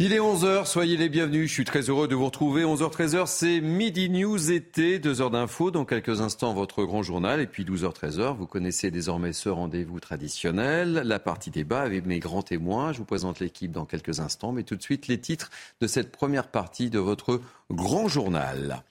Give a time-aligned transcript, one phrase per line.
[0.00, 1.48] Il est 11h, soyez les bienvenus.
[1.48, 2.64] Je suis très heureux de vous retrouver.
[2.64, 5.70] 11h, 13h, c'est Midi News été, 2 heures d'infos.
[5.70, 7.40] Dans quelques instants, votre grand journal.
[7.40, 11.02] Et puis 12h, 13h, vous connaissez désormais ce rendez-vous traditionnel.
[11.04, 12.92] La partie débat avec mes grands témoins.
[12.92, 14.50] Je vous présente l'équipe dans quelques instants.
[14.50, 17.40] Mais tout de suite, les titres de cette première partie de votre
[17.70, 18.82] grand journal.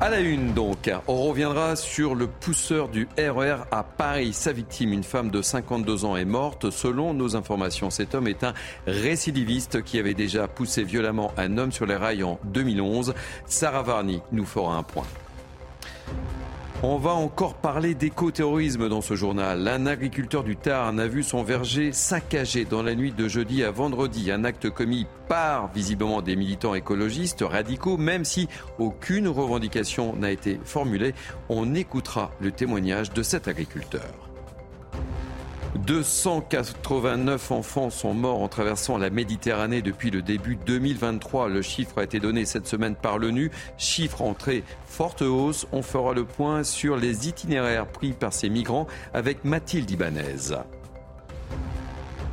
[0.00, 4.32] À la une donc, on reviendra sur le pousseur du RER e à Paris.
[4.32, 6.70] Sa victime, une femme de 52 ans, est morte.
[6.70, 8.54] Selon nos informations, cet homme est un
[8.86, 13.14] récidiviste qui avait déjà poussé violemment un homme sur les rails en 2011.
[13.46, 15.06] Sarah Varni nous fera un point.
[16.84, 19.66] On va encore parler d'éco-terrorisme dans ce journal.
[19.66, 23.72] Un agriculteur du Tarn a vu son verger saccagé dans la nuit de jeudi à
[23.72, 24.30] vendredi.
[24.30, 28.46] Un acte commis par visiblement des militants écologistes radicaux, même si
[28.78, 31.14] aucune revendication n'a été formulée.
[31.48, 34.27] On écoutera le témoignage de cet agriculteur.
[35.88, 41.48] 289 enfants sont morts en traversant la Méditerranée depuis le début 2023.
[41.48, 43.50] Le chiffre a été donné cette semaine par l'ONU.
[43.78, 44.36] Chiffre en
[44.84, 45.66] forte hausse.
[45.72, 50.52] On fera le point sur les itinéraires pris par ces migrants avec Mathilde Ibanez.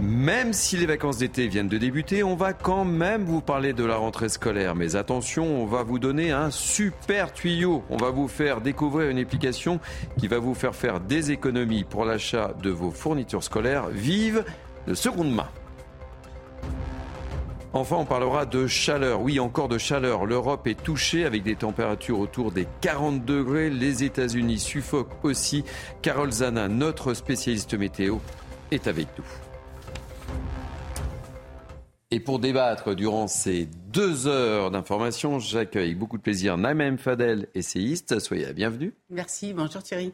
[0.01, 3.85] Même si les vacances d'été viennent de débuter, on va quand même vous parler de
[3.85, 4.75] la rentrée scolaire.
[4.75, 7.81] Mais attention, on va vous donner un super tuyau.
[7.89, 9.79] On va vous faire découvrir une application
[10.17, 14.43] qui va vous faire faire des économies pour l'achat de vos fournitures scolaires vives
[14.85, 15.47] de seconde main.
[17.71, 19.21] Enfin, on parlera de chaleur.
[19.21, 20.25] Oui, encore de chaleur.
[20.25, 23.69] L'Europe est touchée avec des températures autour des 40 degrés.
[23.69, 25.63] Les États-Unis suffoquent aussi.
[26.01, 28.17] Carole Zana, notre spécialiste météo,
[28.71, 29.44] est avec nous.
[32.11, 37.49] Et pour débattre durant ces deux heures d'information, j'accueille avec beaucoup de plaisir Naïm Fadel,
[37.55, 38.19] essayiste.
[38.19, 38.93] Soyez la bienvenue.
[39.09, 40.13] Merci, bonjour Thierry.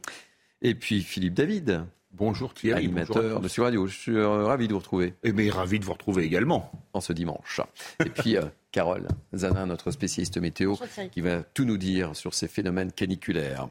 [0.62, 1.84] Et puis Philippe David.
[2.14, 2.86] Bonjour Thierry.
[2.86, 3.88] Animateur de Sur Radio.
[3.88, 5.08] Je suis euh, ravi de vous retrouver.
[5.08, 6.72] Et eh bien, ravi de vous retrouver également.
[6.94, 7.62] En ce dimanche.
[8.04, 10.76] Et puis euh, Carole Zanin, notre spécialiste météo,
[11.12, 13.68] qui va tout nous dire sur ces phénomènes caniculaires.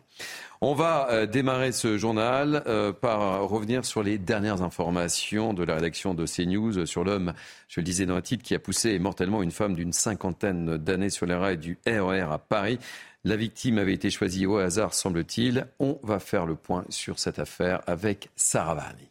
[0.63, 5.77] On va euh, démarrer ce journal euh, par revenir sur les dernières informations de la
[5.77, 7.33] rédaction de CNews sur l'homme,
[7.67, 11.09] je le disais dans un titre, qui a poussé mortellement une femme d'une cinquantaine d'années
[11.09, 12.79] sur les rails du RER e à Paris.
[13.25, 15.67] La victime avait été choisie au hasard, semble-t-il.
[15.79, 19.09] On va faire le point sur cette affaire avec Sarah Varni.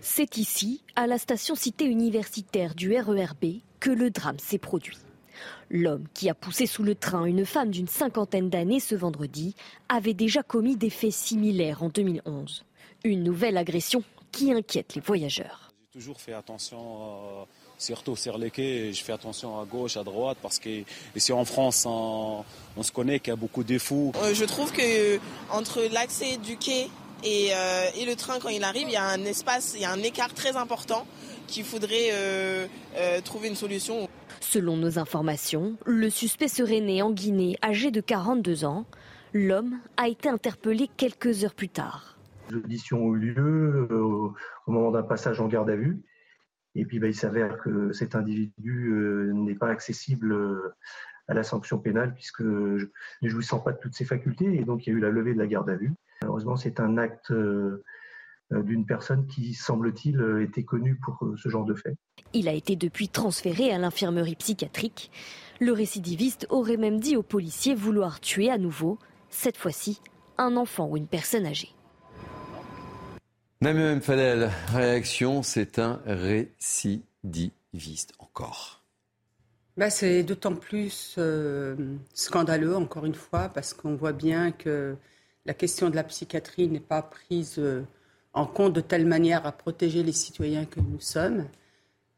[0.00, 4.96] C'est ici, à la station cité universitaire du RERB, que le drame s'est produit.
[5.70, 9.54] L'homme qui a poussé sous le train une femme d'une cinquantaine d'années ce vendredi
[9.88, 12.64] avait déjà commis des faits similaires en 2011.
[13.04, 15.72] Une nouvelle agression qui inquiète les voyageurs.
[15.92, 17.44] J'ai toujours fait attention, euh,
[17.78, 20.82] surtout sur les quais, je fais attention à gauche, à droite, parce que
[21.16, 22.44] ici en France, on,
[22.82, 24.12] se connaît qu'il y a beaucoup de fous.
[24.16, 25.18] Euh, je trouve que
[25.50, 26.88] entre l'accès du quai
[27.24, 29.84] et, euh, et, le train quand il arrive, il y a un espace, il y
[29.84, 31.04] a un écart très important
[31.48, 32.68] qu'il faudrait
[33.24, 34.08] trouver une solution.
[34.40, 38.86] Selon nos informations, le suspect serait né en Guinée, âgé de 42 ans.
[39.34, 42.16] L'homme a été interpellé quelques heures plus tard.
[42.50, 44.32] L'audition ont eu lieu euh,
[44.66, 46.00] au moment d'un passage en garde à vue.
[46.74, 50.74] Et puis bah, il s'avère que cet individu euh, n'est pas accessible euh,
[51.26, 52.88] à la sanction pénale puisque ne
[53.22, 54.54] jouissant pas de toutes ses facultés.
[54.54, 55.92] Et donc il y a eu la levée de la garde à vue.
[56.22, 57.84] Malheureusement, c'est un acte euh,
[58.50, 61.96] d'une personne qui, semble-t-il, euh, était connue pour euh, ce genre de fait.
[62.32, 65.10] Il a été depuis transféré à l'infirmerie psychiatrique.
[65.60, 68.98] Le récidiviste aurait même dit aux policiers vouloir tuer à nouveau,
[69.28, 70.00] cette fois-ci,
[70.38, 71.74] un enfant ou une personne âgée.
[73.60, 77.02] Namim Fadel, réaction, c'est un récidiviste
[78.18, 78.84] encore.
[79.76, 81.18] Bah, c'est d'autant plus
[82.14, 84.96] scandaleux, encore une fois, parce qu'on voit bien que
[85.44, 87.60] la question de la psychiatrie n'est pas prise
[88.32, 91.46] en compte de telle manière à protéger les citoyens que nous sommes.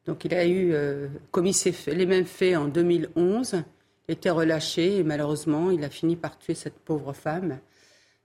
[0.07, 1.57] Donc il a eu euh, commis
[1.87, 3.63] les mêmes faits en 2011,
[4.09, 7.59] était relâché et malheureusement il a fini par tuer cette pauvre femme.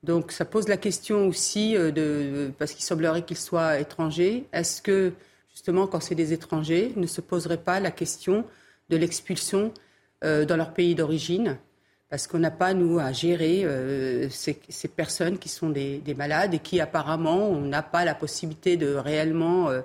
[0.03, 4.81] Donc ça pose la question aussi, euh, de, parce qu'il semblerait qu'il soit étranger, est-ce
[4.81, 5.13] que
[5.51, 8.45] justement quand c'est des étrangers, ne se poserait pas la question
[8.89, 9.73] de l'expulsion
[10.23, 11.57] euh, dans leur pays d'origine?
[12.09, 14.53] Parce qu'on n'a pas, nous, à gérer euh, ces,
[14.87, 19.69] personnes qui sont des, malades et qui, apparemment, on n'a pas la possibilité de réellement
[19.69, 19.81] euh,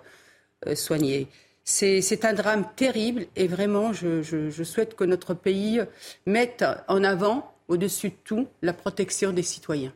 [0.67, 1.29] euh, soigner.
[1.65, 5.81] C'est un drame terrible et vraiment, je, souhaite que notre pays
[6.27, 9.93] mette en avant, au-dessus de tout, la protection des citoyens.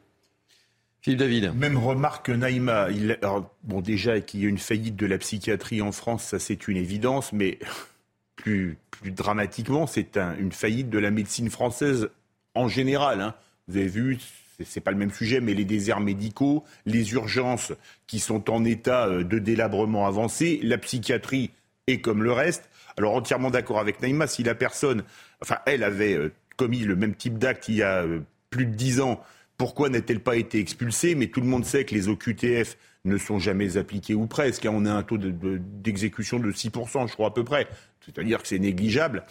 [1.00, 1.53] Philippe David.
[1.55, 2.91] Même remarque, Naïma.
[2.91, 3.19] Il,
[3.65, 6.76] bon, déjà, qu'il y ait une faillite de la psychiatrie en France, ça c'est une
[6.76, 7.59] évidence, mais
[8.37, 12.08] plus, plus dramatiquement, c'est une faillite de la médecine française
[12.54, 13.20] en général.
[13.20, 13.34] Hein.
[13.68, 14.18] Vous avez vu,
[14.64, 17.74] c'est pas le même sujet, mais les déserts médicaux, les urgences
[18.06, 21.50] qui sont en état euh, de délabrement avancé, la psychiatrie
[21.86, 22.70] et comme le reste.
[22.96, 25.04] Alors entièrement d'accord avec Naïma, si la personne,
[25.42, 28.74] enfin elle avait euh, commis le même type d'acte il y a euh, plus de
[28.74, 29.20] dix ans,
[29.58, 31.14] pourquoi n'a-t-elle pas été expulsée?
[31.14, 34.66] Mais tout le monde sait que les OQTF ne sont jamais appliqués ou presque.
[34.66, 34.72] Hein.
[34.74, 37.68] On a un taux d'exécution de, 6%, je crois à peu près.
[38.04, 39.24] C'est-à-dire que c'est négligeable.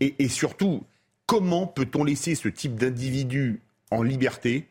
[0.00, 0.84] Et, surtout,
[1.26, 3.60] comment peut-on laisser ce type d'individu
[3.90, 4.66] en liberté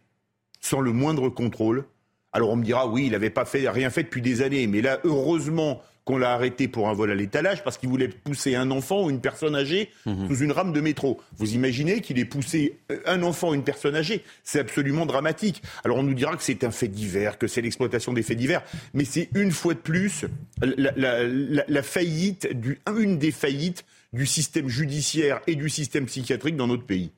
[0.62, 1.86] sans le moindre contrôle?
[2.32, 4.82] Alors on me dira oui, il n'avait pas fait rien fait depuis des années, mais
[4.82, 8.72] là heureusement qu'on l'a arrêté pour un vol à l'étalage parce qu'il voulait pousser un
[8.72, 10.28] enfant ou une personne âgée mhm.
[10.28, 11.22] sous une rame de métro.
[11.38, 15.62] Vous imaginez qu'il ait poussé euh, un enfant ou une personne âgée C'est absolument dramatique.
[15.84, 18.64] Alors on nous dira que c'est un fait divers, que c'est l'exploitation des faits divers,
[18.96, 20.26] mais c'est une fois de plus
[20.64, 26.88] la, faillite, du, une des faillites du système judiciaire et du système psychiatrique dans notre
[26.88, 27.12] pays.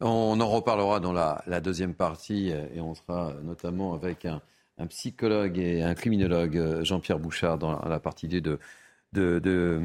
[0.00, 4.42] On en reparlera dans la, deuxième partie et on sera notamment avec un,
[4.78, 9.80] un psychologue et un criminologue, euh, Jean-Pierre Bouchard, dans la partie 2 de, de,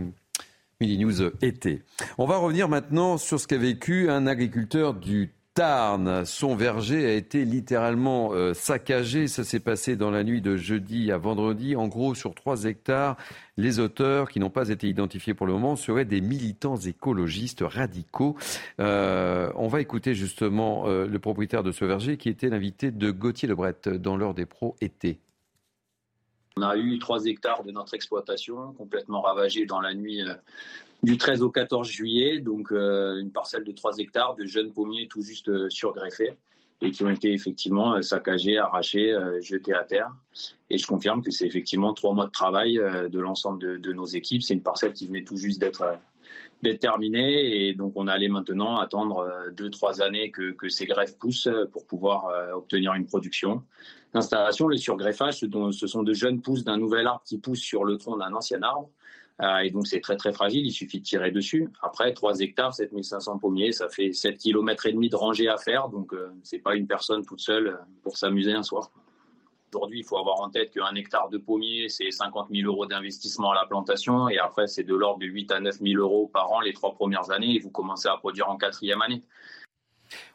[0.80, 1.82] Midi News été.
[2.18, 6.26] On va revenir maintenant sur ce qu'a vécu un agriculteur du Tarn.
[6.26, 9.28] Son verger a été littéralement euh, saccagé.
[9.28, 11.76] Ça s'est passé dans la nuit de jeudi à vendredi.
[11.76, 13.18] En gros, sur 3 hectares,
[13.58, 18.36] les auteurs, qui n'ont pas été identifiés pour le moment, seraient des militants écologistes radicaux.
[18.80, 23.12] Euh, on va écouter justement euh, le propriétaire de ce verger qui était l'invité de
[23.12, 25.20] Gauthier Lebret dans l'heure des pros été.
[26.58, 30.22] On a eu 3 hectares de notre exploitation complètement ravagés dans la nuit
[31.04, 35.08] du 13 au 14 juillet, donc euh, une parcelle de 3 hectares de jeunes pommiers
[35.08, 36.38] tout juste euh, surgreffés
[36.82, 40.12] et qui ont été effectivement euh, saccagés, arrachés, jetés à terre.
[40.70, 44.42] Et je confirme que c'est effectivement trois mois de travail de l'ensemble de, nos équipes.
[44.42, 46.00] C'est une parcelle qui venait tout juste d'être
[46.80, 51.86] terminée et donc on allait maintenant attendre deux trois années que, ces greffes poussent pour
[51.86, 53.62] pouvoir obtenir une production.
[54.14, 57.98] L'installation, le surgreffage, ce sont de jeunes pousses d'un nouvel arbre qui pousse sur le
[57.98, 58.90] tronc d'un ancien arbre.
[59.42, 61.70] Euh, et donc c'est très très fragile, il suffit de tirer dessus.
[61.82, 65.90] Après 3 hectares, 7500 pommiers, ça fait 7 km et demi de rangée à faire,
[65.90, 68.92] donc euh, c'est pas une personne toute seule euh, pour s'amuser un soir.
[69.74, 73.52] Aujourd'hui, il faut avoir en tête qu'un hectare de pommier, c'est 50 000 euros d'investissement
[73.52, 76.52] à la plantation, et après c'est de l'ordre de 8 à 9 000 euros par
[76.52, 79.24] an les trois premières années, et vous commencez à produire en quatrième année.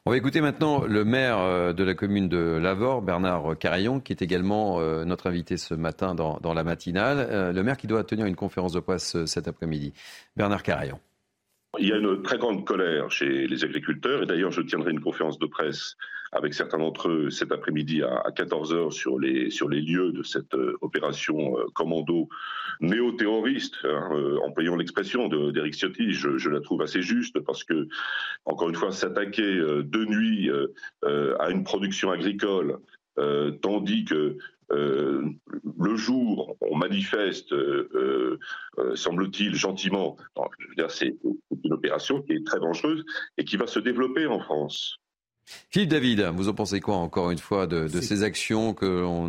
[0.07, 4.13] On va écouter maintenant le maire euh, de la commune de Lavore, Bernard Carillon, qui
[4.13, 7.19] est également euh, notre invité ce matin dans, la matinale.
[7.31, 9.93] Euh, le maire qui doit tenir une conférence de presse cet après-midi.
[10.37, 10.99] Bernard Carillon.
[11.79, 14.23] Il y a une très grande colère chez les agriculteurs.
[14.23, 15.97] Et d'ailleurs je tiendrai une conférence de presse
[16.33, 20.55] avec certains d'entre eux cet après-midi à 14h sur les, sur les lieux de cette
[20.55, 22.29] euh, opération euh, commando
[22.81, 27.89] néo-terroriste, hein, euh, employant l'expression d'Éric Ciotti, je, la trouve assez juste parce que,
[28.45, 30.51] encore une fois, s'attaquer de nuit
[31.03, 32.79] à une production agricole
[33.61, 34.39] tandis que
[34.71, 35.23] euh,
[35.79, 38.39] le jour, on manifeste, euh,
[38.79, 40.17] euh, semble-t-il, gentiment.
[40.89, 41.15] c'est
[41.65, 43.05] une opération qui est très dangereuse
[43.39, 44.99] et qui va se développer en France.
[45.71, 49.29] Philippe David, vous en pensez quoi encore une fois de, ces actions que l'on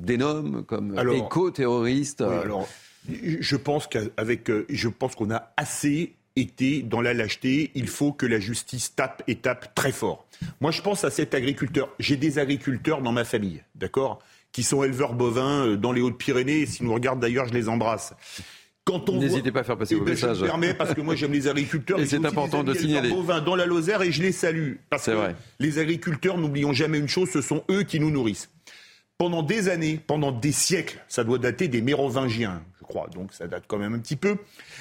[0.00, 2.68] dénomme comme éco-terroristes alors,
[3.08, 7.70] je pense qu'avec, je pense qu'on a assez été dans la lâcheté.
[7.74, 10.26] Il faut que la justice tape et tape très fort.
[10.60, 11.88] Moi, je pense à cet agriculteur.
[11.98, 14.20] J'ai des agriculteurs dans ma famille, d'accord?
[14.52, 16.66] Qui sont éleveurs bovins euh, dans les Hautes-Pyrénées.
[16.66, 18.14] Si nous regardent d'ailleurs, je les embrasse.
[19.12, 20.38] N'hésitez pas à faire passer eh vos ben, messages.
[20.38, 22.00] Je me permets parce que moi j'aime les agriculteurs.
[22.00, 23.10] Et c'est important de signaler.
[23.10, 24.74] bovins dans la Lozère et je les salue.
[24.90, 25.36] Parce que vrai.
[25.58, 28.50] les agriculteurs, n'oublions jamais une chose, ce sont eux qui nous nourrissent.
[29.18, 33.48] Pendant des années, pendant des siècles, ça doit dater des Mérovingiens, je crois, donc ça
[33.48, 34.36] date quand même un petit peu.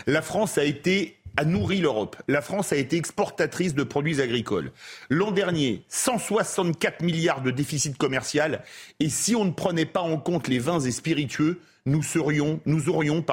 [0.06, 2.18] La France a été a nourri l'Europe.
[2.28, 4.72] La France a été exportatrice de produits agricoles.
[5.10, 8.64] L'an dernier, 164 milliards de déficit commercial.
[9.00, 13.24] Et si on ne prenait pas en compte les vins et spiritueux, nous, aurions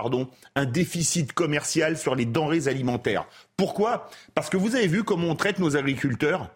[0.55, 3.27] un déficit commercial sur les denrées alimentaires.
[3.57, 4.09] Pourquoi?
[4.35, 6.51] Parce que vous avez vu comment on traite nos agriculteurs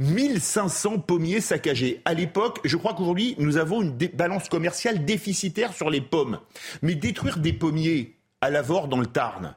[0.00, 2.00] 1500 pommiers saccagés.
[2.04, 6.40] À l'époque, je crois qu'aujourd'hui, nous avons une balance commerciale déficitaire sur les pommes.
[6.82, 9.54] Mais détruire des pommiers à Lavore dans le Tarn,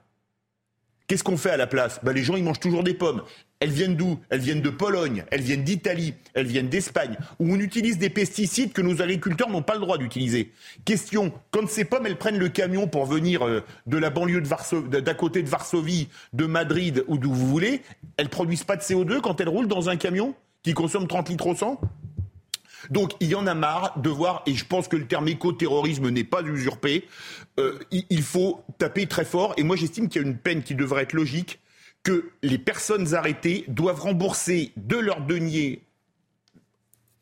[1.10, 2.00] Qu'est-ce qu'on fait à la place?
[2.04, 3.24] Ben, Les gens, ils mangent toujours des pommes.
[3.60, 4.20] Elles viennent d'où?
[4.30, 8.74] Elles viennent de Pologne, elles viennent d'Italie, elles viennent d'Espagne, où on utilise des pesticides
[8.74, 10.52] que nos agriculteurs n'ont pas le droit d'utiliser.
[10.86, 14.44] Question, quand ces pommes, elles prennent le camion pour venir euh, de la banlieue
[14.88, 17.82] d'à côté de Varsovie, de Madrid ou d'où vous voulez,
[18.18, 21.48] elles produisent pas de CO2 quand elles roulent dans un camion qui consomme 30 litres
[21.48, 21.82] au 100
[22.92, 26.10] donc il y en a marre de voir, et je pense que le terme éco-terrorisme
[26.10, 27.08] n'est pas usurpé,
[27.60, 30.74] euh, il faut taper très fort, et moi j'estime qu'il y a une peine qui
[30.74, 31.60] devrait être logique,
[32.02, 35.84] que les personnes arrêtées doivent rembourser de leur denier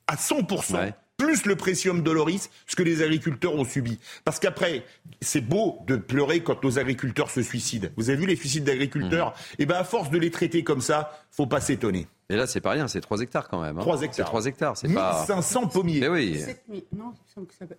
[0.08, 4.00] à 100% plus le précium doloris, ce que les agriculteurs ont subi.
[4.24, 4.86] Parce qu'après,
[5.20, 7.90] c'est beau de pleurer quand nos agriculteurs se suicident.
[7.98, 9.54] Vous avez vu les suicides d'agriculteurs mmh.
[9.54, 12.08] Et eh bien, à force de les traiter comme ça, faut pas s'étonner.
[12.30, 13.78] Et là, c'est pas rien, c'est 3 hectares quand même.
[13.80, 13.82] Hein.
[13.82, 14.16] 3 hectares.
[14.16, 15.26] C'est 3 hectares, c'est pas.
[15.28, 16.02] 1500 pommiers.
[16.02, 16.46] Mais oui.
[16.96, 17.14] non,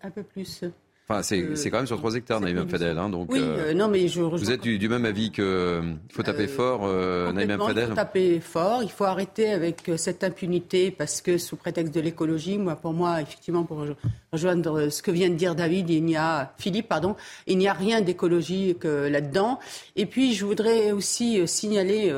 [0.02, 0.64] un peu plus.
[1.10, 2.98] Enfin, c'est quand même sur 3 hectares, Naïm Fadel.
[2.98, 5.94] Hein, donc, oui, euh, euh, non, mais je Vous êtes du, même avis qu'il euh,
[6.12, 6.86] faut taper fort,
[7.32, 8.82] Naïm Fadel Il faut taper fort.
[8.82, 13.22] Il faut arrêter avec cette impunité parce que, sous prétexte de l'écologie, moi, pour moi,
[13.22, 13.86] effectivement, pour
[14.32, 17.72] rejoindre ce que vient de dire David, il n'y a Philippe, pardon, il n'y a
[17.72, 19.60] rien d'écologique là-dedans.
[19.96, 22.12] Et puis, je voudrais aussi signaler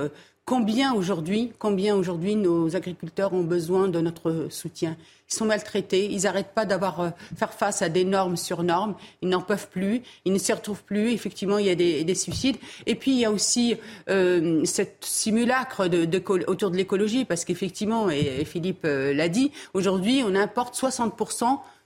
[0.45, 4.97] combien aujourd'hui, combien aujourd'hui nos agriculteurs ont besoin de notre soutien.
[5.33, 8.97] Ils sont maltraités, ils n'arrêtent pas d'avoir euh, faire face à des normes sur normes,
[9.23, 11.13] ils n'en peuvent plus, ils ne s'y retrouvent plus.
[11.13, 12.57] Effectivement, il y a des, suicides.
[12.87, 13.77] Et puis il y a aussi
[14.09, 20.23] euh, cette simulacre de, autour de l'écologie, parce qu'effectivement, et, Philippe euh, l'a dit, aujourd'hui,
[20.27, 21.15] on importe 60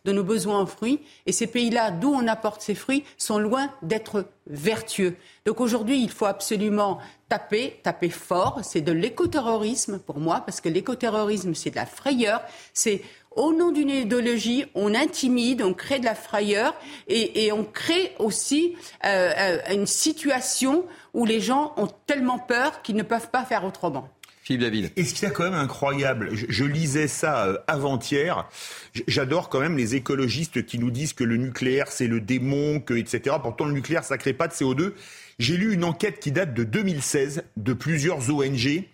[0.04, 1.00] de nos besoins en fruits.
[1.26, 5.16] Et ces pays-là, d'où on apporte ces fruits, sont loin d'être vertueux.
[5.46, 8.60] Donc aujourd'hui, il faut absolument taper, taper fort.
[8.62, 12.42] C'est de l'écoterrorisme pour moi, parce que l'écoterrorisme, c'est de la frayeur.
[12.72, 13.02] C'est
[13.36, 16.74] au nom d'une idéologie, on intimide, on crée de la frayeur
[17.08, 20.84] et, on crée aussi euh, euh, une situation
[21.14, 24.08] où les gens ont tellement peur qu'ils ne peuvent pas faire autrement.
[24.44, 24.92] Philippe David.
[24.96, 28.46] Et ce qui est quand même incroyable, je, lisais ça euh, avant-hier,
[29.08, 32.92] j'adore quand même les écologistes qui nous disent que le nucléaire c'est le démon, que,
[32.92, 33.36] etc.
[33.42, 34.92] Pourtant le nucléaire ça crée pas de CO2.
[35.38, 38.84] J'ai lu une enquête qui date de 2016 de plusieurs ONG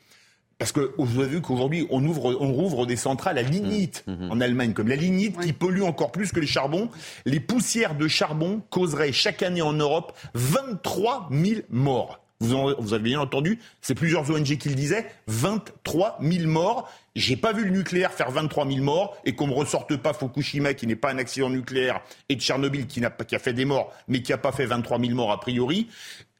[0.60, 4.12] parce que vous avez vu qu'aujourd'hui, on ouvre, on rouvre des centrales à lignite mmh,
[4.12, 4.30] mmh.
[4.30, 6.90] en Allemagne, comme la lignite qui pollue encore plus que les charbons.
[7.24, 12.20] Les poussières de charbon causeraient chaque année en Europe 23 000 morts.
[12.40, 16.90] Vous, vous avez bien entendu, c'est plusieurs ONG qui le disaient, 23 000 morts.
[17.14, 20.72] J'ai pas vu le nucléaire faire 23 000 morts et qu'on me ressorte pas Fukushima
[20.72, 23.66] qui n'est pas un accident nucléaire et Tchernobyl qui, n'a pas, qui a fait des
[23.66, 25.88] morts mais qui a pas fait 23 000 morts a priori.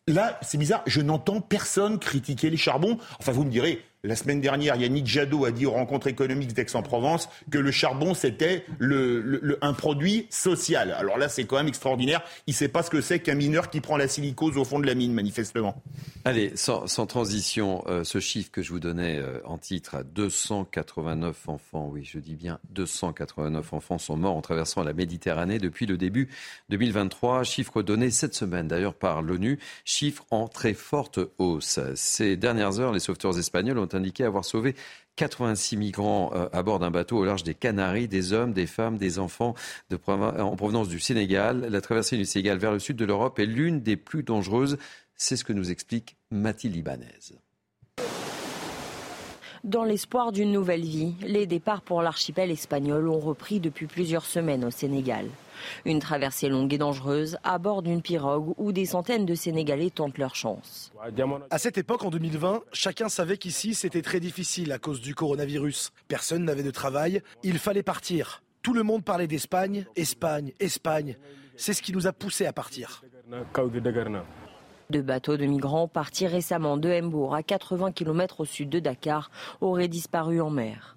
[0.07, 2.99] Là, c'est bizarre, je n'entends personne critiquer les charbons.
[3.19, 7.29] Enfin, vous me direz, la semaine dernière, Yannick Jadot a dit aux rencontres économiques d'Aix-en-Provence
[7.51, 10.93] que le charbon, c'était le, un produit social.
[10.93, 12.23] Alors là, c'est quand même extraordinaire.
[12.47, 14.79] Il ne sait pas ce que c'est qu'un mineur qui prend la silicose au fond
[14.79, 15.83] de la mine, manifestement.
[16.25, 21.49] Allez, sans, transition, euh, ce chiffre que je vous donnais euh, en titre, à 289
[21.49, 25.99] enfants, oui, je dis bien 289 enfants sont morts en traversant la Méditerranée depuis le
[25.99, 26.29] début
[26.71, 27.45] 2023.
[27.45, 31.81] Chiffre donné cette semaine d'ailleurs par l'ONU, chiffre en très forte hausse.
[31.95, 34.75] Ces dernières heures, les sauveteurs espagnols ont indiqué avoir sauvé
[35.17, 38.97] 86 migrants euh, à bord d'un bateau au large des Canaries, des hommes, des femmes,
[38.97, 39.55] des enfants
[40.09, 41.67] en provenance du Sénégal.
[41.71, 44.79] La traversée du Sénégal vers le sud de l'Europe est l'une des plus dangereuses.
[45.15, 47.37] C'est ce que nous explique Mathilde Ibanez.
[49.63, 54.65] Dans l'espoir d'une nouvelle vie, les départs pour l'archipel espagnol ont repris depuis plusieurs semaines
[54.65, 55.27] au Sénégal.
[55.85, 60.19] Une traversée longue et dangereuse à bord d'une pirogue où des centaines de Sénégalais tentent
[60.19, 60.93] leur chance.
[61.51, 65.93] À cette époque, en 2020, chacun savait qu'ici c'était très difficile à cause du coronavirus.
[66.09, 68.43] Personne n'avait de travail, il fallait partir.
[68.63, 71.17] Tout le monde parlait d'Espagne, Espagne, Espagne.
[71.57, 73.03] C'est ce qui nous a poussés à partir.
[74.91, 79.31] Deux bateaux de migrants partis récemment de Hambourg à 80 km au sud de Dakar
[79.61, 80.97] auraient disparu en mer.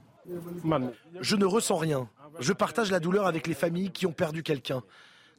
[1.21, 2.09] Je ne ressens rien.
[2.39, 4.83] Je partage la douleur avec les familles qui ont perdu quelqu'un.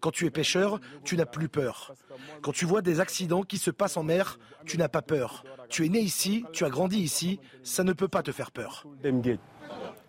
[0.00, 1.94] Quand tu es pêcheur, tu n'as plus peur.
[2.42, 5.44] Quand tu vois des accidents qui se passent en mer, tu n'as pas peur.
[5.70, 8.84] Tu es né ici, tu as grandi ici, ça ne peut pas te faire peur.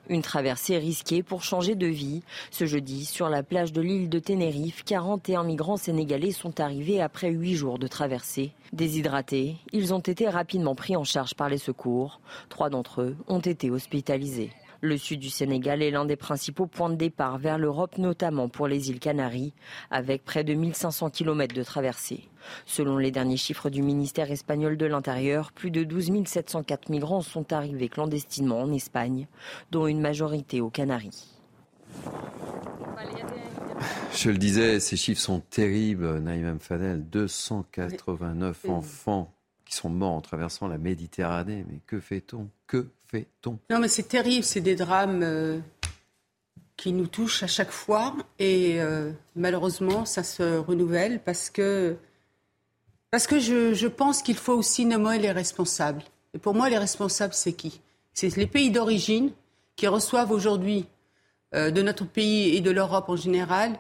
[0.08, 2.24] Une traversée risquée pour changer de vie.
[2.52, 7.30] Ce jeudi, sur la plage de l'île de Tenerife, 41 migrants sénégalais sont arrivés après
[7.32, 8.54] 8 jours de traversée.
[8.74, 12.20] Déshydratés, ils ont été rapidement pris en charge par les secours.
[12.50, 14.52] Trois d'entre eux ont été hospitalisés.
[14.82, 18.68] Le sud du Sénégal est l'un des principaux points de départ vers l'Europe, notamment pour
[18.68, 19.54] les îles Canaries,
[19.92, 22.30] avec près de 1500 km de traversée.
[22.66, 27.52] Selon les derniers chiffres du ministère espagnol de l'Intérieur, plus de 12 704 migrants sont
[27.54, 29.28] arrivés clandestinement en Espagne,
[29.72, 31.36] dont une majorité aux Canaries.
[34.14, 37.04] Je le disais, ces chiffres sont terribles, Naïm Fadel.
[37.10, 39.35] 289 enfants
[39.66, 41.66] qui sont morts en traversant la Méditerranée.
[41.68, 42.50] Mais que fait-on?
[42.68, 43.60] Que fait-on?
[43.70, 45.60] Non, mais c'est terrible, c'est des drames euh,
[46.78, 48.16] qui nous touchent à chaque fois.
[48.40, 51.98] Et euh, malheureusement, ça se renouvelle parce que,
[53.12, 56.04] parce que je, pense qu'il faut aussi nommer les responsables.
[56.34, 57.82] Et pour moi, les responsables, c'est qui?
[58.14, 59.32] C'est les pays d'origine
[59.76, 60.86] qui reçoivent aujourd'hui
[61.54, 63.78] euh, de notre pays et de l'Europe en général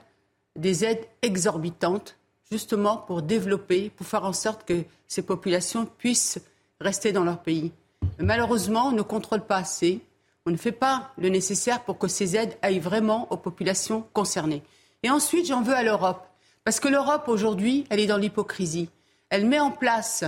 [0.55, 2.17] des aides exorbitantes,
[2.51, 6.39] justement pour développer, pour faire en sorte que ces populations puissent
[6.79, 7.71] rester dans leur pays.
[8.19, 10.01] Malheureusement, on ne contrôle pas assez.
[10.45, 14.63] On ne fait pas le nécessaire pour que ces aides aillent vraiment aux populations concernées.
[15.03, 16.27] Et ensuite, j'en veux à l'Europe.
[16.63, 18.89] Parce que l'Europe, aujourd'hui, elle est dans l'hypocrisie.
[19.29, 20.23] Elle met en place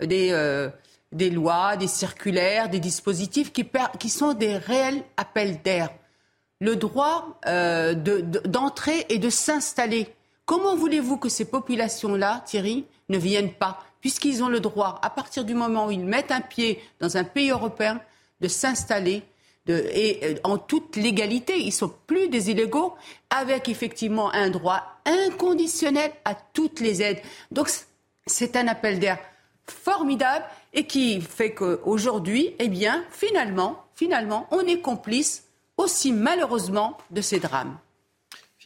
[0.00, 0.70] des, euh,
[1.12, 3.66] lois, des circulaires, des dispositifs qui,
[3.98, 5.90] qui sont des réels appels d'air.
[6.60, 10.15] Le droit euh, d'entrer et de s'installer.
[10.46, 15.44] Comment voulez-vous que ces populations-là, Thierry, ne viennent pas Puisqu'ils ont le droit, à partir
[15.44, 18.00] du moment où ils mettent un pied dans un pays européen,
[18.40, 19.24] de s'installer
[19.68, 21.58] et euh, en toute légalité.
[21.58, 22.94] Ils sont plus des illégaux,
[23.30, 27.20] avec effectivement un droit inconditionnel à toutes les aides.
[27.50, 27.68] Donc
[28.26, 29.18] c'est un appel d'air
[29.66, 35.44] formidable et qui fait qu'aujourd'hui, eh bien, finalement, finalement, on est complice
[35.76, 37.76] aussi malheureusement de ces drames.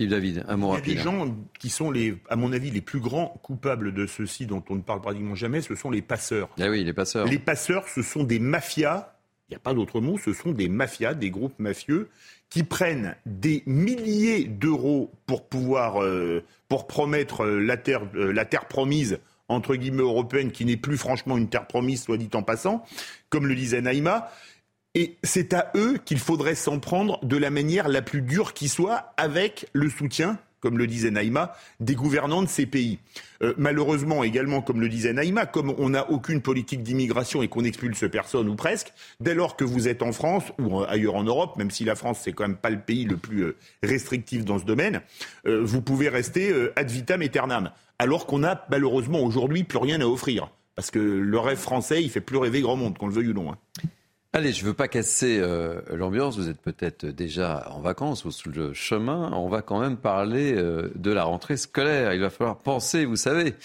[0.00, 0.86] Philippe David, un mot rapide.
[0.86, 3.92] Il y a des gens qui sont, les, à mon avis, les plus grands coupables
[3.92, 6.48] de ceci dont on ne parle pratiquement jamais, ce sont les passeurs.
[6.58, 7.26] Ah oui, les passeurs.
[7.26, 9.12] Les passeurs, ce sont des mafias,
[9.48, 12.08] il n'y a pas d'autre mot, ce sont des mafias, des groupes mafieux
[12.48, 18.46] qui prennent des milliers d'euros pour pouvoir, euh, pour promettre euh, la terre, euh, la
[18.46, 22.42] terre promise entre guillemets européenne, qui n'est plus franchement une terre promise, soit dit en
[22.42, 22.86] passant,
[23.28, 24.30] comme le disait Naïma.
[24.94, 28.68] Et c'est à eux qu'il faudrait s'en prendre de la manière la plus dure qui
[28.68, 32.98] soit, avec le soutien, comme le disait Naïma, des gouvernants de ces pays.
[33.42, 37.64] Euh, malheureusement, également, comme le disait Naïma, comme on n'a aucune politique d'immigration et qu'on
[37.64, 41.56] expulse personne ou presque, dès lors que vous êtes en France ou ailleurs en Europe,
[41.56, 44.58] même si la France c'est quand même pas le pays le plus euh, restrictif dans
[44.58, 45.02] ce domaine,
[45.46, 47.70] euh, vous pouvez rester ad vitam aeternam
[48.00, 50.50] alors qu'on n'a malheureusement aujourd'hui plus rien à offrir.
[50.74, 53.34] Parce que le rêve français, il fait plus rêver grand monde, qu'on le veuille ou
[53.34, 53.52] non.
[53.52, 53.58] Hein.
[54.32, 58.30] Allez, je ne veux pas casser euh, l'ambiance, vous êtes peut-être déjà en vacances ou
[58.30, 62.14] sous le chemin, on va quand même parler euh, de la rentrée scolaire.
[62.14, 63.56] Il va falloir penser, vous savez,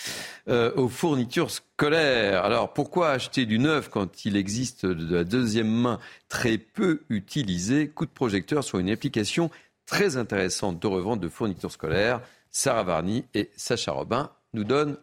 [0.47, 2.43] euh, aux fournitures scolaires.
[2.43, 7.87] Alors pourquoi acheter du neuf quand il existe de la deuxième main très peu utilisée?
[7.87, 9.51] Coup de projecteur sur une application
[9.85, 12.21] très intéressante de revente de fournitures scolaires.
[12.49, 14.97] Sarah Varny et Sacha Robin nous donnent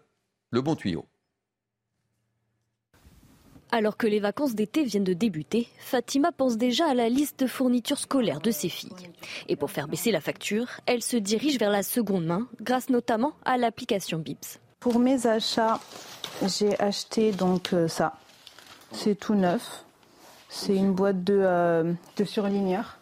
[0.51, 1.07] le bon tuyau.
[3.75, 7.47] Alors que les vacances d'été viennent de débuter, Fatima pense déjà à la liste de
[7.47, 8.93] fournitures scolaires de ses filles.
[9.49, 13.33] Et pour faire baisser la facture, elle se dirige vers la seconde main, grâce notamment
[13.47, 14.61] à l'application Bips.
[14.79, 15.81] Pour mes achats,
[16.47, 18.19] j'ai acheté donc euh, ça.
[18.93, 19.87] C'est tout neuf.
[20.51, 22.99] C'est une boîte de, euh, de surligneurs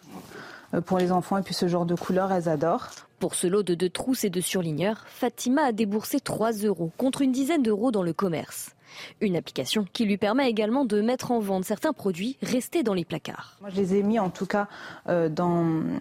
[0.73, 2.91] euh, pour les enfants et puis ce genre de couleurs, elles adorent.
[3.19, 7.23] Pour ce lot de deux trousses et de surligneurs, Fatima a déboursé 3 euros contre
[7.23, 8.71] une dizaine d'euros dans le commerce.
[9.19, 13.05] Une application qui lui permet également de mettre en vente certains produits restés dans les
[13.05, 13.57] placards.
[13.61, 14.67] Moi, je les ai mis en tout cas
[15.09, 15.29] euh,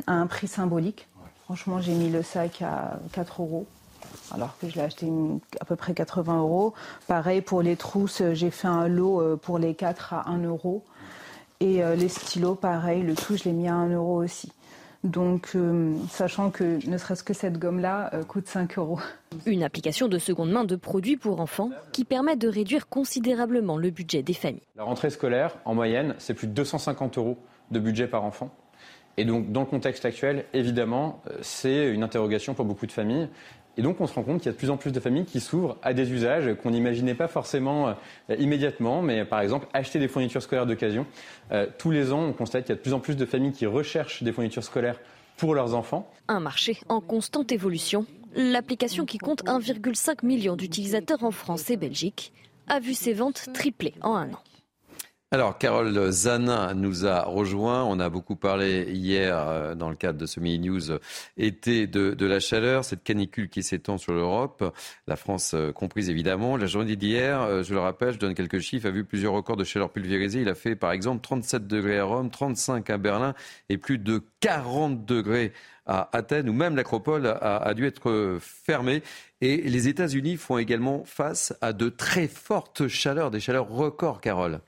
[0.06, 1.08] à un prix symbolique.
[1.44, 3.66] Franchement, j'ai mis le sac à 4 euros
[4.32, 5.08] alors que je l'ai acheté
[5.60, 6.74] à peu près 80 euros.
[7.06, 10.84] Pareil pour les trousses, j'ai fait un lot euh, pour les 4 à 1 euro.
[11.60, 14.50] Et euh, les stylos, pareil, le tout, je l'ai mis à 1 euro aussi.
[15.02, 19.00] Donc, euh, sachant que ne serait-ce que cette gomme-là euh, coûte 5 euros.
[19.46, 23.90] Une application de seconde main de produits pour enfants qui permet de réduire considérablement le
[23.90, 24.66] budget des familles.
[24.76, 27.38] La rentrée scolaire, en moyenne, c'est plus de 250 euros
[27.70, 28.50] de budget par enfant.
[29.16, 33.28] Et donc, dans le contexte actuel, évidemment, euh, c'est une interrogation pour beaucoup de familles.
[33.76, 35.24] Et donc on se rend compte qu'il y a de plus en plus de familles
[35.24, 39.98] qui s'ouvrent à des usages qu'on n'imaginait pas forcément euh, immédiatement, mais par exemple acheter
[39.98, 41.06] des fournitures scolaires d'occasion.
[41.52, 43.52] Euh, tous les ans, on constate qu'il y a de plus en plus de familles
[43.52, 45.00] qui recherchent des fournitures scolaires
[45.36, 46.10] pour leurs enfants.
[46.28, 48.06] Un marché en constante évolution.
[48.36, 52.32] L'application qui compte 1,5 million d'utilisateurs en France et Belgique
[52.68, 54.38] a vu ses ventes tripler en un an.
[55.32, 57.84] Alors, Carole Zanin nous a rejoint.
[57.84, 60.98] On a beaucoup parlé hier, euh, dans le cadre de ce mini-news
[61.36, 66.56] été, de, la chaleur, cette canicule qui s'étend sur l'Europe, la France euh, comprise évidemment.
[66.56, 69.56] La journée d'hier, euh, je le rappelle, je donne quelques chiffres, a vu plusieurs records
[69.56, 70.40] de chaleur pulvérisée.
[70.40, 73.34] Il a fait, par exemple, 37 degrés à Rome, 35 à Berlin
[73.68, 75.52] et plus de 40 degrés
[75.86, 79.04] à Athènes, où même l'acropole a, a dû être fermée.
[79.40, 84.60] Et les États-Unis font également face à de très fortes chaleurs, des chaleurs records, Carole.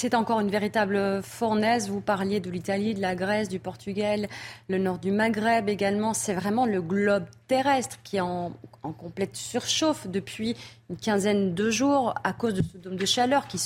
[0.00, 1.90] C'est encore une véritable fournaise.
[1.90, 4.28] Vous parliez de l'Italie, de la Grèce, du Portugal,
[4.68, 6.14] le nord du Maghreb également.
[6.14, 8.52] C'est vraiment le globe terrestre qui est en,
[8.96, 10.54] complète surchauffe depuis
[10.88, 13.58] une quinzaine de jours à cause de ce dôme de chaleur qui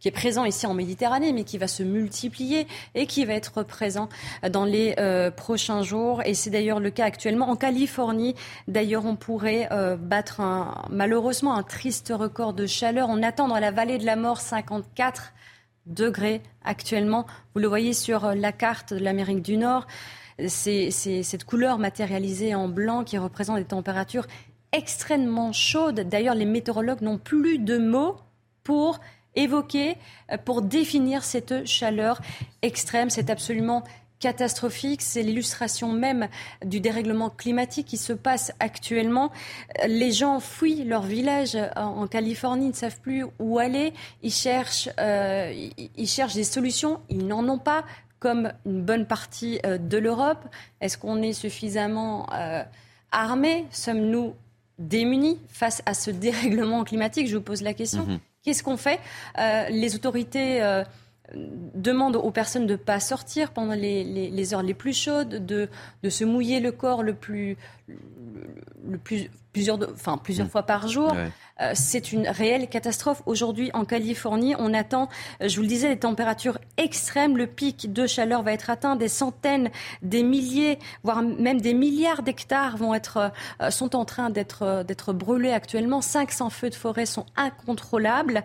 [0.00, 3.62] qui est présent ici en Méditerranée, mais qui va se multiplier et qui va être
[3.62, 4.10] présent
[4.50, 6.22] dans les euh, prochains jours.
[6.26, 8.34] Et c'est d'ailleurs le cas actuellement en Californie.
[8.68, 10.42] D'ailleurs, on pourrait euh, battre
[10.90, 13.08] malheureusement un triste record de chaleur.
[13.08, 15.32] On attend dans la vallée de la mort 54
[15.86, 17.26] degrés actuellement.
[17.54, 19.86] Vous le voyez sur euh, la carte de l'Amérique du Nord.
[20.48, 24.26] C'est cette couleur matérialisée en blanc qui représente des températures
[24.72, 26.00] extrêmement chaudes.
[26.00, 28.16] D'ailleurs, les météorologues n'ont plus de mots
[28.62, 29.00] pour
[29.34, 29.96] évoqués
[30.32, 32.20] euh, pour définir cette chaleur
[32.62, 33.10] extrême.
[33.10, 33.84] C'est absolument
[34.20, 35.02] catastrophique.
[35.02, 36.28] C'est l'illustration même
[36.64, 39.32] du dérèglement climatique qui se passe actuellement.
[39.86, 43.92] Les gens fuient leur village en Californie, ils ne savent plus où aller.
[44.22, 45.52] Ils cherchent, euh,
[45.96, 47.00] ils cherchent des solutions.
[47.08, 47.84] Ils n'en ont pas,
[48.20, 50.46] comme une bonne partie euh, de l'Europe.
[50.80, 52.62] Est-ce qu'on est suffisamment euh,
[53.10, 53.66] armés?
[53.72, 54.34] Sommes-nous
[54.78, 57.26] démunis face à ce dérèglement climatique?
[57.26, 58.04] Je vous pose la question.
[58.04, 58.18] Mhm.
[58.44, 59.00] Qu'est-ce qu'on fait?
[59.38, 60.60] Euh, Les autorités
[61.34, 65.68] euh, demandent aux personnes de ne pas sortir pendant les, heures les plus chaudes, de,
[66.02, 67.56] de, se mouiller le corps le plus,
[67.88, 70.50] le plus plusieurs, enfin, plusieurs mm.
[70.50, 71.12] fois par jour.
[71.60, 73.22] Euh, c'est une réelle catastrophe.
[73.26, 75.08] Aujourd'hui, en Californie, on attend,
[75.40, 77.36] je vous le disais, des températures extrêmes.
[77.36, 78.96] Le pic de chaleur va être atteint.
[78.96, 79.70] Des centaines,
[80.02, 83.32] des milliers, voire même des milliards d'hectares vont être,
[83.70, 86.00] sont en train d'être, d'être brûlés actuellement.
[86.00, 88.42] 500 feux de forêt sont incontrôlables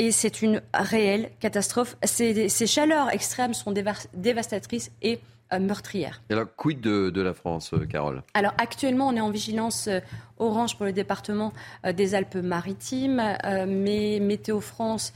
[0.00, 1.94] et c'est une réelle catastrophe.
[2.04, 3.70] Ces, chaleurs extrêmes sont
[4.14, 5.20] dévastatrices et
[5.52, 6.22] euh, meurtrières.
[6.30, 8.22] Et alors, quid de, la France, euh, Carole?
[8.32, 10.00] Alors, actuellement, on est en vigilance euh,
[10.38, 11.52] orange pour le département
[11.84, 13.22] des Alpes-Maritimes,
[13.68, 15.12] mais Météo France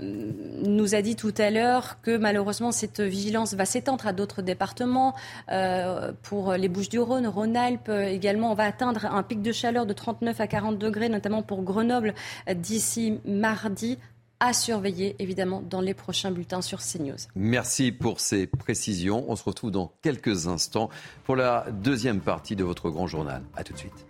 [0.00, 5.14] nous a dit tout à l'heure que malheureusement cette vigilance va s'étendre à d'autres départements.
[5.50, 10.40] Euh, pour les Bouches-du-Rhône, Rhône-Alpes également, on va atteindre un pic de chaleur de 39
[10.40, 12.14] à 40 degrés, notamment pour Grenoble
[12.54, 13.98] d'ici mardi
[14.40, 17.16] à surveiller évidemment dans les prochains bulletins sur CNews.
[17.34, 19.24] Merci pour ces précisions.
[19.28, 20.90] On se retrouve dans quelques instants
[21.24, 23.42] pour la deuxième partie de votre grand journal.
[23.56, 24.06] A tout de suite.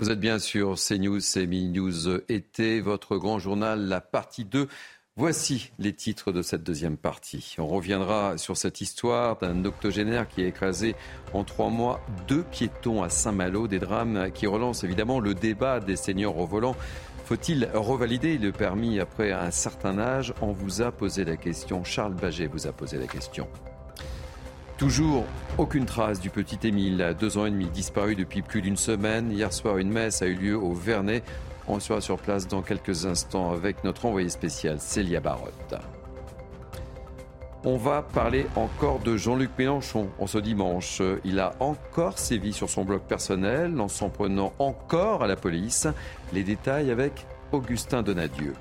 [0.00, 4.68] Vous êtes bien sûr CNews, Mini News été, votre grand journal, la partie 2.
[5.16, 7.56] Voici les titres de cette deuxième partie.
[7.58, 10.94] On reviendra sur cette histoire d'un octogénaire qui a écrasé
[11.32, 15.96] en trois mois deux piétons à Saint-Malo, des drames qui relancent évidemment le débat des
[15.96, 16.76] seniors au volant.
[17.24, 20.32] Faut-il revalider le permis après un certain âge?
[20.40, 21.82] On vous a posé la question.
[21.82, 23.48] Charles Baget vous a posé la question.
[24.78, 25.24] Toujours
[25.58, 29.32] aucune trace du petit Émile, deux ans et demi, disparu depuis plus d'une semaine.
[29.32, 31.24] Hier soir, une messe a eu lieu au Vernet.
[31.66, 35.74] On sera sur place dans quelques instants avec notre envoyé spécial Célia Barotte.
[37.64, 41.02] On va parler encore de Jean-Luc Mélenchon en ce dimanche.
[41.24, 45.88] Il a encore sévi sur son blog personnel en s'en prenant encore à la police.
[46.32, 48.54] Les détails avec Augustin Donadieu.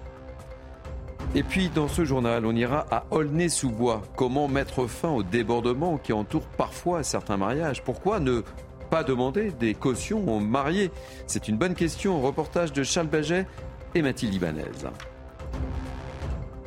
[1.36, 4.02] Et puis dans ce journal, on ira à Aulnay-sous-Bois.
[4.16, 7.84] Comment mettre fin au débordement qui entoure parfois certains mariages?
[7.84, 8.42] Pourquoi ne
[8.90, 10.90] pas demander des cautions aux mariés?
[11.28, 12.22] C'est une bonne question.
[12.22, 13.46] Reportage de Charles Baget
[13.94, 14.64] et Mathilde Ibanez.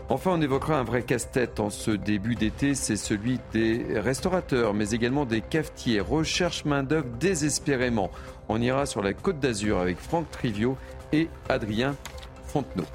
[0.08, 4.90] Enfin, on évoquera un vrai casse-tête en ce début d'été, c'est celui des restaurateurs, mais
[4.90, 6.00] également des cafetiers.
[6.00, 8.10] Recherche main-d'œuvre désespérément.
[8.48, 10.76] On ira sur la Côte d'Azur avec Franck Trivio
[11.12, 11.94] et Adrien
[12.46, 12.86] Fontenot.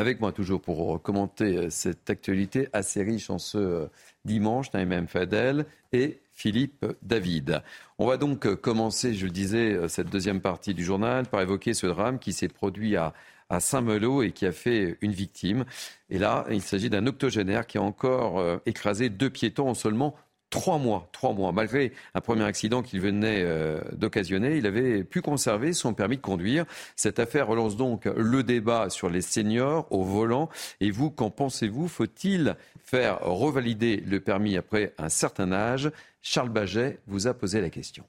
[0.00, 3.86] Avec moi toujours pour commenter euh, cette actualité assez riche en ce euh,
[4.24, 7.62] dimanche, Naïm Fadel et Philippe David.
[7.98, 11.74] On va donc euh, commencer, je le disais, cette deuxième partie du journal par évoquer
[11.74, 13.12] ce drame qui s'est produit à,
[13.50, 15.64] à Saint-Malo et qui a fait une victime.
[16.10, 20.14] Et là, il s'agit d'un octogénaire qui a encore écrasé deux piétons en seulement
[20.50, 21.52] Trois mois, trois mois.
[21.52, 26.22] Malgré un premier accident qu'il venait euh, d'occasionner, il avait pu conserver son permis de
[26.22, 26.64] conduire.
[26.96, 30.48] Cette affaire relance donc le débat sur les seniors au volant.
[30.80, 31.86] Et vous, qu'en pensez-vous?
[31.86, 35.90] Faut-il faire revalider le permis après un certain âge?
[36.22, 38.04] Charles Baget vous a posé la question.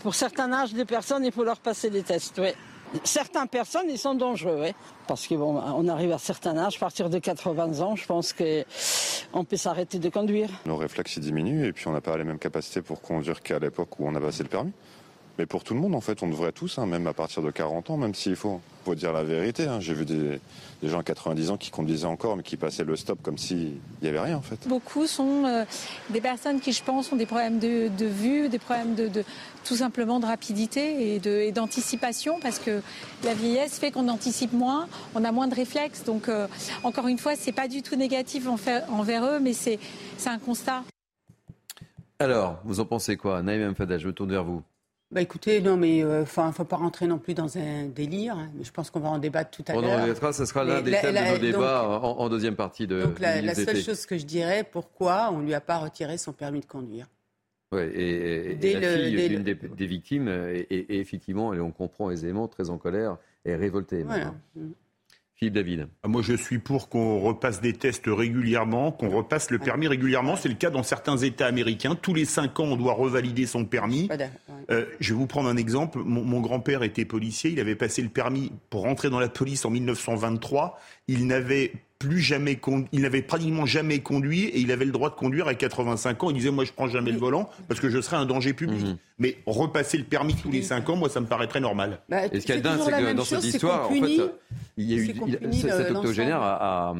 [0.00, 2.50] Pour certains âges de personnes, il faut leur passer des tests, oui.
[3.04, 4.72] Certaines personnes, ils sont dangereux, oui.
[5.06, 9.44] Parce qu'on on arrive à certain âge, à partir de 80 ans, je pense qu'on
[9.44, 10.48] peut s'arrêter de conduire.
[10.66, 13.98] Nos réflexes diminuent et puis on n'a pas les mêmes capacités pour conduire qu'à l'époque
[13.98, 14.72] où on a passé le permis.
[15.40, 17.50] Mais pour tout le monde, en fait, on devrait tous, hein, même à partir de
[17.50, 18.60] 40 ans, même s'il faut.
[18.84, 19.66] Faut dire la vérité.
[19.66, 19.80] Hein.
[19.80, 20.38] J'ai vu des,
[20.82, 24.08] gens à 90 ans qui conduisaient encore, mais qui passaient le stop comme s'il n'y
[24.08, 24.68] avait rien, en fait.
[24.68, 25.64] Beaucoup sont euh,
[26.10, 29.24] des personnes qui, je pense, ont des problèmes de, vue, des problèmes de,
[29.64, 32.82] tout simplement de rapidité et d'anticipation, parce que
[33.24, 36.04] la vieillesse fait qu'on anticipe moins, on a moins de réflexes.
[36.04, 36.48] Donc, euh,
[36.82, 39.78] encore une fois, c'est pas du tout négatif envers eux, mais c'est
[40.26, 40.82] un constat.
[42.18, 43.42] Alors, vous en pensez quoi?
[43.42, 44.62] Naïm Fada, je me tourne vers vous.
[45.10, 48.36] Bah écoutez, non, mais euh, enfin, ne faut pas rentrer non plus dans un délire.
[48.36, 49.82] Hein, mais je pense qu'on va en débattre tout à l'heure.
[49.82, 53.02] On en débattra, ce sera l'un des thèmes de nos débats en, deuxième partie de.
[53.02, 56.60] Donc la, seule chose que je dirais, pourquoi on lui a pas retiré son permis
[56.60, 57.08] de conduire?
[57.72, 62.78] Oui, et, la fille d'une des, victimes, et, effectivement, et on comprend aisément, très en
[62.78, 64.02] colère et révoltée.
[64.02, 64.34] Voilà.
[65.40, 65.88] Philippe David.
[66.02, 70.36] Ah, moi, je suis pour qu'on repasse des tests régulièrement, qu'on repasse le permis régulièrement.
[70.36, 71.94] C'est le cas dans certains États américains.
[71.94, 74.06] Tous les cinq ans, on doit revalider son permis.
[74.70, 75.98] Euh, je vais vous prendre un exemple.
[76.04, 77.50] Mon, mon grand-père était policier.
[77.50, 80.78] Il avait passé le permis pour rentrer dans la police en 1923.
[81.08, 82.58] Il n'avait plus jamais
[82.92, 86.30] il n'avait pratiquement jamais conduit et il avait le droit de conduire à 85 ans.
[86.30, 88.82] Il disait moi je prends jamais le volant parce que je serais un danger public.
[88.82, 88.96] Mhm.
[89.20, 92.00] Mais repasser le permis tous les 5 ans, moi ça me paraît très normal.
[92.08, 94.32] Bah, et ce qui est dingue, c'est que dans cette histoire, en fait,
[94.78, 96.94] il y a eu cet octogénaire a,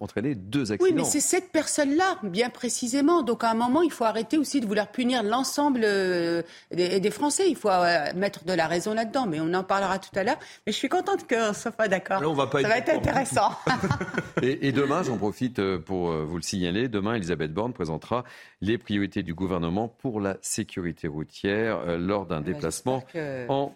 [0.00, 0.90] entraîné deux accidents.
[0.90, 3.22] Oui, mais c'est cette personne-là, bien précisément.
[3.22, 6.42] Donc à un moment, il faut arrêter aussi de vouloir punir l'ensemble euh,
[6.72, 7.48] des, Français.
[7.48, 9.26] Il faut euh, mettre de la raison là-dedans.
[9.26, 10.38] Mais on en parlera tout à l'heure.
[10.66, 12.20] Mais je suis contente qu'on soit pas d'accord.
[12.20, 13.50] Ça va être intéressant.
[14.42, 18.24] Et, demain, j'en profite euh, pour vous le signaler, demain, Elisabeth Borne présentera
[18.60, 23.04] les priorités du gouvernement pour la sécurité routière euh, lors d'un déplacement
[23.48, 23.74] en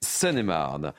[0.00, 0.92] Seine-et-Marne.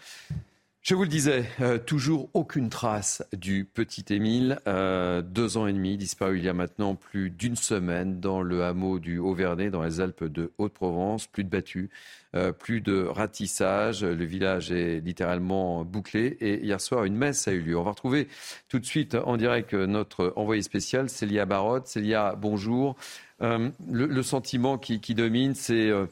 [0.81, 1.43] Je vous le disais,
[1.85, 6.95] toujours aucune trace du petit Émile, deux ans et demi, disparu il y a maintenant
[6.95, 11.49] plus d'une semaine dans le hameau du Haut-Vernay, dans les Alpes de Haute-Provence, plus de
[11.49, 11.89] battus,
[12.35, 14.03] euh, plus de ratissage.
[14.03, 16.37] Le village est littéralement bouclé.
[16.39, 17.77] Et hier soir, une messe a eu lieu.
[17.77, 18.27] On va retrouver
[18.69, 21.87] tout de suite en direct notre envoyé spécial, Célia Barotte.
[21.87, 22.95] Célia, bonjour.
[23.41, 26.05] Euh, le, sentiment qui, domine, c'est euh,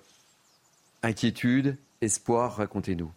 [1.01, 2.57] inquiétude, espoir.
[2.57, 3.11] Racontez-nous.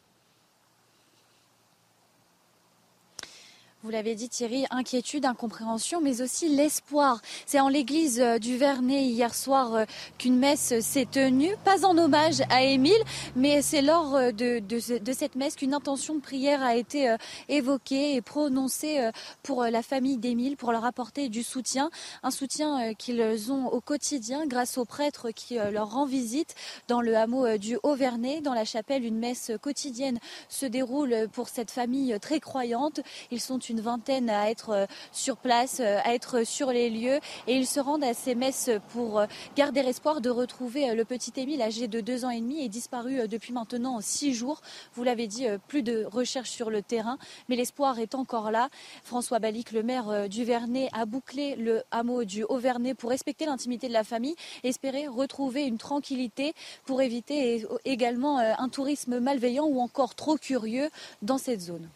[3.84, 7.22] Vous l'avez dit Thierry, inquiétude, incompréhension, mais aussi l'espoir.
[7.46, 9.84] C'est en l'église euh, du Vernet hier soir euh,
[10.18, 13.00] qu'une messe s'est tenue, pas en hommage à Émile,
[13.36, 14.80] mais c'est lors euh, de,
[15.12, 17.14] cette messe qu'une intention de prière a été
[17.48, 19.10] évoquée et prononcée
[19.44, 21.90] pour la famille d'Émile, pour leur apporter du soutien,
[22.24, 26.54] un soutien qu'ils ont au quotidien grâce au prêtre qui leur rend visite
[26.88, 28.40] dans le hameau du Haut-Vernay.
[28.40, 33.00] Dans la chapelle, une messe quotidienne se déroule pour cette famille très croyante.
[33.30, 37.20] Ils sont une vingtaine à être euh, sur place, euh, à être sur les lieux.
[37.46, 39.26] Et ils se rendent à ces messes pour euh,
[39.56, 43.26] garder espoir de retrouver le petit Émile âgé de deux ans et demi et disparu
[43.28, 44.60] depuis maintenant six jours.
[44.94, 48.68] Vous l'avez dit, plus de recherches sur le terrain, mais l'espoir est encore là.
[49.04, 53.88] François Balic, le maire du Vernet, a bouclé le hameau du Haut-Vernet pour respecter l'intimité
[53.88, 56.54] de la famille, espérer retrouver une tranquillité
[56.84, 60.90] pour éviter également un tourisme malveillant ou encore trop curieux
[61.22, 61.88] dans cette zone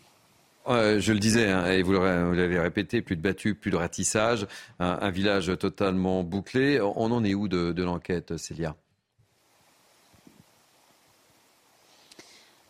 [0.66, 4.46] je le disais, hein, et vous l'avez répété, plus de battus, plus de ratissage,
[4.78, 6.80] un, village totalement bouclé.
[6.80, 8.76] On en est où de, de l'enquête, Célia?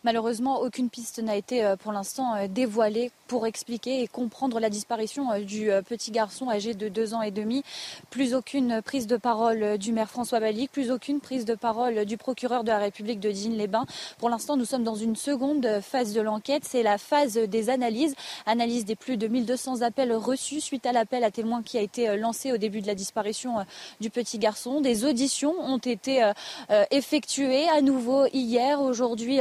[0.05, 4.69] Malheureusement, aucune piste n'a été euh, pour l'instant euh, dévoilée pour expliquer et comprendre la
[4.69, 7.62] disparition euh, du petit garçon âgé de deux ans et demi.
[8.11, 12.17] Plus aucune prise de parole du maire François Balic, plus aucune prise de parole du
[12.17, 13.87] procureur de la République de Digne-les-Bains.
[14.19, 16.65] Pour l'instant, nous sommes dans une seconde phase de l'enquête.
[16.65, 18.17] C'est la phase des analyses.
[18.45, 22.17] Analyse des plus de 1200 appels reçus suite à l'appel à témoins qui a été
[22.17, 23.65] lancé au début de la disparition
[24.01, 24.81] du petit garçon.
[24.81, 26.29] Des auditions ont été
[26.91, 29.41] effectuées à nouveau hier, aujourd'hui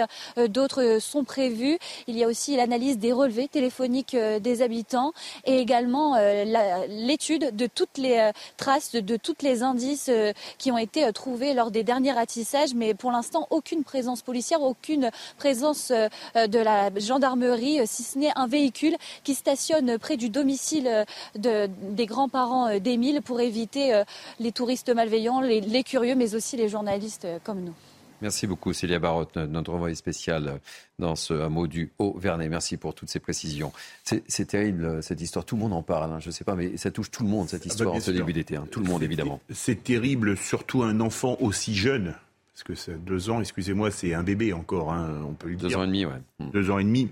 [0.51, 1.79] d'autres sont prévus.
[2.07, 5.13] Il y a aussi l'analyse des relevés téléphoniques euh, des habitants
[5.45, 10.09] et également euh, l'étude de toutes les euh, traces, de, tous les indices
[10.57, 12.73] qui ont été trouvés lors des derniers ratissages.
[12.73, 18.47] Mais pour l'instant, aucune présence policière, aucune présence de la gendarmerie, si ce n'est un
[18.47, 24.01] véhicule qui stationne près du domicile des grands-parents d'Émile pour éviter
[24.39, 27.90] les touristes malveillants, les curieux, mais aussi les journalistes comme nous.
[28.21, 30.59] Merci beaucoup Célia Barotte, notre envoyée spéciale
[30.99, 32.49] dans ce hameau du Haut-Vernay.
[32.49, 33.73] Merci pour toutes ces précisions.
[34.03, 36.19] C'est terrible cette histoire, tout le monde en parle, hein.
[36.19, 37.99] je ne sais pas, mais ça touche tout le monde cette ah bah, histoire en
[37.99, 38.67] ce début d'été, hein.
[38.69, 39.41] tout le monde évidemment.
[39.49, 42.15] C'est terrible, surtout un enfant aussi jeune,
[42.53, 45.69] parce que c'est deux ans, excusez-moi, c'est un bébé encore, hein, on peut le dire.
[45.69, 46.21] Deux ans et demi, ouais.
[46.53, 47.09] Deux ans et demi.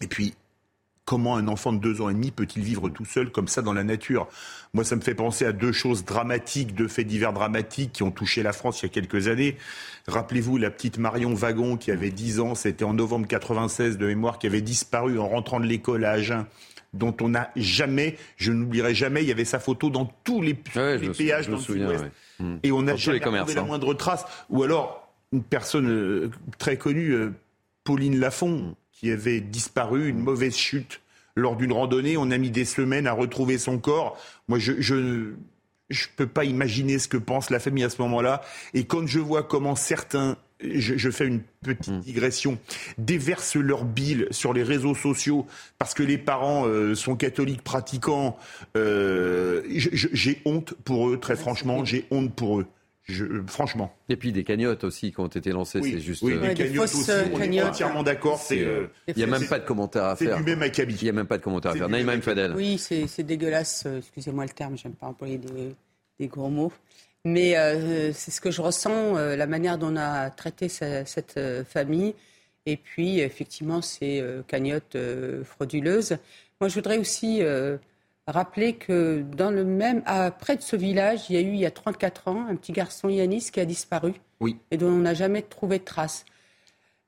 [0.00, 0.34] Et puis
[1.10, 3.72] Comment un enfant de deux ans et demi peut-il vivre tout seul comme ça dans
[3.72, 4.28] la nature?
[4.74, 8.12] Moi, ça me fait penser à deux choses dramatiques, deux faits divers dramatiques qui ont
[8.12, 9.56] touché la France il y a quelques années.
[10.06, 14.38] Rappelez-vous la petite Marion Wagon qui avait 10 ans, c'était en novembre 96 de mémoire,
[14.38, 16.46] qui avait disparu en rentrant de l'école à Agen
[16.94, 20.54] dont on n'a jamais, je n'oublierai jamais, il y avait sa photo dans tous les,
[20.54, 22.04] péages dans le sud-ouest.
[22.38, 22.58] Hmm.
[22.62, 24.24] Et on n'a jamais trouvé la moindre trace.
[24.48, 27.32] Ou alors, une personne euh, très connue, euh,
[27.82, 31.00] Pauline Lafont, qui avait disparu, une mauvaise chute
[31.34, 32.18] lors d'une randonnée.
[32.18, 34.18] On a mis des semaines à retrouver son corps.
[34.46, 35.32] Moi, je, je
[35.88, 38.42] je peux pas imaginer ce que pense la famille à ce moment-là.
[38.74, 42.00] Et quand je vois comment certains, je, fais une petite hmm.
[42.00, 42.58] digression,
[42.98, 45.46] déversent leur bile sur les réseaux sociaux
[45.78, 48.36] parce que les parents euh, sont catholiques pratiquants,
[48.76, 52.66] euh, j'ai honte pour eux, très franchement, j'ai honte pour eux.
[53.10, 53.94] Je, franchement.
[54.08, 56.22] Et puis des cagnottes aussi qui ont été lancées, c'est juste.
[56.22, 58.40] Oui, des cagnottes aussi, on est entièrement d'accord.
[58.50, 60.36] Il n'y a même pas de commentaire à faire.
[60.38, 60.96] C'est du même acabit.
[61.00, 61.88] Il n'y a même pas de commentaire à faire.
[61.88, 62.54] Naïma Fadel.
[62.54, 63.86] Oui, c'est dégueulasse.
[63.98, 65.74] Excusez-moi le terme, j'aime pas employer des,
[66.18, 66.72] des gros mots.
[67.24, 71.34] Mais euh, c'est ce que je ressens, euh, la manière dont on a traité cette
[71.36, 72.14] euh, famille.
[72.66, 74.96] Et puis, effectivement, ces cagnottes
[75.44, 76.18] frauduleuses.
[76.60, 77.40] Moi, je voudrais aussi
[78.30, 81.60] rappeler que dans le même, à, près de ce village, il y a eu, il
[81.60, 84.14] y a 34 ans, un petit garçon, Yanis, qui a disparu.
[84.40, 84.58] Oui.
[84.70, 86.24] Et dont on n'a jamais trouvé de traces.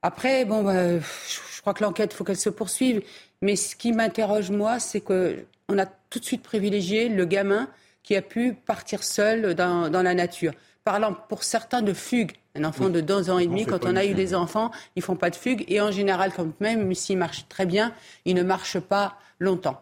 [0.01, 3.01] Après, bon, bah, je crois que l'enquête, il faut qu'elle se poursuive.
[3.41, 7.69] Mais ce qui m'interroge, moi, c'est qu'on a tout de suite privilégié le gamin
[8.03, 10.53] qui a pu partir seul dans, la nature.
[10.83, 12.33] Parlant pour certains de fugue.
[12.55, 15.15] Un enfant de deux ans et demi, quand on a eu des enfants, ils font
[15.15, 15.63] pas de fugue.
[15.69, 17.93] Et en général, quand même s'ils marchent très bien,
[18.25, 19.81] ils ne marchent pas longtemps.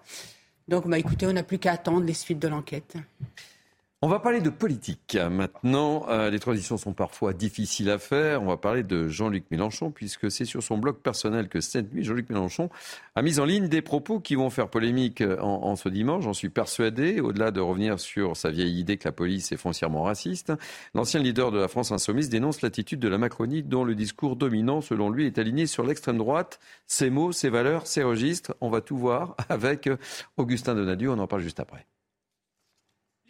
[0.71, 2.95] Donc, bah, écoutez, on n'a plus qu'à attendre les suites de l'enquête.
[4.03, 6.09] On va parler de politique maintenant.
[6.09, 8.41] Euh, les transitions sont parfois difficiles à faire.
[8.41, 12.03] On va parler de Jean-Luc Mélenchon, puisque c'est sur son blog personnel que cette nuit,
[12.03, 12.71] Jean-Luc Mélenchon
[13.13, 16.23] a mis en ligne des propos qui vont faire polémique en, ce dimanche.
[16.23, 17.21] J'en suis persuadé.
[17.21, 20.51] Au-delà de revenir sur sa vieille idée que la police est foncièrement raciste,
[20.95, 24.81] l'ancien leader de la France insoumise dénonce l'attitude de la Macronie, dont le discours dominant,
[24.81, 26.59] selon lui, est aligné sur l'extrême droite.
[26.87, 28.55] Ses mots, ses valeurs, ses registres.
[28.61, 29.91] On va tout voir avec
[30.37, 31.11] Augustin Donadieu.
[31.11, 31.85] On en parle juste après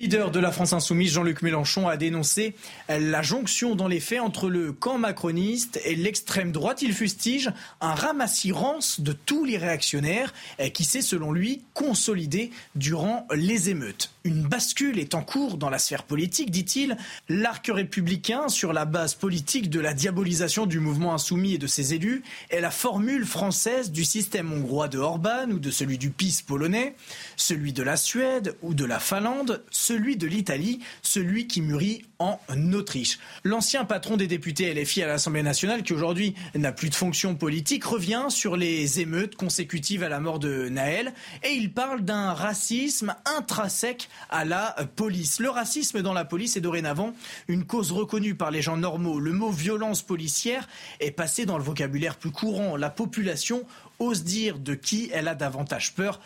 [0.02, 2.56] leader de la France insoumise, Jean-Luc Mélenchon, a dénoncé
[2.90, 6.82] la jonction dans les faits entre le camp macroniste et l'extrême droite.
[6.82, 10.34] Il fustige un ramassis rance de tous les réactionnaires
[10.74, 14.12] qui s'est, selon lui, consolidé durant les émeutes.
[14.24, 16.96] Une bascule est en cours dans la sphère politique, dit-il.
[17.28, 21.96] L'arc républicain, sur la base politique de la diabolisation du mouvement insoumis et de ses
[21.96, 26.44] élus, est la formule française du système hongrois de Orban ou de celui du PIS
[26.46, 26.96] polonais,
[27.36, 32.74] celui de la Suède ou de la Finlande, celui de l'Italie, celui qui mûrit en
[32.74, 33.20] Autriche.
[33.44, 37.84] L'ancien patron des députés LFI à l'Assemblée nationale, qui aujourd'hui n'a plus de fonction politique,
[37.84, 43.16] revient sur les émeutes consécutives à la mort de Naël et il parle d'un racisme
[43.26, 45.40] intrinsèque à la police.
[45.40, 47.14] Le racisme dans la police est dorénavant
[47.48, 49.20] une cause reconnue par les gens normaux.
[49.20, 50.68] Le mot violence policière
[51.00, 52.78] est passé dans le vocabulaire plus courant.
[52.78, 53.66] La population
[54.02, 56.20] ose dire de qui elle a davantage peur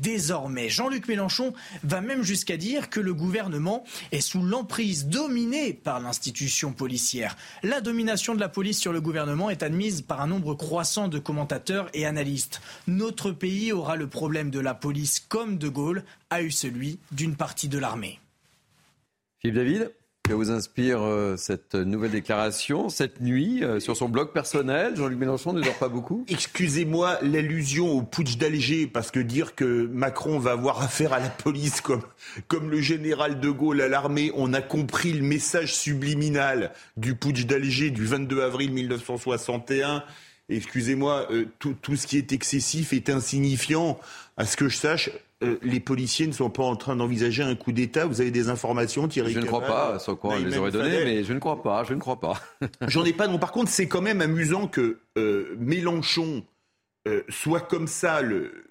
[0.00, 0.68] désormais.
[0.68, 6.72] Jean-Luc Mélenchon va même jusqu'à dire que le gouvernement est sous l'emprise dominée par l'institution
[6.72, 7.36] policière.
[7.62, 11.18] La domination de la police sur le gouvernement est admise par un nombre croissant de
[11.18, 12.60] commentateurs et analystes.
[12.86, 17.36] Notre pays aura le problème de la police comme De Gaulle a eu celui d'une
[17.36, 18.20] partie de l'armée.
[19.40, 19.92] Philippe David
[20.22, 25.18] que vous inspire euh, cette nouvelle déclaration cette nuit euh, sur son blog personnel Jean-Luc
[25.18, 26.24] Mélenchon ne dort pas beaucoup?
[26.28, 31.28] Excusez-moi l'allusion au putsch d'Alger, parce que dire que Macron va avoir affaire à la
[31.28, 32.02] police comme,
[32.46, 37.44] comme le général de Gaulle à l'armée, on a compris le message subliminal du putsch
[37.46, 40.04] d'Alger du 22 avril 1961.
[40.48, 43.98] Excusez-moi, euh, tout, tout ce qui est excessif est insignifiant.
[44.36, 45.10] À ce que je sache,
[45.42, 48.06] euh, les policiers ne sont pas en train d'envisager un coup d'État.
[48.06, 51.04] Vous avez des informations, Thierry Je ne crois pas, sans quoi on les aurait données,
[51.04, 52.40] mais je ne crois pas, je ne crois pas.
[52.88, 53.38] J'en ai pas, non.
[53.38, 56.44] Par contre, c'est quand même amusant que euh, Mélenchon
[57.08, 58.64] euh, soit comme ça, le,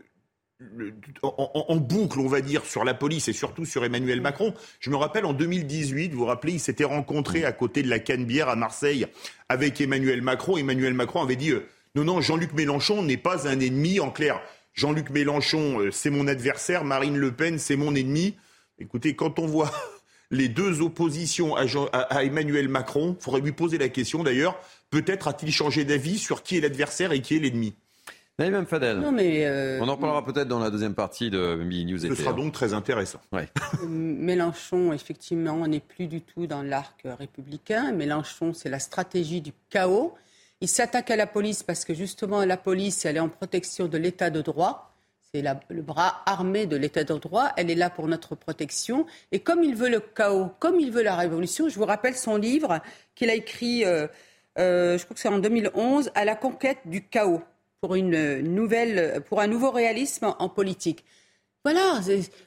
[1.24, 4.54] en, boucle, on va dire, sur la police et surtout sur Emmanuel Macron.
[4.80, 8.00] Je me rappelle en 2018, vous vous rappelez, il s'était rencontré à côté de la
[8.00, 9.08] Canebière à Marseille
[9.50, 10.58] avec Emmanuel Macron.
[10.58, 11.52] Emmanuel Macron avait dit
[11.96, 14.40] non, non, Jean-Luc Mélenchon n'est pas un ennemi en clair.
[14.74, 18.36] Jean-Luc Mélenchon, euh, c'est mon adversaire, Marine Le Pen, c'est mon ennemi.
[18.80, 19.72] Écoutez, quand on voit
[20.32, 25.52] les deux oppositions à, Emmanuel Macron, il faudrait lui poser la question d'ailleurs, peut-être a-t-il
[25.52, 27.76] changé d'avis sur qui est l'adversaire et qui est l'ennemi?
[28.40, 28.98] Naïm Fadel.
[28.98, 32.00] Non, mais euh, On en parlera peut-être dans la deuxième partie de Midi News.
[32.00, 33.20] Ce sera donc très intéressant.
[33.88, 37.92] Mélenchon, effectivement, n'est plus du tout dans l'arc républicain.
[37.92, 40.16] Mélenchon, c'est la stratégie du chaos.
[40.63, 43.97] Il s'attaque à la police parce que justement la police, elle est en protection de
[43.97, 44.93] l'état de droit.
[45.34, 47.52] C'est le bras armé de l'état de droit.
[47.58, 49.08] Elle est là pour notre protection.
[49.32, 52.36] Et comme il veut le chaos, comme il veut la révolution, je vous rappelle son
[52.36, 52.80] livre
[53.15, 54.08] qu'il a écrit, euh,
[54.60, 57.41] euh, je crois que c'est en 2011, à la conquête du chaos
[57.80, 61.04] pour une nouvelle, pour un nouveau réalisme en politique.
[61.63, 62.00] Voilà,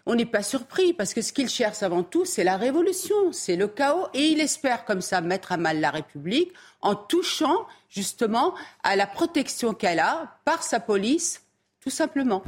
[0.06, 3.54] on n'est pas surpris parce que ce qu'il cherche avant tout, c'est la révolution, c'est
[3.54, 8.54] le chaos, et il espère comme ça mettre à mal la République en touchant justement
[8.82, 11.44] à la protection qu'elle a par sa police,
[11.80, 12.42] tout simplement.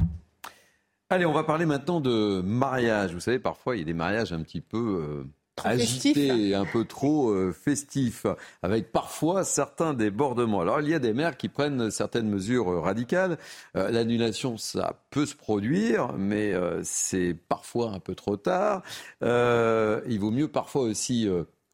[1.09, 3.13] Allez, on va parler maintenant de mariage.
[3.13, 5.23] Vous savez, parfois il y a des mariages un petit peu euh,
[5.63, 8.25] agité, un peu trop euh, festif,
[8.61, 10.61] avec parfois certains débordements.
[10.61, 13.37] Alors il y a des maires qui prennent certaines mesures euh, radicales.
[13.75, 16.53] Euh, l'annulation, ça peut se produire, mais
[16.83, 18.83] c'est parfois un peu trop tard.
[19.21, 21.27] il vaut mieux parfois aussi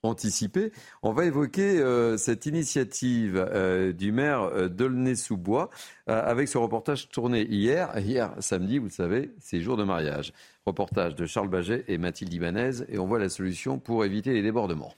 [0.04, 0.72] anticipé.
[1.02, 5.70] On va évoquer euh, cette initiative euh, du maire d'Aulnay-sous-Bois
[6.06, 7.98] avec ce reportage tourné hier.
[7.98, 10.34] Hier, samedi, vous le savez, c'est jour de mariage.
[10.66, 14.42] Reportage de Charles Baget et Mathilde Ibanez et on voit la solution pour éviter les
[14.42, 14.94] débordements.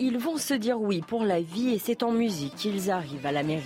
[0.00, 3.30] Ils vont se dire oui pour la vie et c'est en musique qu'ils arrivent à
[3.30, 3.62] la mairie.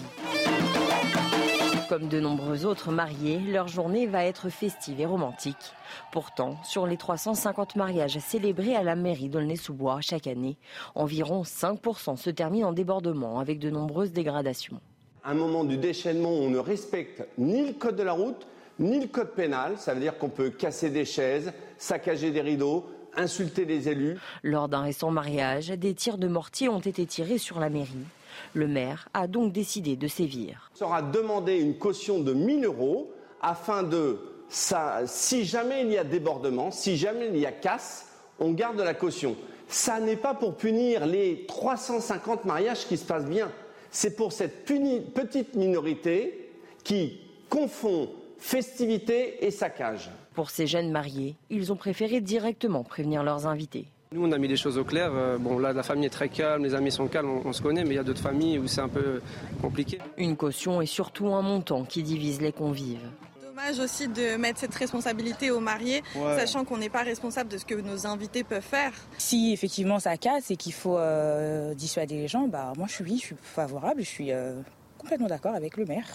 [1.89, 5.73] Comme de nombreux autres mariés, leur journée va être festive et romantique.
[6.13, 10.59] Pourtant, sur les 350 mariages célébrés à la mairie d'Aulnay-sous-Bois chaque année,
[10.95, 14.79] environ 5% se terminent en débordement avec de nombreuses dégradations.
[15.25, 18.47] Un moment du déchaînement où on ne respecte ni le code de la route,
[18.79, 19.75] ni le code pénal.
[19.79, 24.19] Ça veut dire qu'on peut casser des chaises, saccager des rideaux, insulter les élus.
[24.43, 28.07] Lors d'un récent mariage, des tirs de mortier ont été tirés sur la mairie.
[28.55, 30.71] Le maire a donc décidé de sévir.
[30.75, 33.11] Il sera demandé une caution de 1000 euros
[33.41, 34.19] afin de,
[34.49, 38.09] ça, si jamais il y a débordement, si jamais il y a casse,
[38.39, 39.37] on garde la caution.
[39.69, 43.51] Ça n'est pas pour punir les 350 mariages qui se passent bien.
[43.91, 46.51] C'est pour cette petite minorité
[46.85, 50.11] qui confond festivité et saccage.
[50.35, 53.87] Pour ces jeunes mariés, ils ont préféré directement prévenir leurs invités.
[54.13, 55.11] Nous, on a mis les choses au clair.
[55.15, 57.83] Euh, bon, là, la famille est très calme, les amis sont calmes, on, se connaît,
[57.83, 59.21] mais il y a d'autres familles où c'est un peu
[59.61, 59.99] compliqué.
[60.17, 63.11] Une caution et surtout un montant qui divise les convives
[63.57, 67.65] dommage aussi de mettre cette responsabilité aux mariés, sachant qu'on n'est pas responsable de ce
[67.65, 68.93] que nos invités peuvent faire.
[69.17, 73.19] Si effectivement ça casse et qu'il faut euh, dissuader les gens, bah moi je suis,
[73.19, 74.61] je suis favorable, je suis euh,
[74.99, 76.07] complètement d'accord avec le maire.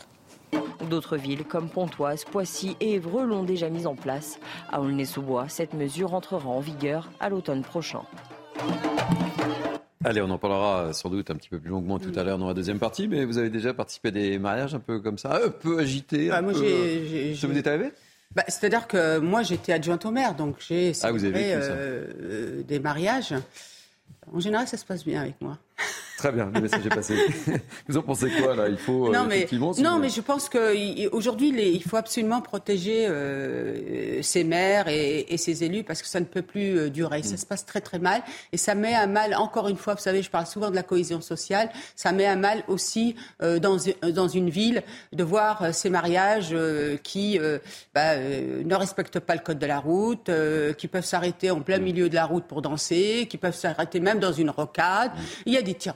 [0.90, 4.40] D'autres villes comme Pontoise, Poissy et Évreux l'ont déjà mise en place.
[4.72, 8.02] À Aulnay-sous-Bois, cette mesure entrera en vigueur à l'automne prochain.
[10.04, 12.48] Allez, on en parlera sans doute un petit peu plus longuement tout à l'heure dans
[12.48, 15.40] la deuxième partie, mais vous avez déjà participé à des mariages un peu comme ça,
[15.46, 17.92] un peu agités bah, moi, j'ai, Ça vous est arrivé?
[18.36, 22.64] Bah, C'est-à-dire que moi, j'étais adjointe au maire, donc j'ai ah, vous avez euh, euh,
[22.64, 23.36] des mariages.
[24.34, 25.58] En général, ça se passe bien avec moi.
[26.22, 27.16] Très bien, le message est passé.
[27.88, 28.70] Vous en pensez quoi là?
[28.70, 29.48] Il faut non, euh, mais,
[29.82, 35.64] non, mais je pense qu'aujourd'hui, il faut absolument protéger euh, ces maires et, et, ces
[35.64, 37.24] élus parce que ça ne peut plus euh, durer.
[37.24, 37.38] Ça mm.
[37.38, 38.22] se passe très très mal
[38.52, 40.84] et ça met à mal, encore une fois, vous savez, je parle souvent de la
[40.84, 43.78] cohésion sociale, ça met à mal aussi euh, dans,
[44.14, 46.56] dans une ville de voir ces mariages
[47.02, 47.40] qui
[47.96, 50.30] bah, ne respectent pas le code de la route,
[50.78, 51.84] qui peuvent s'arrêter en plein mm.
[51.84, 55.14] milieu de la route pour danser, qui peuvent s'arrêter même dans une rocade.
[55.16, 55.22] Mm.
[55.48, 55.96] Il y a des tirs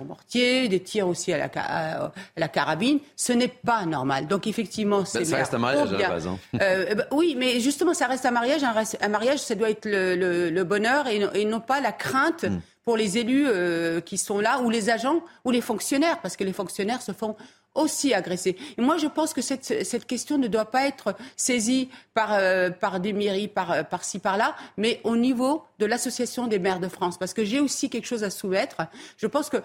[0.70, 3.00] des tirs aussi à la, la carabine.
[3.16, 4.28] Ce n'est pas normal.
[4.28, 6.28] Donc effectivement, c'est ça reste un mariage à la base.
[6.28, 6.38] Hein.
[6.62, 8.62] Euh, eh ben, oui, mais justement, ça reste un mariage.
[8.64, 12.44] Un, mariage, ça doit être le, bonheur et, non pas la crainte.
[12.44, 12.60] Hmm.
[12.84, 16.44] pour les élus euh, qui sont là, ou les agents, ou les fonctionnaires, parce que
[16.44, 17.36] les fonctionnaires se font
[17.76, 18.58] aussi agresser.
[18.78, 22.70] Et moi, je pense que cette, cette question ne doit pas être saisie par, euh,
[22.70, 27.18] par des mairies, par, par-ci, par-là, mais au niveau de l'Association des maires de France.
[27.18, 28.88] Parce que j'ai aussi quelque chose à soumettre.
[29.18, 29.58] Je pense que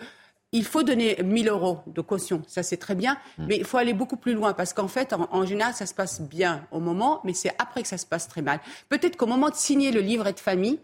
[0.52, 3.46] il faut donner 1000 euros de caution, ça c'est très bien, mm.
[3.46, 6.20] mais il faut aller beaucoup plus loin parce qu'en fait, en, général, ça se passe
[6.20, 8.60] bien au moment, mais c'est après que ça se passe très mal.
[8.88, 10.80] Peut-être qu'au moment de signer le livret de famille,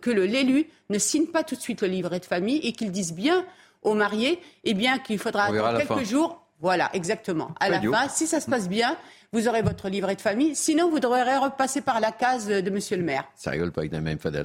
[0.00, 3.14] que l'élu ne signe pas tout de suite le livret de famille et qu'il dise
[3.14, 3.46] bien
[3.82, 6.43] aux mariés, eh bien qu'il faudra attendre quelques jours.
[6.60, 7.54] Voilà, exactement.
[7.60, 8.96] À la fin, si ça se passe bien,
[9.32, 10.54] vous aurez votre livret de famille.
[10.54, 13.24] Sinon, vous devrez repasser par la case de Monsieur le maire.
[13.34, 14.44] Ça rigole pas avec la même Fadel.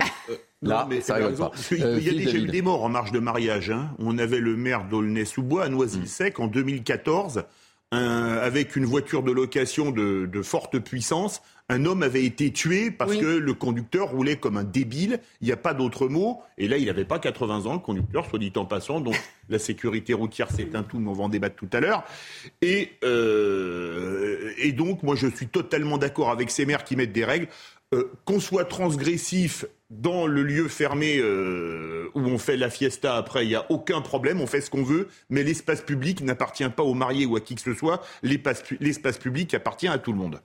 [0.61, 1.51] Là, mais ça rigole pas.
[1.71, 3.69] Il y a euh, déjà eu des morts en marge de mariage.
[3.69, 3.91] Hein.
[3.99, 7.43] On avait le maire d'Aulnay-sous-Bois à Noisy-le-Sec en 2014.
[7.91, 13.15] Avec une voiture de location de, de, forte puissance, un homme avait été tué parce
[13.15, 15.19] que le conducteur roulait comme un débile.
[15.39, 16.41] Il n'y a pas d'autre mot.
[16.57, 18.99] Et là, il n'avait pas 80 ans, le conducteur, soit dit en passant.
[19.01, 19.15] Donc,
[19.49, 22.03] la sécurité routière, c'est un tout, mais on va en débattre tout à l'heure.
[22.63, 27.25] Et, euh, et donc, moi, je suis totalement d'accord avec ces maires qui mettent des
[27.25, 27.47] règles.
[27.93, 33.45] Euh, qu'on soit transgressif dans le lieu fermé euh, où on fait la fiesta après,
[33.45, 36.83] il n'y a aucun problème, on fait ce qu'on veut, mais l'espace public n'appartient pas
[36.83, 40.41] aux mariés ou à qui que ce soit, l'espace public appartient à tout le monde.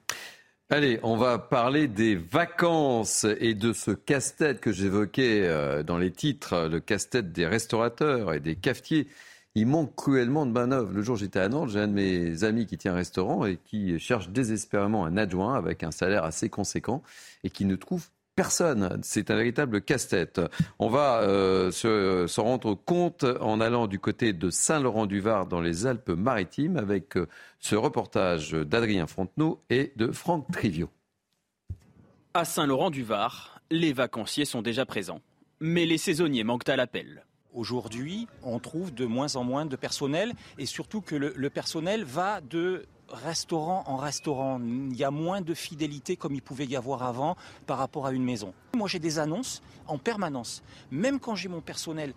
[0.70, 6.11] Allez, on va parler des vacances et de ce casse-tête que j'évoquais euh, dans les
[6.11, 9.07] titres, le casse-tête des restaurateurs et des cafetiers.
[9.55, 10.90] Il manque cruellement de manœuvres.
[10.90, 13.59] Le jour j'étais à Nantes, j'ai un de mes amis qui tient un restaurant et
[13.62, 17.03] qui cherche désespérément un adjoint avec un salaire assez conséquent
[17.45, 19.01] et qui ne trouve personne.
[19.03, 20.41] C'est un véritable casse-tête.
[20.78, 26.76] On va euh, se, rendre compte en allant du côté de Saint-Laurent-du-Var dans les Alpes-Maritimes
[26.76, 27.28] avec euh,
[27.59, 30.89] ce reportage d'Adrien Frontenot et de Franck Trivio.
[32.35, 35.20] À Saint-Laurent-du-Var, les vacanciers sont déjà présents,
[35.61, 37.24] mais les saisonniers manquent à l'appel.
[37.53, 42.41] Aujourd'hui, on trouve de moins en moins de personnel et surtout que le personnel va
[42.41, 42.85] de
[43.15, 44.61] restaurant en restaurant.
[44.61, 47.37] Il y a moins de fidélité comme il pouvait y avoir avant
[47.67, 48.53] par rapport à une maison.
[48.77, 50.62] Moi, j'ai des annonces en permanence.
[50.91, 52.12] Même quand j'ai mon personnel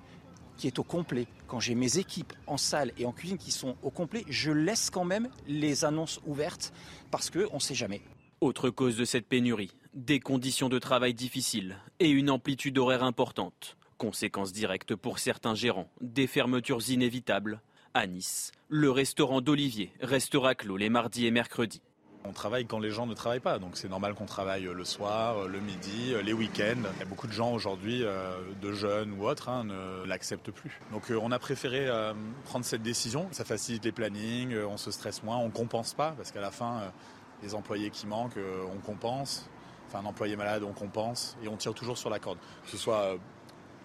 [0.57, 3.75] qui est au complet, quand j'ai mes équipes en salle et en cuisine qui sont
[3.83, 6.73] au complet, je laisse quand même les annonces ouvertes
[7.11, 8.01] parce qu'on ne sait jamais.
[8.41, 13.77] Autre cause de cette pénurie, des conditions de travail difficiles et une amplitude horaire importante.
[13.97, 17.61] Conséquence directe pour certains gérants, des fermetures inévitables.
[17.97, 21.81] À Nice, le restaurant d'Olivier restera clos les mardis et mercredis.
[22.25, 25.47] On travaille quand les gens ne travaillent pas, donc c'est normal qu'on travaille le soir,
[25.47, 26.83] le midi, les week-ends.
[26.93, 30.51] Il y a beaucoup de gens aujourd'hui, euh, de jeunes ou autres, hein, ne l'acceptent
[30.51, 30.79] plus.
[30.91, 32.13] Donc euh, on a préféré euh,
[32.45, 33.29] prendre cette décision.
[33.31, 36.93] Ça facilite les plannings, on se stresse moins, on compense pas, parce qu'à la fin,
[37.41, 38.37] les employés qui manquent,
[38.75, 39.49] on compense.
[39.87, 42.37] Enfin, un employé malade, on compense, et on tire toujours sur la corde.
[42.63, 43.17] Que ce soit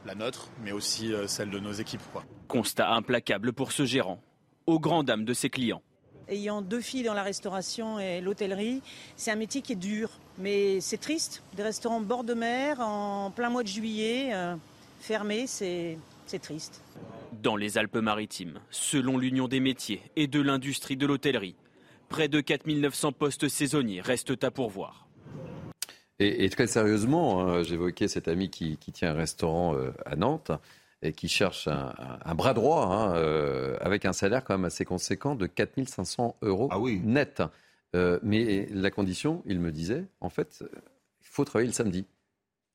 [0.05, 2.03] la nôtre, mais aussi celle de nos équipes.
[2.53, 4.21] Constat implacable pour ce gérant,
[4.67, 5.81] aux grandes dames de ses clients
[6.29, 8.83] ayant deux filles dans la restauration et l'hôtellerie,
[9.17, 10.11] c'est un métier qui est dur.
[10.39, 11.43] Mais c'est triste.
[11.57, 14.55] Des restaurants bord de mer, en plein mois de juillet, euh,
[15.01, 15.99] fermés, c'est
[16.43, 16.83] triste.
[17.43, 21.57] Dans les Alpes-Maritimes, selon l'Union des métiers et de l'industrie de l'hôtellerie,
[22.11, 25.09] près de 4900 postes saisonniers restent à pourvoir.
[26.19, 30.53] Et, très sérieusement, hein, j'évoquais cet ami qui, tient un restaurant euh, à Nantes
[31.03, 35.35] et qui cherche un, bras droit hein, euh, avec un salaire quand même assez conséquent
[35.35, 37.43] de 4500 euros ah net.
[37.95, 40.65] Euh, mais la condition, il me disait, en fait,
[41.21, 42.07] il faut travailler le samedi.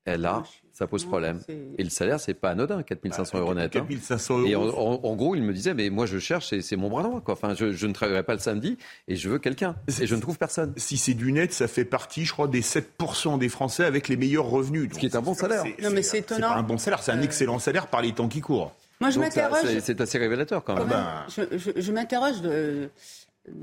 [0.06, 0.42] Et là,
[0.78, 1.40] ça pose problème.
[1.76, 3.72] Et le salaire, c'est pas anodin, 4500 bah, euros net.
[3.72, 4.38] 4500 hein.
[4.38, 4.46] euros.
[4.48, 7.20] Et en, gros, il me disait, mais moi, je cherche, c'est mon bras droit.
[7.20, 7.34] Quoi.
[7.34, 9.74] Enfin, je, je, ne travaillerai pas le samedi et je veux quelqu'un.
[10.00, 10.72] Et je ne trouve personne.
[10.76, 14.16] Si c'est du net, ça fait partie, je crois, des 7% des Français avec les
[14.16, 14.88] meilleurs revenus.
[14.92, 15.64] Ce qui est un bon salaire.
[15.82, 16.52] Non, mais c'est étonnant.
[16.52, 18.72] un bon salaire, c'est un euh, excellent salaire par les temps qui courent.
[19.00, 19.80] Moi, je m'interroge.
[19.82, 20.88] C'est assez révélateur quand même.
[21.28, 22.88] Je, je m'interroge de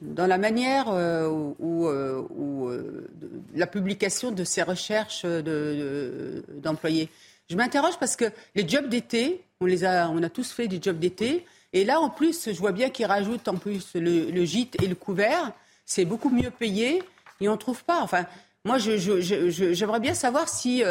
[0.01, 1.27] dans la manière euh,
[1.59, 3.07] où, euh, euh,
[3.53, 7.09] la publication de ces recherches d'employés.
[7.49, 8.25] je m'interroge parce que
[8.55, 11.99] les jobs d'été, on les a, on a tous fait des jobs d'été, et là
[11.99, 15.51] en plus, je vois bien qu'ils rajoutent en plus le, gîte et le couvert.
[15.85, 17.03] C'est beaucoup mieux payé
[17.41, 18.01] et on trouve pas.
[18.01, 18.25] Enfin,
[18.63, 20.83] moi, j'aimerais bien savoir si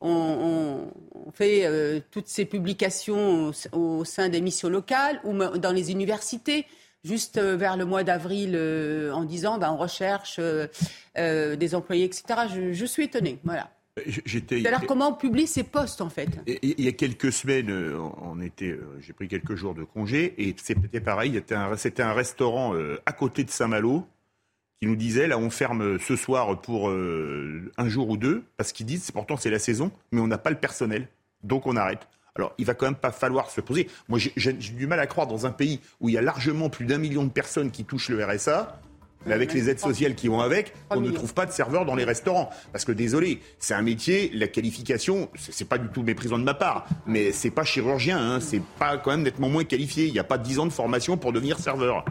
[0.00, 0.88] on,
[1.34, 6.66] fait toutes ces publications au sein des missions locales ou dans les universités
[7.04, 12.04] juste euh, vers le mois d'avril euh, en disant ben, on recherche euh, des employés,
[12.04, 12.24] etc.
[12.72, 13.38] Je, suis étonné.
[13.44, 13.70] Voilà.
[14.64, 17.70] Alors comment on publie ces postes en fait Il y a quelques semaines,
[18.22, 21.42] on était, j'ai pris quelques jours de congé et c'était pareil.
[21.76, 22.74] C'était un, restaurant
[23.04, 24.06] à côté de Saint-Malo
[24.80, 28.86] qui nous disait là on ferme ce soir pour un jour ou deux parce qu'ils
[28.86, 31.06] disent pourtant c'est la saison mais on n'a pas le personnel
[31.42, 32.08] donc on arrête.
[32.36, 33.88] Alors, il va quand même pas falloir se poser.
[34.08, 36.86] Moi, j'ai du mal à croire dans un pays où il y a largement plus
[36.86, 38.80] d'un million de personnes qui touchent le RSA.
[39.24, 41.94] Mais avec les aides sociales qui vont avec, on ne trouve pas de serveurs dans
[41.94, 42.50] les restaurants.
[42.72, 46.54] Parce que désolé, c'est un métier, la qualification, c'est pas du tout méprisant de ma
[46.54, 50.06] part, mais c'est pas chirurgien, hein, c'est pas quand même nettement moins qualifié.
[50.06, 52.04] Il n'y a pas 10 ans de formation pour devenir serveur.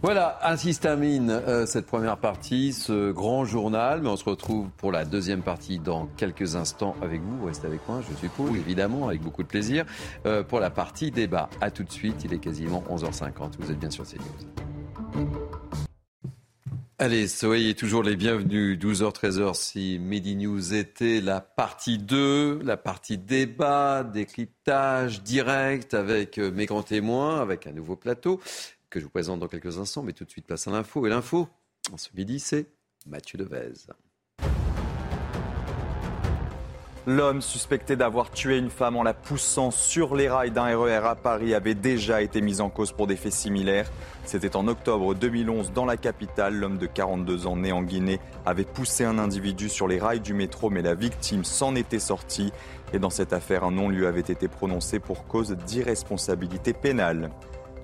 [0.00, 4.00] Voilà, ainsi se termine euh, cette première partie, ce grand journal.
[4.00, 7.46] Mais on se retrouve pour la deuxième partie dans quelques instants avec vous.
[7.46, 9.84] Restez avec moi, je suppose, évidemment, avec beaucoup de plaisir,
[10.24, 11.50] euh, pour la partie débat.
[11.60, 13.54] A tout de suite, il est quasiment 11h50.
[13.58, 14.22] Vous êtes bien sur CNews.
[17.00, 18.78] Allez, soyez toujours les bienvenus.
[18.78, 26.38] 12h, 13h, si Midi News était la partie 2, la partie débat, décryptage direct avec
[26.38, 28.40] euh, mes grands témoins, avec un nouveau plateau
[28.90, 31.06] que je vous présente dans quelques instants, mais tout de suite place à l'info.
[31.06, 31.48] Et l'info,
[31.92, 32.66] en ce midi, c'est
[33.06, 33.72] Mathieu Devez.
[37.06, 41.14] L'homme suspecté d'avoir tué une femme en la poussant sur les rails d'un RER à
[41.14, 43.90] Paris avait déjà été mis en cause pour des faits similaires.
[44.26, 46.56] C'était en octobre 2011 dans la capitale.
[46.56, 50.34] L'homme de 42 ans né en Guinée avait poussé un individu sur les rails du
[50.34, 52.52] métro, mais la victime s'en était sortie.
[52.92, 57.30] Et dans cette affaire, un non-lieu avait été prononcé pour cause d'irresponsabilité pénale.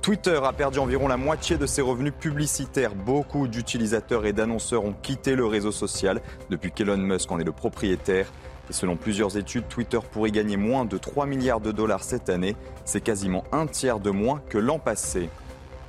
[0.05, 2.95] Twitter a perdu environ la moitié de ses revenus publicitaires.
[2.95, 7.53] Beaucoup d'utilisateurs et d'annonceurs ont quitté le réseau social depuis qu'Elon Musk en est le
[7.53, 8.31] propriétaire.
[8.69, 12.55] Et selon plusieurs études, Twitter pourrait gagner moins de 3 milliards de dollars cette année.
[12.85, 15.31] C'est quasiment un tiers de moins que l'an passé.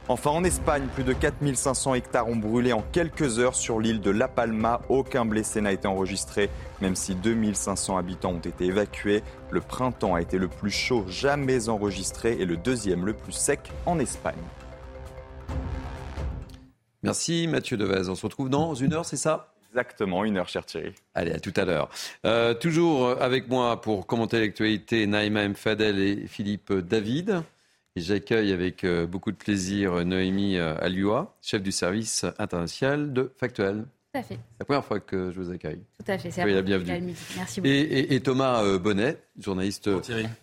[0.08, 4.12] Enfin, en Espagne, plus de 4500 hectares ont brûlé en quelques heures sur l'île de
[4.12, 4.82] La Palma.
[4.88, 9.24] Aucun blessé n'a été enregistré, même si 2500 habitants ont été évacués.
[9.49, 13.72] Le printemps a été le plus chaud jamais enregistré et le deuxième le plus sec
[13.88, 14.36] en Espagne.
[17.01, 18.08] Merci Mathieu Devez.
[18.08, 19.53] On se retrouve dans une heure, c'est ça?
[19.72, 20.93] Exactement, une heure, cher Thierry.
[21.16, 21.89] Allez, à tout à l'heure.
[22.26, 25.56] Euh, toujours avec moi pour commenter l'actualité, Naïma M.
[25.56, 27.41] Fadel et Philippe David
[27.97, 33.31] Et j'accueille avec euh, beaucoup de plaisir Noémie euh, Alua, chef du service international de
[33.37, 33.85] Factuel.
[34.11, 34.37] Tout à fait.
[34.59, 35.79] La première fois que je vous accueille.
[35.97, 37.15] Tout à fait, c'est la bienvenue.
[37.37, 37.71] Merci beaucoup.
[37.71, 39.89] Et, et, Thomas euh, Bonnet, journaliste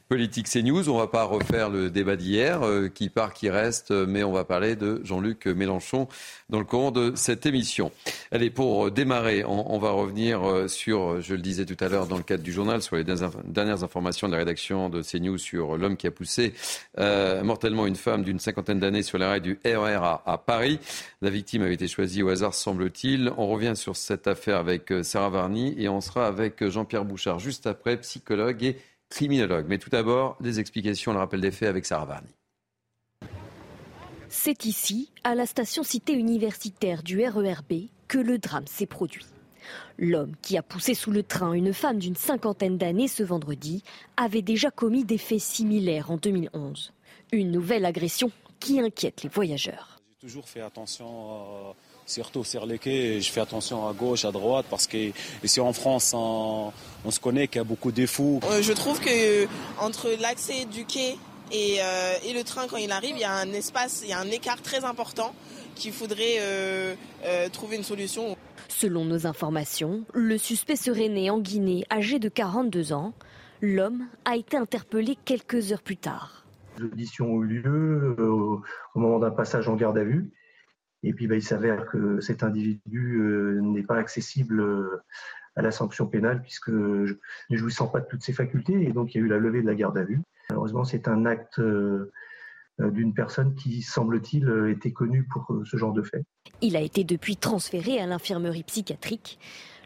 [0.08, 0.88] politique CNews.
[0.88, 2.60] On ne va pas refaire le débat d'hier,
[2.94, 6.08] qui part, qui reste, mais on va parler de Jean-Luc Mélenchon
[6.50, 7.90] dans le cours de cette émission.
[8.30, 12.22] Allez, pour démarrer, on, va revenir sur, je le disais tout à l'heure dans le
[12.22, 16.06] cadre du journal, sur les dernières informations de la rédaction de CNews sur l'homme qui
[16.06, 16.54] a poussé
[16.98, 20.78] euh, mortellement une femme d'une cinquantaine d'années sur rails du RER à, à, Paris.
[21.20, 23.32] La victime avait été choisie au hasard, semble-t-il.
[23.36, 27.38] On revient sur cette affaire avec euh, Sarah Varny et on sera avec Jean-Pierre Bouchard
[27.38, 28.76] juste après, psychologue et
[29.12, 29.66] criminologue.
[29.68, 32.28] Mais tout d'abord, des explications, le rappel des faits avec Sarah Varny.
[34.28, 39.26] C'est ici, à la station cité universitaire du RERB, que le drame s'est produit.
[39.98, 43.84] L'homme qui a poussé sous le train une femme d'une cinquantaine d'années ce vendredi
[44.16, 46.92] avait déjà commis des faits similaires en 2011.
[47.32, 50.00] Une nouvelle agression qui inquiète les voyageurs.
[50.08, 51.72] J'ai toujours fait attention, euh,
[52.06, 56.12] surtout sur les quais, je fais attention à gauche, à droite, parce qu'ici en France,
[56.14, 56.72] on,
[57.08, 58.40] se connaît qu'il y a beaucoup de fous.
[58.44, 59.46] Euh, je trouve que
[59.78, 61.16] entre l'accès du quai
[61.54, 64.18] euh, et, le train, quand il arrive, il y a un espace, il y a
[64.18, 65.34] un écart très important
[65.74, 66.94] qu'il faudrait euh,
[67.24, 68.36] euh, trouver une solution.
[68.68, 73.12] Selon nos informations, le suspect serait né en Guinée, âgé de 42 ans.
[73.60, 76.44] L'homme a été interpellé quelques heures plus tard.
[76.78, 80.32] L'audition ont eu lieu au moment d'un passage en garde à vue.
[81.02, 83.20] Et puis bah, il s'avère que cet individu
[83.60, 84.64] n'est pas accessible
[85.56, 87.16] à la sanction pénale puisque ne
[87.50, 88.82] jouissant pas de toutes ses facultés.
[88.82, 90.20] Et donc il y a eu la levée de la garde à vue.
[90.50, 91.60] Malheureusement, c'est un acte
[92.80, 96.24] euh, d'une personne qui, semble-t-il, euh, était connue pour euh, ce genre de fait.
[96.62, 99.38] Il a été depuis transféré à l'infirmerie psychiatrique.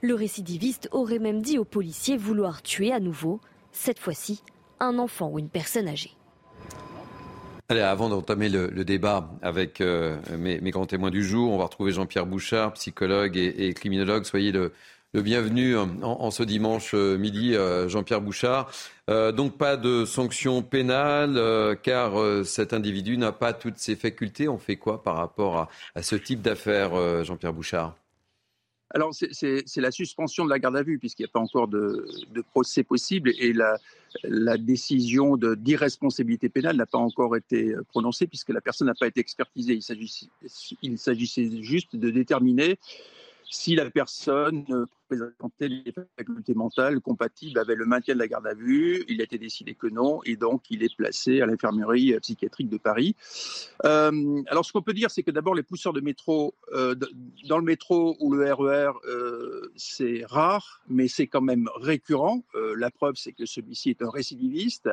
[0.02, 3.40] Le récidiviste aurait même dit aux policiers vouloir tuer à nouveau,
[3.72, 4.42] cette fois-ci,
[4.78, 6.12] un enfant ou une personne âgée.
[7.68, 12.26] Allez, avant d'entamer le, débat avec mes, grands témoins du jour, on va retrouver Jean-Pierre
[12.26, 14.22] Bouchard, psychologue et, criminologue.
[14.22, 14.72] Soyez le,
[15.12, 18.70] bienvenu en, ce dimanche euh, midi, euh, Jean-Pierre Bouchard.
[19.10, 22.12] Euh, donc pas de sanction pénale, car
[22.44, 24.46] cet individu n'a pas toutes ses facultés.
[24.48, 27.96] On fait quoi par rapport à, ce type d'affaires, Jean-Pierre Bouchard?
[28.90, 32.06] Alors, c'est la suspension de la garde à vue, puisqu'il n'y a pas encore de,
[32.52, 33.76] procès possible, et la,
[34.24, 39.20] la décision d'irresponsabilité pénale n'a pas encore été prononcée, puisque la personne n'a pas été
[39.20, 39.78] expertisée.
[40.82, 42.78] Il s'agissait juste de déterminer
[43.50, 48.54] si la personne présentait les facultés mentales compatibles avec le maintien de la garde à
[48.54, 49.04] vue.
[49.08, 52.78] Il a été décidé que non, et donc il est placé à l'infirmerie psychiatrique de
[52.78, 53.14] Paris.
[53.84, 56.94] Euh, alors ce qu'on peut dire, c'est que d'abord les pousseurs de métro, euh,
[57.48, 62.42] dans le métro ou le RER, e euh, c'est rare, mais c'est quand même récurrent.
[62.76, 64.88] la preuve, c'est que celui-ci est un récidiviste.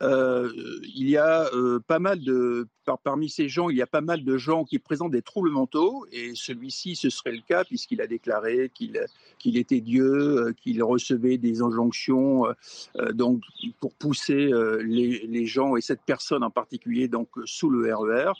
[0.00, 1.48] il y a
[1.86, 2.66] pas mal de,
[3.02, 6.06] parmi ces gens, il y a pas mal de gens qui présentent des troubles mentaux,
[6.12, 10.82] et celui-ci, ce serait le cas, puisqu'il a déclaré qu'il qu'il était Dieu, euh, qu'il
[10.82, 12.52] recevait des injonctions euh,
[12.98, 13.42] euh, donc
[13.78, 14.50] pour pousser
[14.82, 18.32] les, gens et cette personne en particulier donc sous le RER.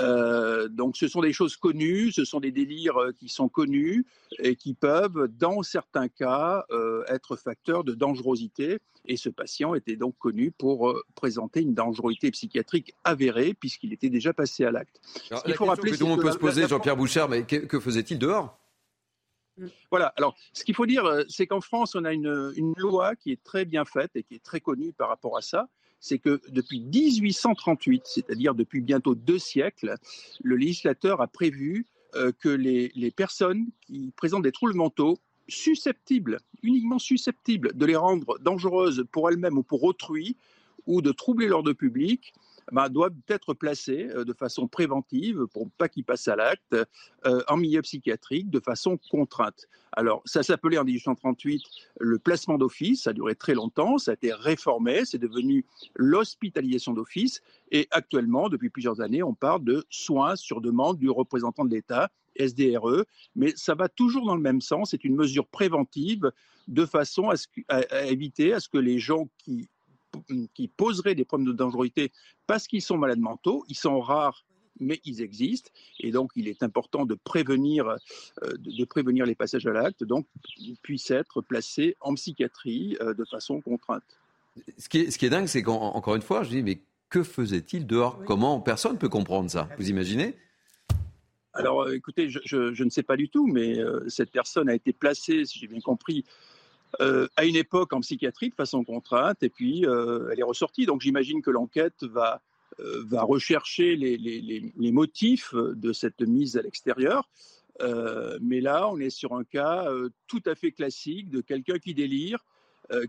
[0.00, 4.06] E donc ce sont des choses connues, ce sont des délires qui sont connus
[4.38, 6.64] et qui peuvent, dans certains cas,
[7.08, 8.78] être facteurs de dangerosité.
[9.06, 14.32] Et ce patient était donc connu pour présenter une dangerosité psychiatrique avérée puisqu'il était déjà
[14.32, 15.00] passé à l'acte.
[15.46, 18.56] Il faut rappeler que monde peut se poser, Jean-Pierre Bouchard, mais que faisait-il dehors?
[19.90, 20.12] Voilà.
[20.16, 23.42] Alors, ce qu'il faut dire, euh, c'est qu'en France, on a une, loi qui est
[23.42, 25.68] très bien faite et qui est très connue par rapport à ça.
[26.00, 29.96] C'est que depuis 1838, c'est-à-dire depuis bientôt deux siècles,
[30.42, 36.98] le législateur a prévu euh, que les personnes qui présentent des troubles mentaux susceptibles, uniquement
[36.98, 40.36] susceptibles de les rendre dangereuses pour elles-mêmes ou pour autrui,
[40.86, 42.32] ou de troubler l'ordre public,
[42.72, 46.76] bah, doivent être placés euh, de façon préventive pour pas qu'ils passent à l'acte
[47.26, 49.66] euh, en milieu psychiatrique de façon contrainte.
[49.92, 51.62] Alors, ça s'appelait en 1838
[52.00, 55.64] le placement d'office, ça a duré très longtemps, ça a été réformé, c'est devenu
[55.96, 57.40] l'hospitalisation d'office,
[57.70, 62.10] et actuellement, depuis plusieurs années, on parle de soins sur demande du représentant de l'État,
[62.38, 63.04] SDRE,
[63.34, 66.30] mais ça va toujours dans le même sens, c'est une mesure préventive
[66.68, 67.30] de façon
[67.68, 69.68] à éviter à ce que les gens qui
[70.54, 72.12] qui poseraient des problèmes de dangerosité
[72.46, 73.64] parce qu'ils sont malades mentaux.
[73.68, 74.44] Ils sont rares,
[74.80, 75.70] mais ils existent.
[76.00, 77.96] Et donc, il est important de prévenir, euh,
[78.58, 80.04] de prévenir les passages à l'acte.
[80.04, 80.26] Donc,
[80.58, 84.02] ils puissent être placés en psychiatrie euh, de façon contrainte.
[84.76, 87.22] Ce qui est, ce qui est dingue, c'est qu'encore une fois, je dis, mais que
[87.22, 88.22] faisait-il dehors?
[88.24, 88.60] Comment?
[88.60, 89.68] Personne ne peut comprendre ça.
[89.78, 90.36] Vous imaginez?
[91.54, 93.76] Alors, euh, écoutez, je, je, ne sais pas du tout, mais
[94.08, 96.24] cette personne a été placée, si j'ai bien compris,
[97.00, 100.86] euh, à une époque en psychiatrie de façon contrainte, et puis euh, elle est ressortie.
[100.86, 102.40] Donc j'imagine que l'enquête va
[102.80, 107.28] va rechercher les, motifs de cette mise à l'extérieur.
[108.40, 109.88] mais là, on est sur un cas
[110.28, 112.44] tout à fait classique de quelqu'un qui délire,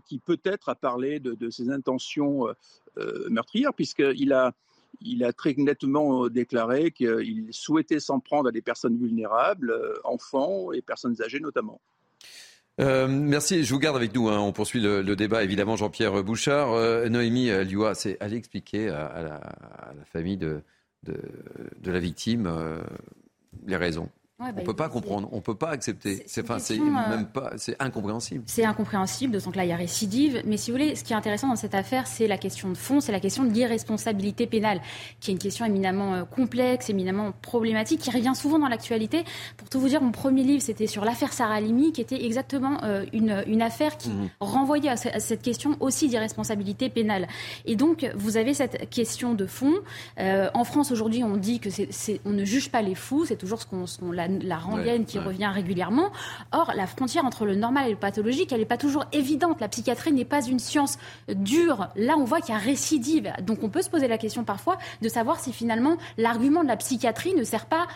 [0.06, 2.48] qui peut-être a parlé de, de ses intentions
[3.28, 4.54] meurtrières, puisqu'il a,
[5.02, 9.72] il a très nettement déclaré qu'il souhaitait s'en prendre à des personnes vulnérables,
[10.02, 11.80] enfants et personnes âgées notamment.
[12.80, 14.28] Euh, merci, je vous garde avec nous.
[14.28, 14.38] Hein.
[14.38, 16.72] On poursuit le, débat, évidemment, Jean-Pierre Bouchard.
[16.72, 20.62] Euh, Noémie Lioua, c'est aller expliquer à, la, famille de,
[21.84, 22.80] la victime euh,
[23.66, 24.08] les raisons
[24.40, 26.22] on ne bah, peut pas comprendre, on peut pas accepter.
[26.26, 28.42] C'est même pas, c'est incompréhensible.
[28.46, 30.42] C'est incompréhensible, d'autant que là il y a récidive.
[30.46, 32.74] Mais si vous voulez, ce qui est intéressant dans cette affaire, c'est la question de
[32.74, 34.80] fond, c'est la question de l'irresponsabilité pénale,
[35.20, 39.24] qui est une question éminemment complexe, éminemment problématique, qui revient souvent dans l'actualité.
[39.58, 42.80] Pour tout vous dire, mon premier livre, c'était sur l'affaire Sarah Limi, qui était exactement
[43.12, 44.30] une, une, affaire qui mmh.
[44.40, 47.28] renvoyait à, cette question aussi d'irresponsabilité pénale.
[47.66, 49.74] Et donc, vous avez cette question de fond.
[50.18, 53.60] en France, aujourd'hui, on dit que c'est, on ne juge pas les fous, c'est toujours
[53.60, 56.10] ce qu'on, ce qu'on la rengaine qui revient régulièrement.
[56.52, 59.60] Or, la frontière entre le normal et le pathologique, elle n'est pas toujours évidente.
[59.60, 61.88] La psychiatrie n'est pas une science dure.
[61.96, 63.32] Là, on voit qu'il y a récidive.
[63.42, 66.76] Donc, on peut se poser la question parfois de savoir si finalement l'argument de la
[66.76, 67.86] psychiatrie ne sert pas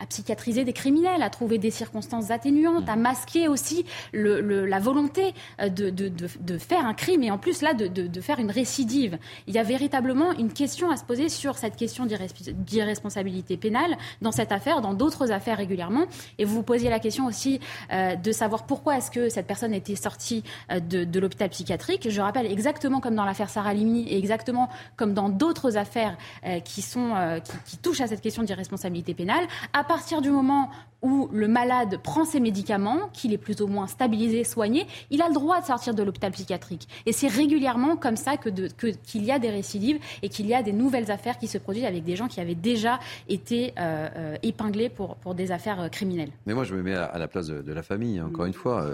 [0.00, 5.34] à psychiatriser des criminels, à trouver des circonstances atténuantes, à masquer aussi le, la volonté
[5.60, 9.18] euh, de, de, de, faire un crime et en plus là de, faire une récidive.
[9.46, 14.32] Il y a véritablement une question à se poser sur cette question d'irresponsabilité pénale dans
[14.32, 16.06] cette affaire, dans d'autres affaires régulièrement.
[16.38, 17.60] Et vous vous posiez la question aussi
[17.92, 22.08] euh, de savoir pourquoi est-ce que cette personne était sortie euh, de, l'hôpital psychiatrique.
[22.08, 26.16] Je rappelle exactement comme dans l'affaire Sarah Limi et exactement comme dans d'autres affaires
[26.64, 29.46] qui, sont, qui, qui, touchent à cette question d'irresponsabilité pénale.
[29.74, 30.70] À partir du moment
[31.02, 35.28] où le malade prend ses médicaments, qu'il est plus ou moins stabilisé, soigné, il a
[35.28, 36.88] le droit de sortir de l'hôpital psychiatrique.
[37.06, 40.62] Et c'est régulièrement comme ça que qu'il y a des récidives et qu'il y a
[40.62, 42.98] des nouvelles affaires qui se produisent avec des gens qui avaient déjà
[43.28, 46.30] été euh, euh, épinglés pour, pour des affaires euh, criminelles.
[46.46, 48.86] Mais moi, je me mets à, la place de, la famille, encore une fois.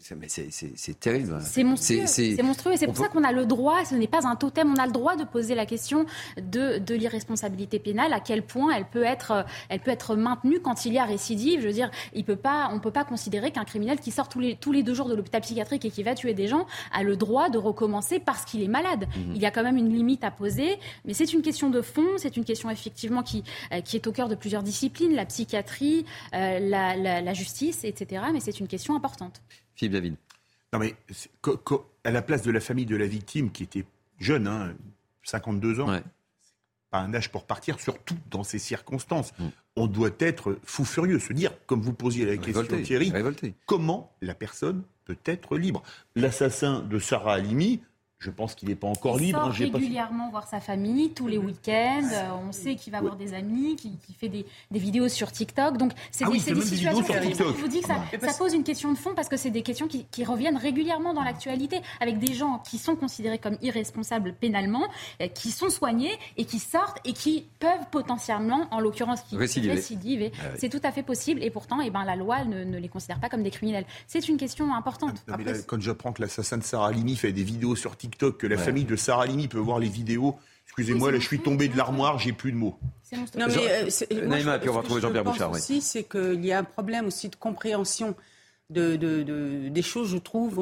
[0.00, 1.38] c'est terrible.
[1.40, 2.06] C'est monstrueux.
[2.06, 2.72] C'est monstrueux.
[2.74, 4.86] Et c'est pour ça qu'on a le droit, ce n'est pas un totem, on a
[4.86, 6.06] le droit de poser la question
[6.36, 10.84] de, de l'irresponsabilité pénale, à quel point elle peut être, elle peut être maintenue quand
[10.84, 11.60] il y a récidive.
[11.60, 14.28] Je veux dire, il peut pas, on ne peut pas considérer qu'un criminel qui sort
[14.28, 16.66] tous les, tous les deux jours de l'hôpital psychiatrique et qui va tuer des gens
[16.92, 19.06] a le droit de recommencer parce qu'il est malade.
[19.16, 19.32] Mhm.
[19.36, 22.06] Il y a quand même une limite à poser, mais c'est une question de fond,
[22.18, 26.04] c'est une question effectivement qui, euh, qui est au cœur de plusieurs disciplines, la psychiatrie,
[26.34, 28.24] euh, la, justice, etc.
[28.32, 29.42] Mais c'est une question importante.
[29.74, 30.14] Philippe David.
[30.72, 30.94] Non mais
[32.04, 33.84] à la place de la famille de la victime qui était
[34.18, 34.74] jeune, hein,
[35.22, 36.00] 52 ans,
[36.90, 39.32] pas un âge pour partir, surtout dans ces circonstances.
[39.38, 43.12] Mm on doit être fou furieux, se dire, comme vous posiez la question Thierry,
[43.66, 45.82] comment la personne peut être libre?
[46.14, 47.80] L'assassin de Sarah Halimi,
[48.24, 49.42] je pense qu'il n'est pas encore il libre.
[49.42, 52.08] Sort régulièrement voir sa famille tous les week-ends.
[52.10, 55.76] Euh, on sait qu'il va voir des amis, qu'il fait des, vidéos sur TikTok.
[55.76, 57.04] Donc c'est ah des, situations.
[57.04, 57.98] je vous dis que ça,
[58.38, 61.82] pose une question de fond parce que c'est des questions qui, reviennent régulièrement dans l'actualité
[62.00, 64.88] avec des gens qui sont considérés comme irresponsables pénalement,
[65.20, 70.32] euh, qui sont soignés et qui sortent et qui peuvent potentiellement, en l'occurrence, qui récidiver.
[70.40, 73.20] Ah c'est tout à fait possible et pourtant, eh ben, la loi ne, les considère
[73.20, 73.84] pas comme des criminels.
[74.06, 75.22] C'est une question importante.
[75.30, 78.56] Ah, quand j'apprends que l'assassin de Sarah Halimi fait des vidéos sur TikTok que la
[78.56, 80.36] famille de Sarah Limi peut voir les vidéos.
[80.66, 82.76] Excusez-moi, là, je suis tombé de l'armoire, j'ai plus de mots.
[83.36, 85.52] Non, mais, euh, Naïma, puis on va retrouver Jean-Pierre Bouchard.
[85.52, 88.16] aussi, c'est qu'il y a un problème aussi de compréhension
[88.70, 88.96] de,
[89.68, 90.60] des choses, je trouve,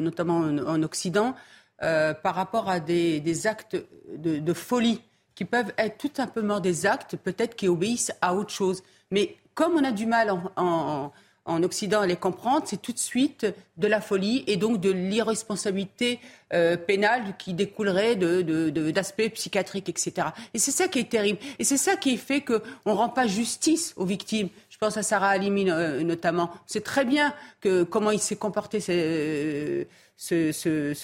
[0.00, 1.34] notamment en, Occident,
[1.82, 3.76] euh, par rapport à des, actes
[4.16, 5.02] de, folie
[5.34, 8.82] qui peuvent être tout simplement des actes, peut-être qui obéissent à autre chose.
[9.10, 11.12] Mais comme on a du mal en en
[11.46, 16.18] Occident à les comprendre, c'est tout de suite de la folie et donc de l'irresponsabilité
[16.54, 20.28] euh, pénale qui découlerait d'aspects de, psychiatriques, etc.
[20.54, 21.38] Et c'est ça qui est terrible.
[21.58, 24.48] Et c'est ça qui fait qu'on ne rend pas justice aux victimes.
[24.70, 26.50] Je pense à Sarah Halimi euh, notamment.
[26.66, 29.84] C'est très bien que, comment il s'est comporté ce,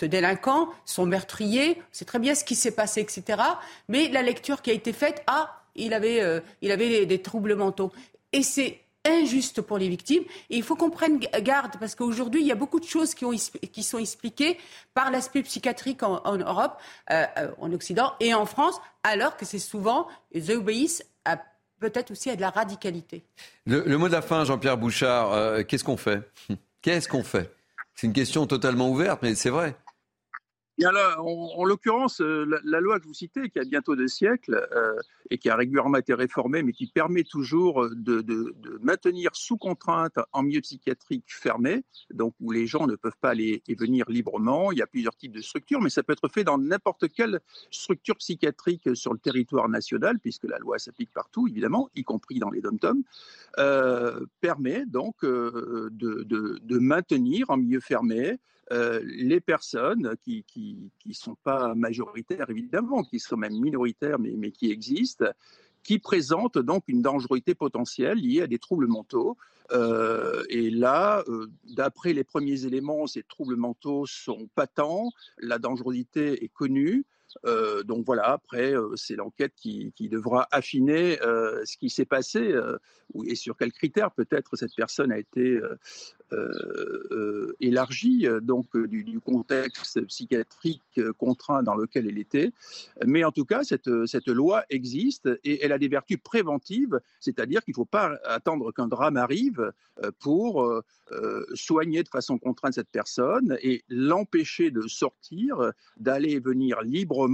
[0.06, 1.82] délinquant, son meurtrier.
[1.92, 3.42] C'est très bien ce qui s'est passé, etc.
[3.88, 7.92] Mais la lecture qui a été faite, ah, il avait, euh, des, des troubles mentaux.
[8.32, 10.22] Et c'est injuste pour les victimes.
[10.50, 13.24] Et il faut qu'on prenne garde parce qu'aujourd'hui, il y a beaucoup de choses qui,
[13.24, 14.58] ont, qui sont expliquées
[14.94, 16.78] par l'aspect psychiatrique en, Europe,
[17.10, 21.38] euh, euh, en Occident et en France, alors que c'est souvent, ils obéissent à
[21.80, 23.24] peut-être aussi à de la radicalité.
[23.66, 26.20] Le, mot de la fin, Jean-Pierre Bouchard, euh, qu'est-ce qu'on fait?
[26.82, 27.52] Qu'est-ce qu'on fait?
[27.94, 29.74] C'est une question totalement ouverte, mais c'est vrai.
[30.86, 34.96] En, l'occurrence, euh, la, loi que vous citez, qui a bientôt deux siècles euh,
[35.30, 40.42] et qui a régulièrement été réformée, mais qui permet toujours de, maintenir sous contrainte en
[40.42, 44.72] milieu psychiatrique fermé, donc où les gens ne peuvent pas aller et venir librement.
[44.72, 47.40] Il y a plusieurs types de structures, mais ça peut être fait dans n'importe quelle
[47.70, 52.50] structure psychiatrique sur le territoire national, puisque la loi s'applique partout, évidemment, y compris dans
[52.50, 53.02] les dom-toms,
[53.58, 58.38] euh, permet donc de, de maintenir en milieu fermé
[58.72, 60.44] euh, les personnes qui
[61.04, 65.26] ne sont pas majoritaires, évidemment, qui sont même minoritaires, mais, mais qui existent,
[65.82, 69.36] qui présentent donc une dangerosité potentielle liée à des troubles mentaux.
[69.72, 76.44] Euh, et là, euh, d'après les premiers éléments, ces troubles mentaux sont patents, la dangerosité
[76.44, 77.04] est connue.
[77.84, 82.52] Donc voilà, après, c'est l'enquête qui, devra affiner ce qui s'est passé
[83.24, 85.60] et sur quels critères peut-être cette personne a été
[87.60, 92.52] élargie donc du, contexte psychiatrique contraint dans lequel elle était.
[93.04, 97.64] Mais en tout cas, cette, cette loi existe et elle a des vertus préventives, c'est-à-dire
[97.64, 99.72] qu'il ne faut pas attendre qu'un drame arrive
[100.18, 100.82] pour
[101.54, 107.28] soigner de façon contrainte cette personne et l'empêcher de sortir, d'aller et venir libre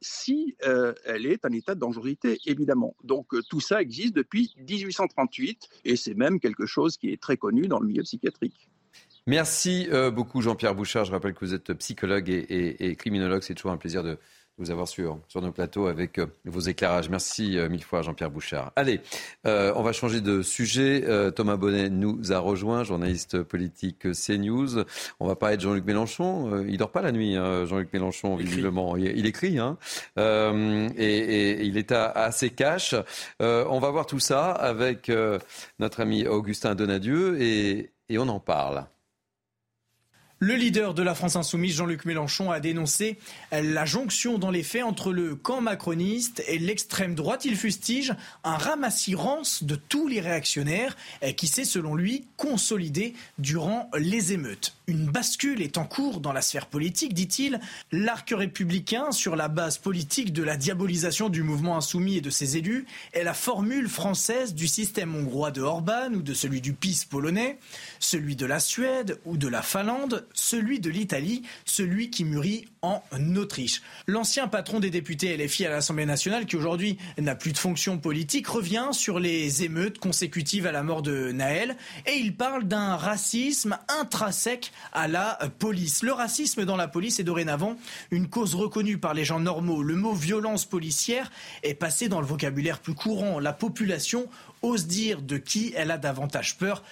[0.00, 2.94] si euh, elle est en état de dangerosité, évidemment.
[3.04, 7.36] Donc euh, tout ça existe depuis 1838 et c'est même quelque chose qui est très
[7.36, 8.68] connu dans le milieu psychiatrique.
[9.26, 11.04] Merci euh, beaucoup Jean-Pierre Bouchard.
[11.04, 13.42] Je rappelle que vous êtes psychologue et criminologue.
[13.42, 14.18] C'est toujours un plaisir de,
[14.58, 17.10] vous avoir sur, sur nos plateaux avec euh, vos éclairages.
[17.10, 18.72] Merci euh, mille fois, Jean-Pierre Bouchard.
[18.76, 19.00] Allez,
[19.46, 21.04] euh, on va changer de sujet.
[21.34, 24.84] Thomas Bonnet nous a rejoint, journaliste politique CNews.
[25.20, 26.64] On va parler de Jean-Luc Mélenchon.
[26.66, 28.96] il dort pas la nuit, hein, Jean-Luc Mélenchon, visiblement.
[28.96, 29.76] Il, écrit, hein,
[30.16, 32.94] et, il est assez cash.
[33.40, 35.10] on va voir tout ça avec
[35.78, 38.86] notre ami Augustin Donadieu et, et on en parle.
[40.38, 43.16] Le leader de la France insoumise, Jean-Luc Mélenchon, a dénoncé
[43.52, 47.46] la jonction dans les faits entre le camp macroniste et l'extrême droite.
[47.46, 48.12] Il fustige
[48.44, 50.94] un ramassis-rance de tous les réactionnaires
[51.38, 54.76] qui s'est, selon lui, consolidé durant les émeutes.
[54.88, 57.58] Une bascule est en cours dans la sphère politique, dit-il.
[57.90, 62.58] L'arc républicain, sur la base politique de la diabolisation du mouvement insoumis et de ses
[62.58, 62.84] élus,
[63.14, 67.58] est la formule française du système hongrois de Orban ou de celui du PIS polonais,
[68.00, 73.02] celui de la Suède ou de la Finlande celui de l'Italie, celui qui mûrit en
[73.34, 73.82] Autriche.
[74.06, 78.46] L'ancien patron des députés LFI à l'Assemblée nationale, qui aujourd'hui n'a plus de fonction politique,
[78.46, 83.78] revient sur les émeutes consécutives à la mort de Naël et il parle d'un racisme
[83.88, 86.02] intrinsèque à la police.
[86.02, 87.76] Le racisme dans la police est dorénavant
[88.10, 89.82] une cause reconnue par les gens normaux.
[89.82, 91.30] Le mot violence policière
[91.62, 93.40] est passé dans le vocabulaire plus courant.
[93.40, 94.28] La population
[94.66, 96.82] ose dire de qui elle a davantage peur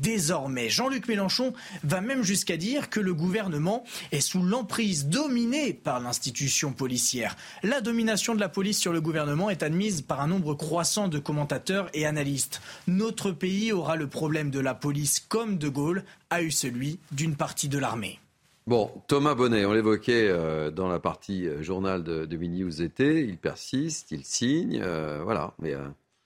[0.00, 0.68] désormais.
[0.68, 6.72] Jean-Luc Mélenchon va même jusqu'à dire que le gouvernement est sous l'emprise dominée par l'institution
[6.72, 7.36] policière.
[7.62, 11.18] La domination de la police sur le gouvernement est admise par un nombre croissant de
[11.18, 12.60] commentateurs et analystes.
[12.86, 17.34] Notre pays aura le problème de la police comme De Gaulle a eu celui d'une
[17.34, 18.20] partie de l'armée.
[18.66, 23.36] Bon, Thomas Bonnet, on l'évoquait euh, dans la partie euh, journal de, de Mini il
[23.36, 25.52] persiste, il signe, euh, voilà.
[25.58, 25.74] Mais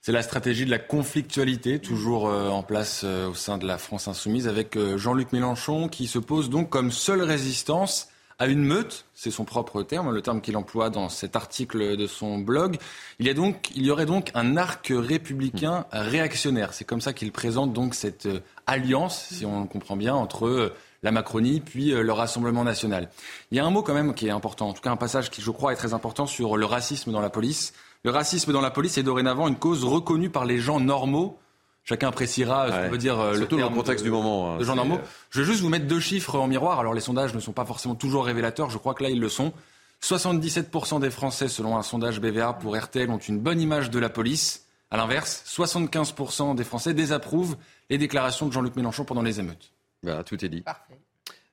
[0.09, 3.77] c'est la stratégie de la conflictualité, toujours euh, en place euh, au sein de la
[3.77, 8.07] France insoumise, avec euh, Jean-Luc Mélenchon qui se pose donc comme seule résistance
[8.39, 12.07] à une meute, c'est son propre terme, le terme qu'il emploie dans cet article de
[12.07, 12.77] son blog.
[13.19, 16.73] Il y, a donc, il y aurait donc un arc républicain réactionnaire.
[16.73, 18.27] C'est comme ça qu'il présente donc cette
[18.65, 23.09] alliance, si on le comprend bien, entre la Macronie puis le Rassemblement national.
[23.51, 25.29] Il y a un mot quand même qui est important, en tout cas un passage
[25.29, 27.73] qui je crois est très important sur le racisme dans la police.
[28.03, 31.37] Le racisme dans la police est dorénavant une cause reconnue par les gens normaux.
[31.83, 34.53] Chacun appréciera ce que veut dire euh, le dans le contexte du moment.
[34.55, 34.99] Hein, gens normaux.
[35.31, 36.79] Je vais juste vous mettre deux chiffres en miroir.
[36.79, 38.69] Alors les sondages ne sont pas forcément toujours révélateurs.
[38.69, 39.53] Je crois que là ils le sont.
[40.01, 44.09] 77% des Français, selon un sondage BVA pour RTL, ont une bonne image de la
[44.09, 44.65] police.
[44.91, 47.57] À l'inverse, 75% des Français désapprouvent
[47.89, 49.71] les déclarations de Jean-Luc Mélenchon pendant les émeutes.
[50.03, 50.61] Voilà, tout est dit.
[50.61, 50.99] Parfait.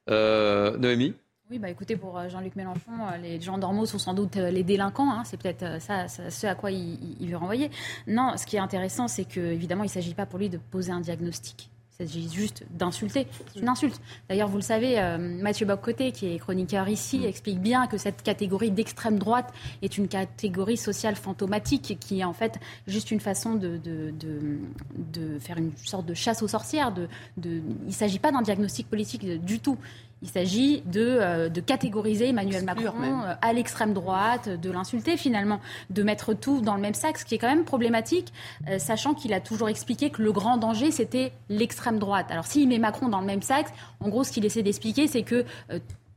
[0.08, 1.14] Euh, Noémie?
[1.48, 4.50] Oui, bah écoutez, pour euh, Jean-Luc Mélenchon, euh, les gens normaux sont sans doute euh,
[4.50, 5.12] les délinquants.
[5.12, 7.70] Hein, c'est peut-être ça, ce à quoi il, il, veut renvoyer.
[8.08, 10.90] Non, ce qui est intéressant, c'est qu'évidemment, il ne s'agit pas pour lui de poser
[10.90, 11.70] un diagnostic.
[11.92, 13.28] Il s'agit juste d'insulter.
[13.54, 14.00] C'est une insulte.
[14.28, 17.24] D'ailleurs, vous le savez, Mathieu Boccoté, qui est chroniqueur ici, mm.
[17.24, 22.34] explique bien que cette catégorie d'extrême droite est une catégorie sociale fantomatique qui est en
[22.34, 26.92] fait juste une façon de, de, de, faire une sorte de chasse aux sorcières.
[26.92, 27.08] De,
[27.42, 29.78] il ne s'agit pas d'un diagnostic politique du tout.
[30.22, 35.60] Il s'agit de, euh, de, catégoriser Emmanuel Macron euh, à l'extrême droite, de l'insulter finalement,
[35.90, 38.32] de mettre tout dans le même sac, ce qui est quand même problématique,
[38.68, 42.26] euh, sachant qu'il a toujours expliqué que le grand danger, c'était l'extrême droite.
[42.30, 43.66] Alors s'il met Macron dans le même sac,
[44.00, 45.44] en gros, ce qu'il essaie d'expliquer, c'est que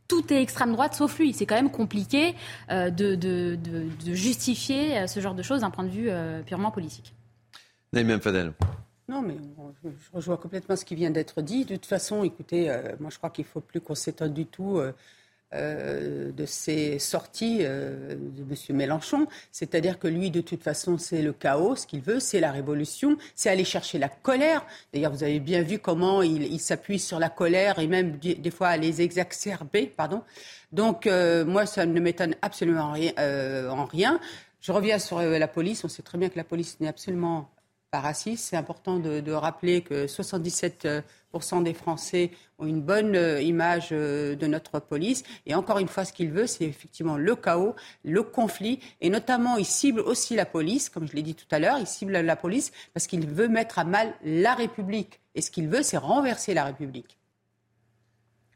[0.07, 1.33] tout est extrême droite sauf lui.
[1.33, 2.35] C'est quand même compliqué
[2.69, 6.09] de, de, de, justifier ce genre de choses d'un point de vue
[6.45, 7.13] purement politique.
[7.93, 8.53] Naïm Fadel.
[9.09, 9.35] Non, mais
[9.83, 11.65] je rejoins complètement ce qui vient d'être dit.
[11.65, 14.79] De toute façon, écoutez, moi je crois qu'il ne faut plus qu'on s'étonne du tout
[15.55, 18.77] euh, de ces sorties euh, de M.
[18.77, 19.25] Mélenchon.
[19.51, 21.75] C'est-à-dire que lui, de toute façon, c'est le chaos.
[21.75, 23.17] Ce qu'il veut, c'est la révolution.
[23.33, 24.63] C'est aller chercher la colère.
[24.93, 28.67] D'ailleurs, vous avez bien vu comment il, s'appuie sur la colère et même des fois
[28.67, 29.87] à les exacerber.
[29.87, 30.21] Pardon.
[30.71, 33.13] Donc, euh, moi, ça ne m'étonne absolument rien,
[33.71, 34.19] en rien.
[34.61, 35.83] Je reviens sur la police.
[35.83, 37.49] On sait très bien que la police n'est absolument
[37.89, 38.45] pas raciste.
[38.45, 41.03] C'est important de, de rappeler que 77%
[41.63, 45.23] des Français ont une bonne euh, image euh, de notre police.
[45.45, 48.79] Et encore une fois, ce qu'il veut, c'est effectivement le chaos, le conflit.
[49.01, 51.87] Et notamment, il cible aussi la police, comme je l'ai dit tout à l'heure, il
[51.87, 55.19] cible la police parce qu'il veut mettre à mal la République.
[55.35, 57.17] Et ce qu'il veut, c'est renverser la République.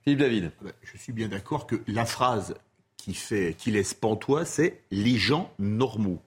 [0.03, 0.51] Philippe David.
[0.59, 2.55] Ah bah, je suis bien d'accord que la phrase
[2.97, 6.21] qui, fait, qui laisse pantois, c'est les gens normaux.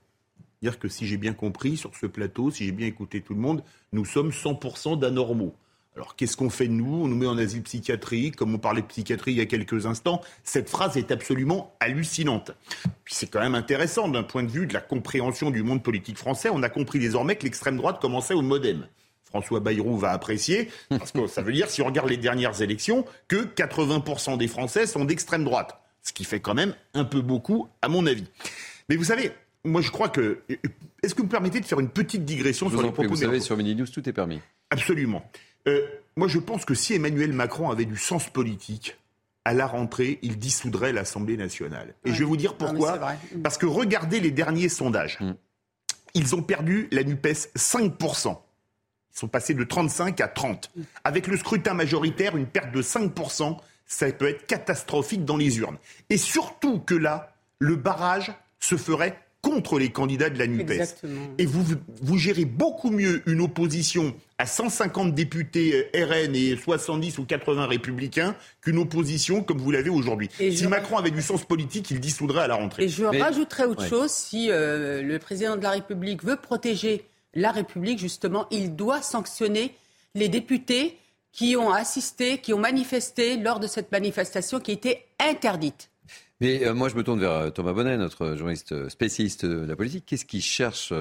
[0.81, 3.63] Que si j'ai bien compris sur ce plateau, si j'ai bien écouté tout le monde,
[3.93, 5.55] nous sommes 100% d'anormaux.
[5.95, 7.05] Alors qu'est-ce qu'on fait nous?
[7.05, 9.87] On nous met en asile psychiatrique, comme on parlait de psychiatrie il y a quelques
[9.87, 10.21] instants.
[10.45, 12.51] Cette phrase est absolument hallucinante.
[13.05, 16.19] Puis c'est quand même intéressant d'un point de vue de la compréhension du monde politique
[16.19, 16.51] français.
[16.53, 18.89] On a compris désormais que l'extrême droite commençait au modem.
[19.25, 23.05] François Bayrou va apprécier, parce que ça veut dire, si on regarde les dernières élections,
[23.29, 25.81] que 80% des Français sont d'extrême droite.
[26.03, 28.25] Ce qui fait quand même un peu beaucoup, à mon avis.
[28.89, 29.33] Mais vous savez,
[29.67, 30.41] moi je crois que...
[31.03, 33.41] Est-ce que vous me permettez de faire une petite digression sur les propos Vous savez,
[33.41, 34.41] sur Mini News, tout est permis.
[34.71, 35.29] Absolument.
[35.69, 35.87] Euh,
[36.17, 38.97] moi, je pense que si Emmanuel Macron avait du sens politique,
[39.45, 41.95] à la rentrée, il dissoudrait l'Assemblée nationale.
[42.05, 42.99] Et je vais vous dire pourquoi.
[43.45, 45.19] Parce que regardez les derniers sondages.
[45.21, 45.35] Mm.
[46.15, 48.37] Ils ont perdu la NUPES 5%.
[49.15, 50.71] Ils sont passés de 35 à 30.
[50.75, 50.83] Mm.
[51.05, 53.57] Avec le scrutin majoritaire, une perte de 5%,
[53.87, 55.79] ça peut être catastrophique dans les urnes.
[56.11, 59.17] Et surtout que là, le barrage se ferait
[59.57, 61.03] contre les candidats de la NUPES.
[61.39, 61.65] Et vous,
[62.03, 67.67] vous gérez beaucoup mieux une opposition à 150 députés euh, RN et 70 ou 80
[67.67, 70.29] républicains qu'une opposition comme vous l'avez aujourd'hui.
[70.39, 72.85] Si Macron avait du sens politique, il dissoudrait à la rentrée.
[72.85, 77.51] Et je rajouterais autre chose, si euh, le président de la République veut protéger la
[77.51, 79.75] République, justement, il doit sanctionner
[80.15, 80.99] les députés
[81.33, 85.89] qui ont assisté, qui ont manifesté lors de cette manifestation qui était interdite.
[86.41, 89.65] Mais euh, moi, je me tourne vers euh, Thomas Bonnet, notre journaliste euh, spécialiste de
[89.65, 90.05] la politique.
[90.07, 90.93] Qu'est-ce qu'il cherche,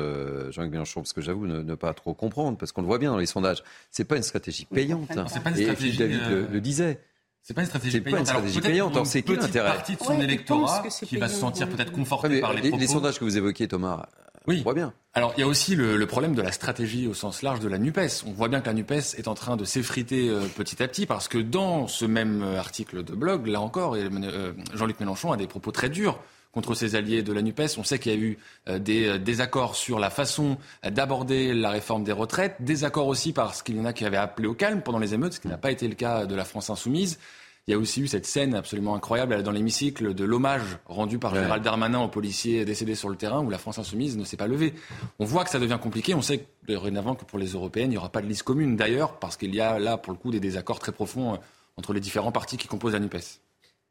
[0.51, 1.01] Jean-Luc Mélenchon?
[1.01, 3.63] Parce que j'avoue ne, pas trop comprendre, parce qu'on le voit bien dans les sondages.
[3.91, 5.11] C'est pas une stratégie payante.
[5.17, 5.25] Hein.
[5.27, 6.01] C'est pas une stratégie.
[6.01, 6.99] Et David le, disait.
[7.41, 8.13] C'est pas une stratégie payante.
[8.13, 8.93] Pas une stratégie payante.
[8.93, 9.73] Alors, c'est qui l'intérêt?
[9.73, 12.81] partie de son électorat qui va se sentir peut-être conforté par les, les propos?
[12.81, 14.07] Les sondages que vous évoquiez, Thomas,
[14.47, 14.59] oui.
[14.59, 14.93] On voit bien.
[15.13, 17.77] Alors, il y a aussi le, problème de la stratégie au sens large de la
[17.77, 18.25] NUPES.
[18.27, 21.05] On voit bien que la NUPES est en train de s'effriter euh, petit à petit
[21.05, 25.37] parce que dans ce même euh, article de blog, là encore, euh, Jean-Luc Mélenchon a
[25.37, 26.19] des propos très durs
[26.51, 27.77] contre ses alliés de la NUPES.
[27.77, 28.37] On sait qu'il y a eu
[28.79, 30.57] des désaccords sur la façon
[30.89, 34.47] d'aborder la réforme des retraites, désaccords aussi parce qu'il y en a qui avaient appelé
[34.47, 36.69] au calme pendant les émeutes, ce qui n'a pas été le cas de la France
[36.69, 37.19] insoumise.
[37.67, 41.33] Il y a aussi eu cette scène absolument incroyable dans l'hémicycle de l'hommage rendu par
[41.33, 44.45] Gérald Darmanin aux policiers décédés sur le terrain où la France insoumise ne s'est pas
[44.45, 44.75] levée.
[45.17, 46.13] On voit que ça devient compliqué.
[46.13, 48.75] On sait dorénavant que pour les européennes, il n'y aura pas de liste commune.
[48.75, 51.37] D'ailleurs, parce qu'il y a là, pour le coup, des désaccords très profonds euh,
[51.75, 53.41] entre les différents partis qui composent la NUPES.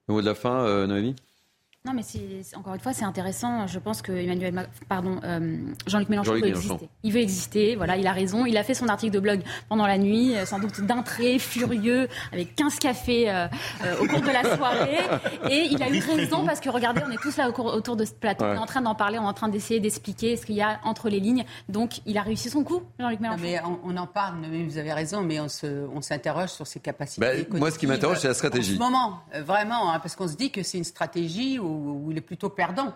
[0.06, 1.16] Au mot de la fin, euh, Noémie?
[1.86, 2.02] Non, mais
[2.56, 3.66] encore une fois, c'est intéressant.
[3.66, 6.88] Je pense que Emmanuel, pardon, euh, Jean-Luc Mélenchon veut exister.
[7.02, 7.76] Il veut exister.
[7.76, 8.46] Voilà, il a raison.
[8.46, 11.38] Il a fait son article de blog pendant la nuit, euh, sans doute d'un trait
[11.38, 13.48] furieux, avec 15 cafés euh,
[14.00, 14.96] au cours de la soirée.
[15.50, 18.14] Et il a eu raison parce que regardez, on est tous là autour de ce
[18.14, 18.46] plateau.
[18.46, 20.62] On est en train d'en parler, on est en train d'essayer d'expliquer ce qu'il y
[20.62, 21.44] a entre les lignes.
[21.68, 23.42] Donc, il a réussi son coup, Jean-Luc Mélenchon.
[23.42, 24.36] mais on, en parle.
[24.50, 25.48] Mais vous avez raison, mais on
[25.94, 27.20] on s'interroge sur ses capacités.
[27.20, 28.72] Bah, moi, ce qui m'interroge, c'est la stratégie.
[28.72, 32.10] En ce moment, vraiment, hein, parce qu'on se dit que c'est une stratégie où où
[32.10, 32.94] il est plutôt perdant.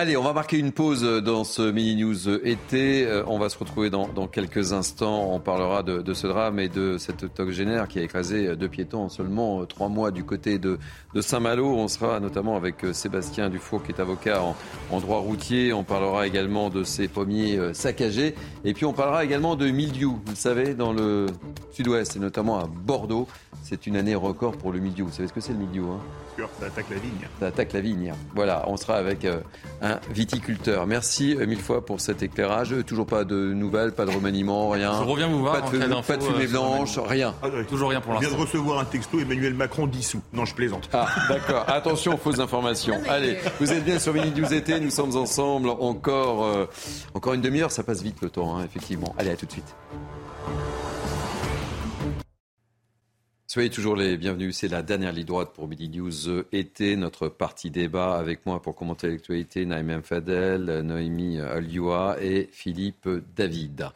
[0.00, 3.04] Allez, on va marquer une pause dans ce mini news été.
[3.04, 5.32] Euh, on va se retrouver dans, quelques instants.
[5.32, 9.08] On parlera de, ce drame et de cette octogénaire qui a écrasé deux piétons en
[9.08, 10.78] seulement trois mois du côté de,
[11.20, 11.66] Saint-Malo.
[11.66, 14.40] On sera notamment avec euh, Sébastien Dufour qui est avocat
[14.92, 15.72] en, droit routier.
[15.72, 18.36] On parlera également de ces pommiers euh, saccagés.
[18.64, 20.20] Et puis on parlera également de mildiou.
[20.24, 21.26] Vous le savez, dans le
[21.72, 23.26] sud-ouest et notamment à Bordeaux.
[23.64, 25.06] C'est une année record pour le mildiou.
[25.06, 26.00] Vous savez ce que c'est le mildiou hein?
[26.60, 27.28] Ça attaque la vigne.
[27.40, 28.12] Ça attaque la vigne.
[28.34, 29.26] Voilà, on sera avec
[29.82, 30.86] un viticulteur.
[30.86, 32.74] Merci euh, mille fois pour cet éclairage.
[32.86, 34.92] Toujours pas de nouvelles, pas de remaniement, rien.
[35.02, 35.60] Je reviens vous voir.
[35.60, 37.34] Pas de, pas de fumée euh, blanche, rien.
[37.42, 38.28] Ah, Toujours rien pour l'instant.
[38.28, 40.20] Je viens de recevoir un texto Emmanuel Macron dissous.
[40.32, 40.88] Non, je plaisante.
[40.92, 41.64] Ah, d'accord.
[41.68, 43.00] Attention aux fausses informations.
[43.08, 44.80] Allez, vous êtes bien sur Mini News été.
[44.80, 46.66] Nous sommes ensemble encore, euh,
[47.14, 47.70] encore une demi-heure.
[47.70, 49.14] Ça passe vite le temps, hein, effectivement.
[49.18, 49.74] Allez, à tout de suite.
[53.50, 54.58] Soyez toujours les bienvenus.
[54.58, 58.74] C'est la dernière ligne droite pour Midi News été, notre partie débat avec moi pour
[58.74, 63.88] commenter l'actualité, Naïm Fadel, Noémie Alioua et Philippe David.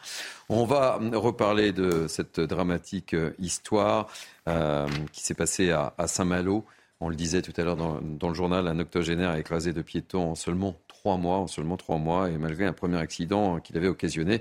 [0.48, 4.08] On va reparler de cette dramatique histoire
[4.48, 6.64] euh, qui s'est passée à, Saint-Malo.
[7.00, 10.34] On le disait tout à l'heure dans, le journal, un octogénaire écrasé de piétons en
[10.34, 14.40] seulement trois mois, en seulement trois mois, et malgré un premier accident qu'il avait occasionné,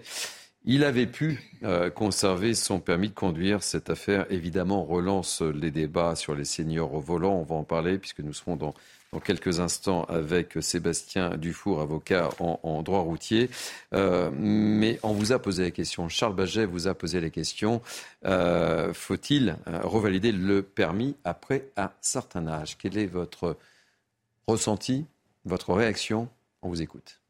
[0.64, 3.64] il avait pu euh, conserver son permis de conduire.
[3.64, 7.34] Cette affaire, évidemment, relance les débats sur les seniors au volant.
[7.34, 8.74] On va en parler puisque nous serons dans,
[9.24, 13.50] quelques instants avec Sébastien Dufour, avocat en, droit routier.
[13.94, 17.82] Euh, mais on vous a posé la question, Charles Baget vous a posé la question,
[18.26, 22.78] euh, faut-il revalider le permis après un certain âge?
[22.78, 23.58] Quel est votre
[24.48, 25.06] ressenti,
[25.44, 26.30] votre réaction?
[26.62, 27.21] On vous écoute.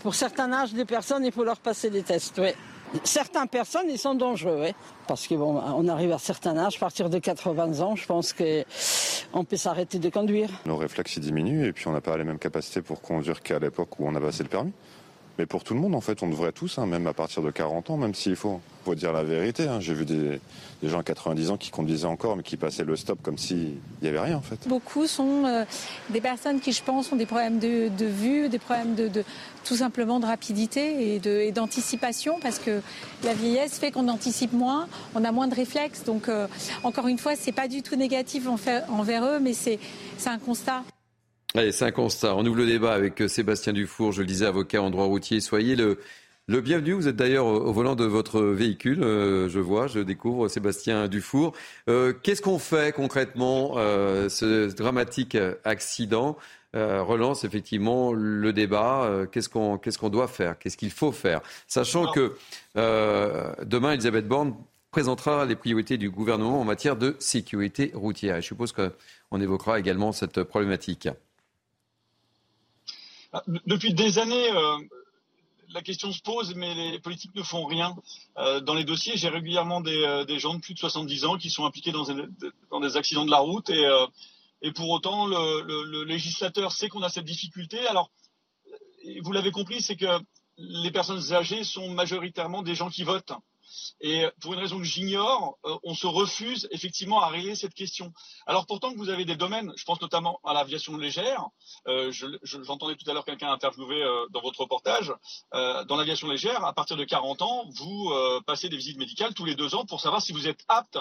[0.00, 2.48] Pour certains âges des personnes, il faut leur passer des tests, oui.
[3.04, 4.74] Certaines personnes, ils sont dangereux, oui.
[5.06, 8.32] Parce que bon, on arrive à certains âges, à partir de 80 ans, je pense
[8.32, 10.48] qu'on peut s'arrêter de conduire.
[10.66, 14.00] Nos réflexes diminuent et puis on n'a pas les mêmes capacités pour conduire qu'à l'époque
[14.00, 14.72] où on a passé le permis.
[15.38, 17.50] Mais pour tout le monde, en fait, on devrait tous, hein, même à partir de
[17.50, 18.60] 40 ans, même s'il faut.
[18.84, 19.68] Faut dire la vérité.
[19.68, 19.78] Hein.
[19.78, 20.40] J'ai vu des,
[20.82, 24.08] gens à 90 ans qui conduisaient encore, mais qui passaient le stop comme s'il n'y
[24.08, 24.66] avait rien, en fait.
[24.66, 25.64] Beaucoup sont euh,
[26.10, 29.24] des personnes qui, je pense, ont des problèmes de, vue, des problèmes de,
[29.64, 32.82] tout simplement de rapidité et d'anticipation, parce que
[33.22, 36.02] la vieillesse fait qu'on anticipe moins, on a moins de réflexes.
[36.02, 36.48] Donc, euh,
[36.82, 38.48] encore une fois, c'est pas du tout négatif
[38.88, 39.78] envers eux, mais c'est
[40.26, 40.82] un constat.
[41.54, 42.34] Allez, c'est un constat.
[42.34, 45.38] On ouvre le débat avec euh, Sébastien Dufour, je le disais, avocat en droit routier.
[45.40, 45.98] Soyez le,
[46.48, 46.94] bienvenu.
[46.94, 49.02] Vous êtes d'ailleurs au volant de votre véhicule.
[49.02, 51.52] Euh, je vois, je découvre Sébastien Dufour.
[51.90, 56.38] Euh, qu'est-ce qu'on fait concrètement Ce dramatique accident?
[56.74, 59.26] Relance effectivement le débat.
[59.30, 60.58] qu'est-ce qu'on doit faire?
[60.58, 61.42] Qu'est-ce qu'il faut faire?
[61.66, 62.34] Sachant que
[62.74, 64.54] demain, Elisabeth Borne
[64.90, 68.36] présentera les priorités du gouvernement en matière de sécurité routière.
[68.36, 71.08] Je suppose qu'on évoquera également cette problématique.
[73.32, 74.76] Ah, depuis des années, euh,
[75.70, 77.96] la question se pose, mais les politiques ne font rien.
[78.36, 81.48] Euh, dans les dossiers, j'ai régulièrement euh, des, gens de plus de 70 ans qui
[81.48, 83.88] sont impliqués dans, des accidents de la route et,
[84.60, 87.78] et pour autant, le, législateur sait qu'on a cette difficulté.
[87.86, 88.10] Alors,
[89.22, 90.20] vous l'avez compris, c'est que
[90.58, 93.32] les personnes âgées sont majoritairement des gens qui votent.
[94.00, 98.12] Et pour une raison que j'ignore, euh, on se refuse effectivement à régler cette question.
[98.46, 101.46] Alors pourtant que vous avez des domaines, je pense notamment à l'aviation légère,
[101.86, 102.12] euh,
[102.42, 105.12] j'entendais tout à l'heure quelqu'un interviewer euh, dans votre reportage,
[105.52, 108.12] dans l'aviation légère, à partir de 40 ans, vous
[108.46, 110.98] passez des visites médicales tous les deux ans pour savoir si vous êtes apte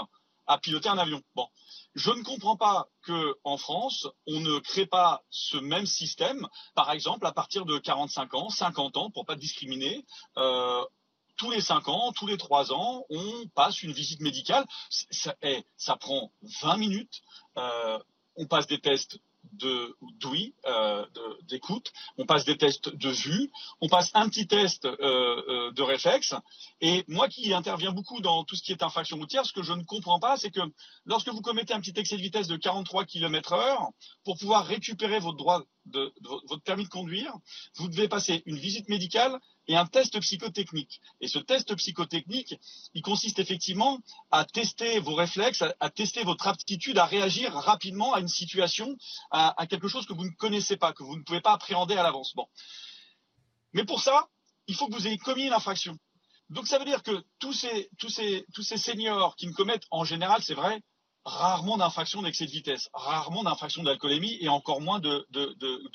[0.48, 1.22] à piloter un avion.
[1.36, 1.48] Bon.
[1.96, 7.26] Je ne comprends pas qu'en France, on ne crée pas ce même système, par exemple,
[7.26, 10.06] à partir de 45 ans, 50 ans, pour pas discriminer,
[11.42, 14.64] tous les 5 ans, tous les 3 ans, on passe une visite médicale.
[14.92, 16.32] Ça, eh, ça prend
[16.62, 17.24] 20 minutes.
[17.58, 17.98] Euh,
[18.36, 19.18] on passe des tests
[19.54, 21.04] d'ouïe, euh,
[21.48, 26.36] d'écoute, on passe des tests de vue, on passe un petit test euh, de réflexe.
[26.80, 29.74] Et moi qui interviens beaucoup dans tout ce qui est infraction routière, ce que je
[29.74, 30.62] ne comprends pas, c'est que
[31.06, 33.90] lorsque vous commettez un petit excès de vitesse de 43 km heure,
[34.24, 35.64] pour pouvoir récupérer votre droit
[36.22, 37.34] votre permis de conduire,
[37.76, 41.02] vous devez passer une visite médicale et un test psychotechnique.
[41.20, 42.56] Et ce test psychotechnique,
[42.94, 44.00] il consiste effectivement
[44.32, 48.98] à tester vos réflexes, à, tester votre aptitude à réagir rapidement à une situation,
[49.32, 52.04] à, quelque chose que vous ne connaissez pas, que vous ne pouvez pas appréhender à
[52.04, 52.34] l'avance.
[53.74, 54.28] Mais pour ça,
[54.68, 55.98] il faut que vous ayez commis une infraction.
[56.50, 59.88] Donc ça veut dire que tous ces, tous ces, tous ces seniors qui ne commettent
[59.90, 60.82] en général, c'est vrai,
[61.26, 65.26] rarement d'infractions d'excès de vitesse, rarement d'infractions d'alcoolémie et encore moins de,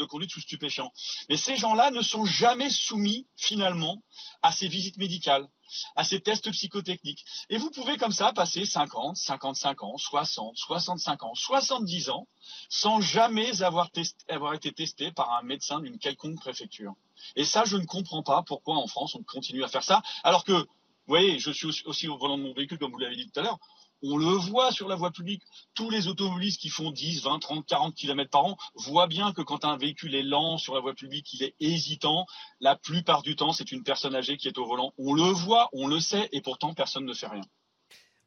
[0.06, 0.92] conduite sous stupéfiants.
[1.28, 4.02] Mais ces gens-là ne sont jamais soumis finalement
[4.42, 5.48] à ces visites médicales,
[5.96, 7.24] à ces tests psychotechniques.
[7.50, 12.28] Et vous pouvez comme ça passer 50, 55 ans, 60, 65 ans, 70 ans
[12.68, 13.90] sans jamais avoir,
[14.28, 16.94] avoir été testé par un médecin d'une quelconque préfecture.
[17.34, 20.44] Et ça, je ne comprends pas pourquoi en France on continue à faire ça, alors
[20.44, 23.30] que, vous voyez, je suis aussi au volant de mon véhicule, comme vous l'avez dit
[23.30, 23.58] tout à l'heure,
[24.02, 25.42] on le voit sur la voie publique.
[25.74, 29.42] Tous les automobilistes qui font 10, 20, 30, 40 km par an voient bien que
[29.42, 32.26] quand un véhicule est lent sur la voie publique, il est hésitant.
[32.60, 34.92] La plupart du temps, c'est une personne âgée qui est au volant.
[34.98, 37.44] On le voit, on le sait, et pourtant personne ne fait rien.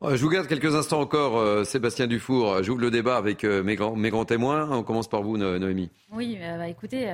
[0.01, 2.63] Je vous garde quelques instants encore, euh, Sébastien Dufour.
[2.63, 4.69] J'ouvre le débat avec euh, mes, grands, témoins.
[4.71, 5.89] On commence par vous, Noémie.
[6.13, 7.13] Oui, euh, bah, écoutez,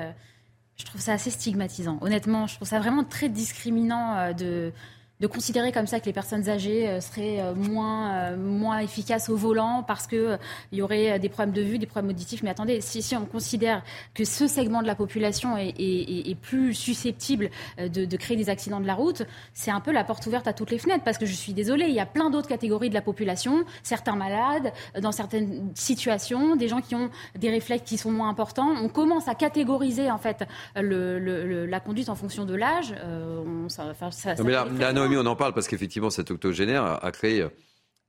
[0.76, 1.98] je trouve ça assez stigmatisant.
[2.02, 4.72] Honnêtement, je trouve ça vraiment très discriminant de
[5.22, 9.30] de considérer comme ça que les personnes âgées euh, seraient euh, moins, euh, moins efficaces
[9.30, 10.38] au volant parce qu'il
[10.72, 12.44] il y aurait des problèmes de vue, des problèmes auditifs.
[12.44, 13.82] Mais attendez, si, si on considère
[14.14, 18.50] que ce segment de la population est, est, est plus susceptible de, de, créer des
[18.50, 19.24] accidents de la route,
[19.54, 21.86] c'est un peu la porte ouverte à toutes les fenêtres parce que je suis désolée,
[21.88, 26.68] il y a plein d'autres catégories de la population, certains malades, dans certaines situations, des
[26.68, 28.74] gens qui ont des réflexes qui sont moins importants.
[28.82, 32.94] On commence à catégoriser en fait le, le, la conduite en fonction de l'âge.
[33.04, 34.44] Euh, ça, ça, ça,
[35.14, 37.50] on en parle parce qu'effectivement, cet octogénaire a, créé euh,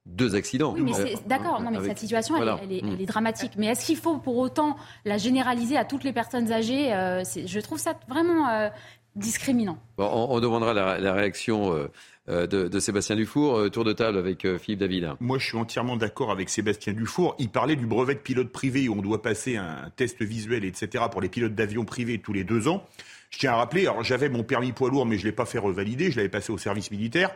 [0.07, 0.75] deux accidents.
[0.75, 3.05] Oui, mais euh, d'accord, non, mais cette situation, elle, est, mm.
[3.07, 3.53] dramatique.
[3.57, 7.61] Mais est-ce qu'il faut pour autant la généraliser à toutes les personnes âgées euh, Je
[7.61, 8.71] trouve ça vraiment
[9.15, 9.79] discriminant.
[9.99, 11.89] on, demandera la, réaction.
[12.29, 13.71] de, Sébastien Dufour.
[13.71, 15.13] tour de table avec Philippe David.
[15.21, 17.35] Moi, je suis entièrement d'accord avec Sébastien Dufour.
[17.39, 21.05] Il parlait du brevet de pilote privé où on doit passer un test visuel, etc.,
[21.11, 22.87] pour les pilotes d'avion privés tous les deux ans.
[23.31, 25.47] Je tiens à rappeler, alors j'avais mon permis poids lourd, mais je ne l'ai pas
[25.47, 27.31] fait revalider, je l'avais passé au service militaire.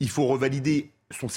[0.00, 1.28] Il faut revalider son,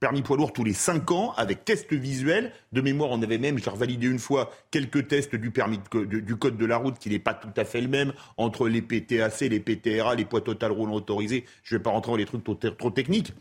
[0.00, 2.52] permis poids lourd tous les 5 ans avec test visuel.
[2.72, 6.56] De mémoire, on avait même, j'ai revalidé une fois, quelques tests du, permis du code
[6.56, 9.60] de la route qui n'est pas tout à fait le même entre les PTAC, les
[9.60, 11.44] PTRA, les poids total roulant autorisés.
[11.62, 13.32] Je ne vais pas rentrer dans les trucs trop techniques.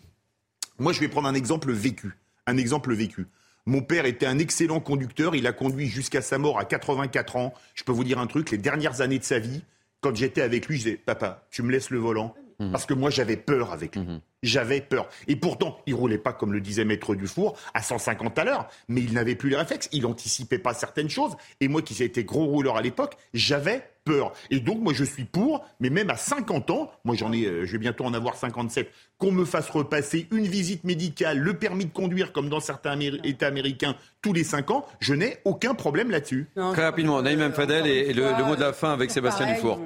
[0.79, 2.13] Moi, je vais prendre un exemple vécu.
[2.45, 3.27] Un exemple vécu.
[3.65, 5.35] Mon père était un excellent conducteur.
[5.35, 7.53] Il a conduit jusqu'à sa mort à 84 ans.
[7.75, 9.63] Je peux vous dire un truc, les dernières années de sa vie,
[10.01, 12.71] quand j'étais avec lui, je disais, papa, tu me laisses le volant mmh.
[12.71, 14.03] Parce que moi, j'avais peur avec lui.
[14.03, 14.21] Mmh.
[14.43, 15.07] J'avais peur.
[15.29, 18.67] Et pourtant, il roulait pas, comme le disait Maître Dufour, à 150 à l'heure.
[18.89, 19.87] Mais il n'avait plus les réflexes.
[19.93, 21.37] Il anticipait pas certaines choses.
[21.61, 24.33] Et moi, qui été gros rouleur à l'époque, j'avais peur.
[24.49, 27.65] Et donc, moi, je suis pour, mais même à 50 ans, moi, j'en ai, euh,
[27.65, 31.85] je vais bientôt en avoir 57, qu'on me fasse repasser une visite médicale, le permis
[31.85, 36.11] de conduire, comme dans certains États américains, tous les 5 ans, je n'ai aucun problème
[36.11, 36.47] là-dessus.
[36.55, 39.79] Très rapidement, Naïm Fadel et, le, mot de la fin avec Sébastien Dufour.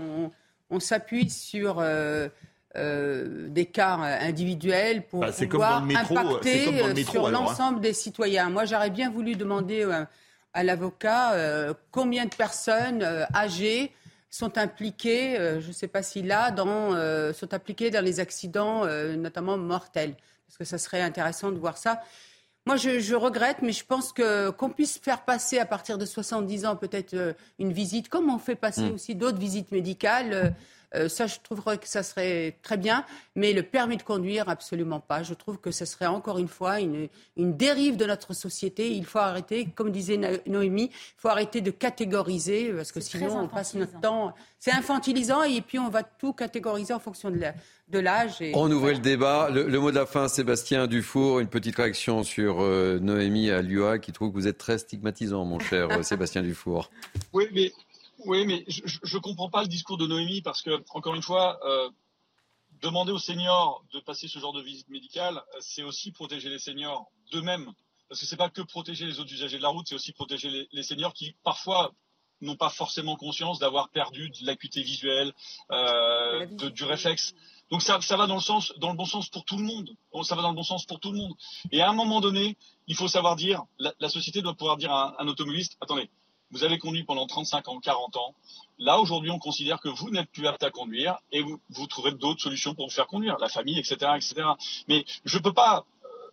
[0.69, 1.77] On, s'appuie sur.
[1.79, 2.27] Euh,
[2.77, 6.65] euh, des cas individuels pour bah, pouvoir impacter
[7.05, 7.31] sur hein.
[7.31, 8.51] l'ensemble des citoyens.
[8.51, 10.05] Moi, j'aurais bien voulu demander euh,
[10.53, 13.03] à l'avocat euh, combien de personnes
[13.33, 13.91] âgées
[14.37, 16.91] sont impliquées, je ne sais pas si là, dans,
[17.33, 18.85] sont impliquées dans les accidents,
[19.17, 20.15] notamment mortels.
[20.47, 22.01] Parce que ça serait intéressant de voir ça.
[22.65, 26.65] Moi, je, regrette, mais je pense que qu'on puisse faire passer à partir de 70
[26.65, 28.95] ans peut-être une visite, comme on fait passer hmm.
[28.95, 30.53] aussi d'autres visites médicales.
[30.95, 33.05] Euh, ça, je trouverais que ça serait très bien,
[33.35, 35.21] mais le permis de conduire, absolument pas.
[35.21, 38.91] Je trouve que ce serait encore une fois une, dérive de notre société.
[38.91, 43.47] Il faut arrêter, comme disait Noémie, il faut arrêter de catégoriser, parce que sinon on
[43.47, 44.33] passe notre temps.
[44.59, 48.43] C'est infantilisant et puis on va tout catégoriser en fonction de l'âge.
[48.53, 49.49] On ouvrait le débat.
[49.51, 54.11] Le, mot de la fin, Sébastien Dufour, une petite réaction sur euh, Noémie Alua qui
[54.13, 56.89] trouve que vous êtes très stigmatisant, mon cher euh, Sébastien Dufour.
[57.33, 57.71] Oui, mais
[58.27, 61.59] oui, mais je ne comprends pas le discours de Noémie parce que, encore une fois,
[61.65, 61.89] euh,
[62.81, 67.09] demander aux seniors de passer ce genre de visite médicale, c'est aussi protéger les seniors
[67.31, 67.71] d'eux-mêmes.
[68.09, 70.11] Parce que ce n'est pas que protéger les autres usagers de la route, c'est aussi
[70.11, 71.93] protéger les, seniors qui, parfois,
[72.41, 75.33] n'ont pas forcément conscience d'avoir perdu de l'acuité visuelle,
[75.71, 77.33] euh, du réflexe.
[77.71, 79.95] Donc ça, ça, va dans le sens, dans le bon sens pour tout le monde.
[80.23, 81.33] Ça va dans le bon sens pour tout le monde.
[81.71, 84.91] Et à un moment donné, il faut savoir dire, la, la société doit pouvoir dire
[84.91, 86.09] à un, un automobiliste, attendez,
[86.51, 88.35] vous avez conduit pendant 35 ans, 40 ans.
[88.79, 92.13] Là, aujourd'hui, on considère que vous n'êtes plus apte à conduire et vous, vous trouverez
[92.13, 94.47] d'autres solutions pour vous faire conduire, la famille, etc., etc.
[94.87, 95.85] Mais je ne peux pas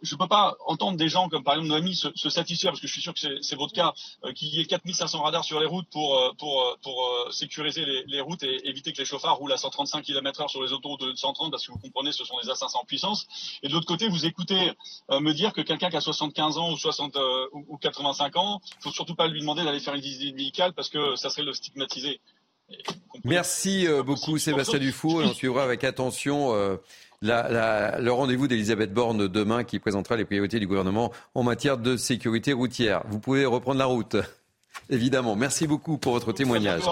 [0.05, 2.81] je ne peux pas entendre des gens comme par exemple Noémie se, se satisfaire, parce
[2.81, 3.95] que je suis sûr que c'est votre cas,
[4.25, 7.85] euh, qu'il y ait 4500 radars sur les routes pour, euh, pour, euh, pour sécuriser
[7.85, 11.01] les, les, routes et éviter que les chauffards roulent à 135 km/h sur les autoroutes
[11.01, 13.27] de 130, parce que vous comprenez, ce sont des A500 en puissance.
[13.63, 14.73] Et de l'autre côté, vous écoutez
[15.11, 17.17] me dire que quelqu'un qui a 75 ans ou, 60,
[17.53, 20.89] ou, 85 ans, il faut surtout pas lui demander d'aller faire une visite médicale parce
[20.89, 22.21] que ça serait le stigmatiser.
[23.25, 26.79] Merci beaucoup Sébastien Dufour et on suivra avec attention
[27.25, 32.53] le rendez-vous d'Elisabeth Borne demain qui présentera les priorités du gouvernement en matière de sécurité
[32.53, 33.03] routière.
[33.09, 34.17] Vous pouvez reprendre la route,
[34.91, 35.37] évidemment.
[35.37, 36.83] Merci beaucoup pour votre témoignage.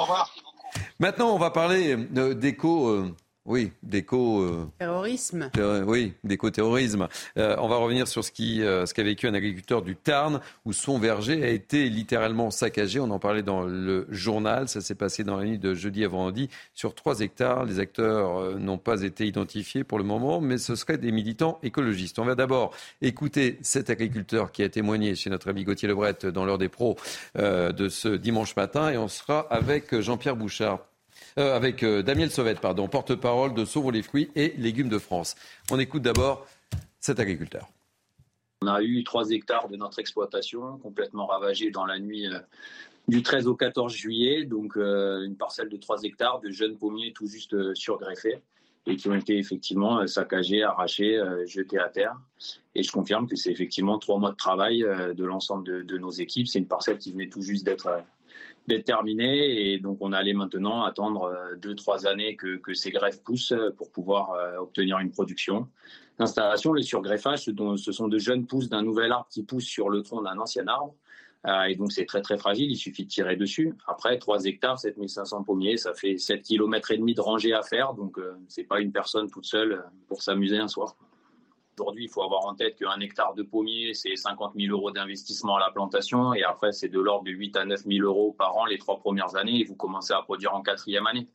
[0.98, 3.04] Maintenant, on va parler euh, d'éco.
[3.46, 4.42] Euh, oui, d'éco.
[4.42, 5.50] Euh, terrorisme.
[5.86, 7.08] oui, d'éco-terrorisme.
[7.36, 10.40] Euh, on va revenir sur ce qui, euh, ce qu'a vécu un agriculteur du Tarn,
[10.64, 13.00] où son verger a été littéralement saccagé.
[13.00, 14.68] On en parlait dans le journal.
[14.68, 17.64] Ça s'est passé dans la nuit de jeudi à vendredi sur 3 hectares.
[17.64, 22.18] Les acteurs n'ont pas été identifiés pour le moment, mais ce seraient des militants écologistes.
[22.18, 26.44] On va d'abord écouter cet agriculteur qui a témoigné chez notre ami Gauthier Lebret dans
[26.44, 26.96] l'heure des pros
[27.36, 30.80] de ce dimanche matin, et on sera avec Jean-Pierre Bouchard
[31.38, 35.34] euh, avec euh, Daniel Sauvette, pardon, porte-parole de Sauvons les fruits et légumes de France.
[35.70, 36.46] On écoute d'abord
[37.00, 37.68] cet agriculteur.
[38.62, 42.38] On a eu 3 hectares de notre exploitation complètement ravagés dans la nuit euh,
[43.08, 47.26] du 13 au 14 juillet, donc une parcelle de 3 hectares de jeunes pommiers tout
[47.26, 48.40] juste surgreffés.
[48.86, 52.16] Et qui ont été effectivement saccagés, arrachés, jetés à terre.
[52.74, 56.48] Et je confirme que c'est effectivement trois mois de travail de l'ensemble de, nos équipes.
[56.48, 58.02] C'est une parcelle qui venait tout juste d'être
[58.84, 63.92] terminée et donc on allait maintenant attendre deux, trois années que, ces greffes poussent pour
[63.92, 65.68] pouvoir obtenir une production.
[66.18, 70.02] L'installation, les surgreffages, ce sont de jeunes pousses d'un nouvel arbre qui pousse sur le
[70.02, 70.94] tronc d'un ancien arbre.
[71.46, 73.74] Euh, et donc c'est très très fragile, il suffit de tirer dessus.
[73.88, 77.94] Après 3 hectares, 7500 pommiers, ça fait 7 km et demi de rangée à faire,
[77.94, 80.96] donc euh, c'est pas une personne toute seule euh, pour s'amuser un soir.
[81.80, 85.56] Aujourd'hui, il faut avoir en tête qu'un hectare de pommier, c'est 50 000 euros d'investissement
[85.56, 88.56] à la plantation, et après c'est de l'ordre de 8 à 9 000 euros par
[88.56, 91.26] an les trois premières années, et vous commencez à produire en quatrième année.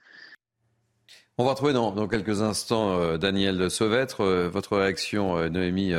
[1.38, 4.26] On va retrouver dans, quelques instants Daniel Sauvêtre.
[4.48, 5.94] votre réaction, Noémie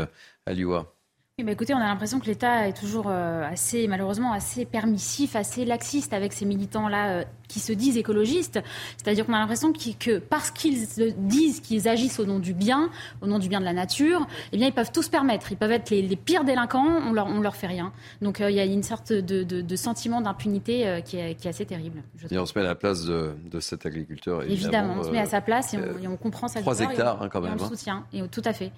[0.47, 0.98] Alioua
[1.47, 6.12] écoutez, on a l'impression que l'État est toujours euh, assez, malheureusement, assez permissif, assez laxiste
[6.12, 8.60] avec ces militants-là euh, qui se disent écologistes.
[8.97, 10.86] C'est-à-dire qu'on a l'impression que parce qu'ils
[11.16, 12.90] disent qu'ils agissent au nom du bien,
[13.23, 15.52] au nom du bien de la nature, eh bien, ils peuvent tout se permettre.
[15.52, 17.93] Ils peuvent être les, pires délinquants, on leur, on leur fait rien.
[18.20, 22.02] Donc, euh, il y a une sorte de, sentiment d'impunité qui, est, assez terrible.
[22.31, 24.43] Et on se met à la place de, cet agriculteur.
[24.43, 25.78] Évidemment, on se met à sa place et
[26.09, 27.51] on, comprend sa 3 hectares, hein, quand même.
[27.51, 27.69] Et on le hein.
[27.69, 28.73] soutient, et, tout à fait.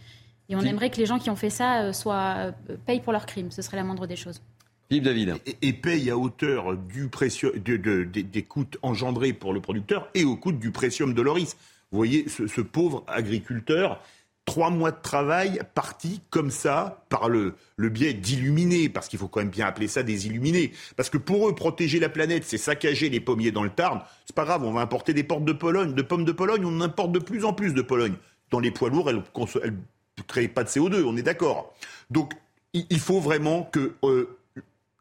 [0.50, 2.34] Et on aimerait que les gens qui ont fait ça euh, soient,
[2.68, 3.52] euh, payent pour leurs crimes.
[3.52, 4.42] Ce serait la moindre des choses.
[4.88, 5.36] Philippe David.
[5.62, 10.72] Et, payent à hauteur du des coûts engendrés pour le producteur et au coût du
[10.72, 11.56] précium de l'oris.
[11.92, 14.02] Vous voyez, ce, pauvre agriculteur,
[14.44, 19.28] trois mois de travail parti comme ça par le, le biais d'illuminés, parce qu'il faut
[19.28, 20.72] quand même bien appeler ça des illuminés.
[20.96, 24.00] Parce que pour eux, protéger la planète, c'est saccager les pommiers dans le Tarn.
[24.26, 26.80] C'est pas grave, on va importer des portes de Pologne, de pommes de Pologne, on
[26.80, 28.14] importe de plus en plus de Pologne.
[28.50, 29.22] Dans les poids lourds, elles,
[29.62, 29.76] elles
[30.22, 31.74] ne crée pas de CO2, on est d'accord.
[32.10, 32.34] Donc
[32.72, 34.38] il faut vraiment que, euh,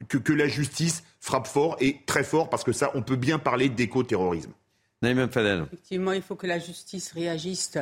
[0.08, 3.40] que, que, la justice frappe fort et très fort, parce que ça, on peut bien
[3.40, 4.52] parler d'éco-terrorisme.
[5.68, 7.78] Effectivement, il faut que la justice réagisse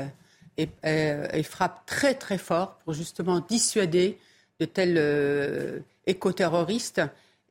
[0.58, 4.18] et, euh, et, frappe très très fort pour justement dissuader
[4.60, 7.02] de tels euh, éco-terroristes.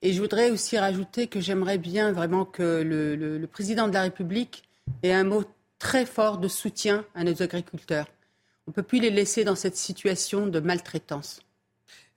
[0.03, 4.03] Et je voudrais aussi rajouter que j'aimerais bien vraiment que le, le président de la
[4.03, 4.63] République
[5.03, 5.43] ait un mot
[5.79, 8.07] très fort de soutien à nos agriculteurs.
[8.67, 11.41] On ne peut plus les laisser dans cette situation de maltraitance.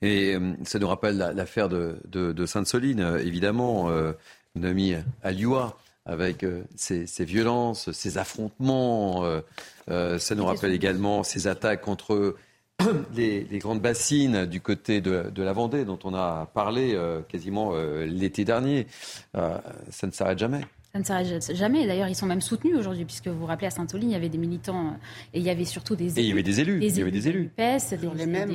[0.02, 4.14] Et euh, ça nous rappelle l'affaire de, Sainte-Soline, euh, évidemment, euh,
[4.56, 6.44] Nomi Alioua, avec
[6.76, 9.24] ces, violences, ces affrontements.
[9.88, 12.36] ça nous rappelle également ces attaques contre
[13.16, 16.98] les, grandes bassines du côté de, la Vendée, dont on a parlé
[17.28, 18.88] quasiment l'été dernier.
[19.36, 20.62] ça ne s'arrête jamais.
[20.94, 21.86] Ça ne s'arrête jamais.
[21.86, 24.30] D'ailleurs, ils sont même soutenus aujourd'hui, puisque vous vous rappelez, à Saint-Oline, il y avait
[24.30, 26.22] des militants euh, et il y avait surtout des élus.
[26.22, 26.80] il y avait des élus.
[26.82, 27.52] il y avait des élus.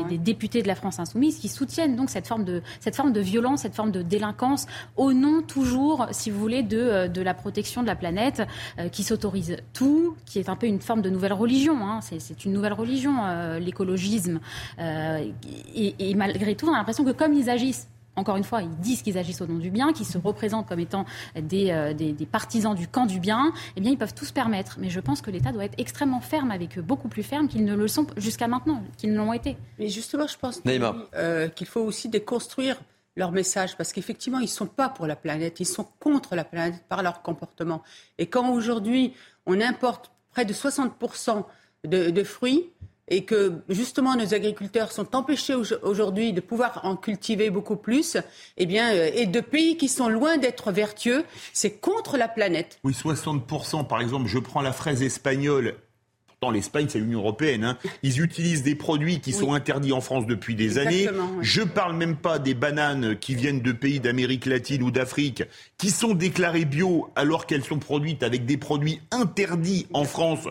[0.08, 3.20] des, députés de la France Insoumise qui soutiennent donc cette forme de, cette forme de
[3.20, 4.66] violence, cette forme de délinquance,
[4.96, 8.42] au nom toujours, si vous voulez, de, euh, de la protection de la planète,
[8.80, 11.86] euh, qui s'autorise tout, qui est un peu une forme de nouvelle religion.
[11.86, 12.00] Hein.
[12.00, 13.14] C'est une nouvelle religion,
[13.60, 14.40] l'écologisme.
[14.78, 18.76] et, et malgré tout, on a l'impression que comme ils agissent encore une fois, ils
[18.76, 21.04] disent qu'ils agissent au nom du bien, qu'ils se représentent comme étant
[21.36, 24.76] euh, des, partisans du camp du bien, eh bien, ils peuvent tout se permettre.
[24.78, 27.64] Mais je pense que l'État doit être extrêmement ferme avec eux, beaucoup plus ferme qu'ils
[27.64, 29.56] ne le sont jusqu'à maintenant, qu'ils ne l'ont été.
[29.78, 32.76] Mais justement, je pense euh, qu'il faut aussi déconstruire
[33.16, 36.44] leur message, parce qu'effectivement, ils ne sont pas pour la planète, ils sont contre la
[36.44, 37.82] planète par leur comportement.
[38.18, 39.12] Et quand aujourd'hui,
[39.46, 41.44] on importe près de 60%
[41.84, 42.70] de fruits,
[43.08, 48.16] et que justement nos agriculteurs sont empêchés aujourd'hui de pouvoir en cultiver beaucoup plus,
[48.56, 52.78] eh bien, euh, et de pays qui sont loin d'être vertueux, c'est contre la planète.
[52.84, 55.76] Oui, 60%, par exemple, je prends la fraise espagnole.
[56.26, 57.64] Pourtant, l'Espagne, c'est l'Union européenne.
[57.64, 57.78] Hein.
[58.02, 61.08] Ils utilisent des produits qui sont interdits en France depuis des années.
[61.40, 65.44] Je ne parle même pas des bananes qui viennent de pays d'Amérique latine ou d'Afrique,
[65.78, 70.48] qui sont déclarées bio alors qu'elles sont produites avec des produits interdits en France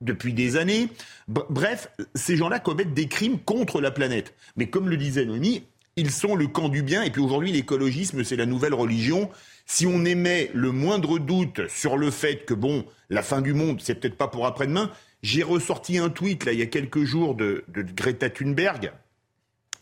[0.00, 0.88] depuis des années.
[1.28, 4.34] Bref, ces gens-là commettent des crimes contre la planète.
[4.56, 5.64] Mais comme le disait Noémie,
[5.96, 7.02] ils sont le camp du bien.
[7.02, 9.30] Et puis aujourd'hui, l'écologisme, c'est la nouvelle religion.
[9.64, 13.80] Si on émet le moindre doute sur le fait que, bon, la fin du monde,
[13.82, 14.90] c'est peut-être pas pour après-demain,
[15.22, 18.92] j'ai ressorti un tweet, là, il y a quelques jours, de, Greta Thunberg,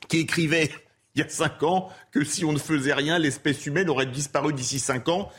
[0.08, 0.70] qui écrivait,
[1.14, 4.52] il y a cinq ans, que si on ne faisait rien, l'espèce humaine aurait disparu
[4.52, 5.30] d'ici cinq ans.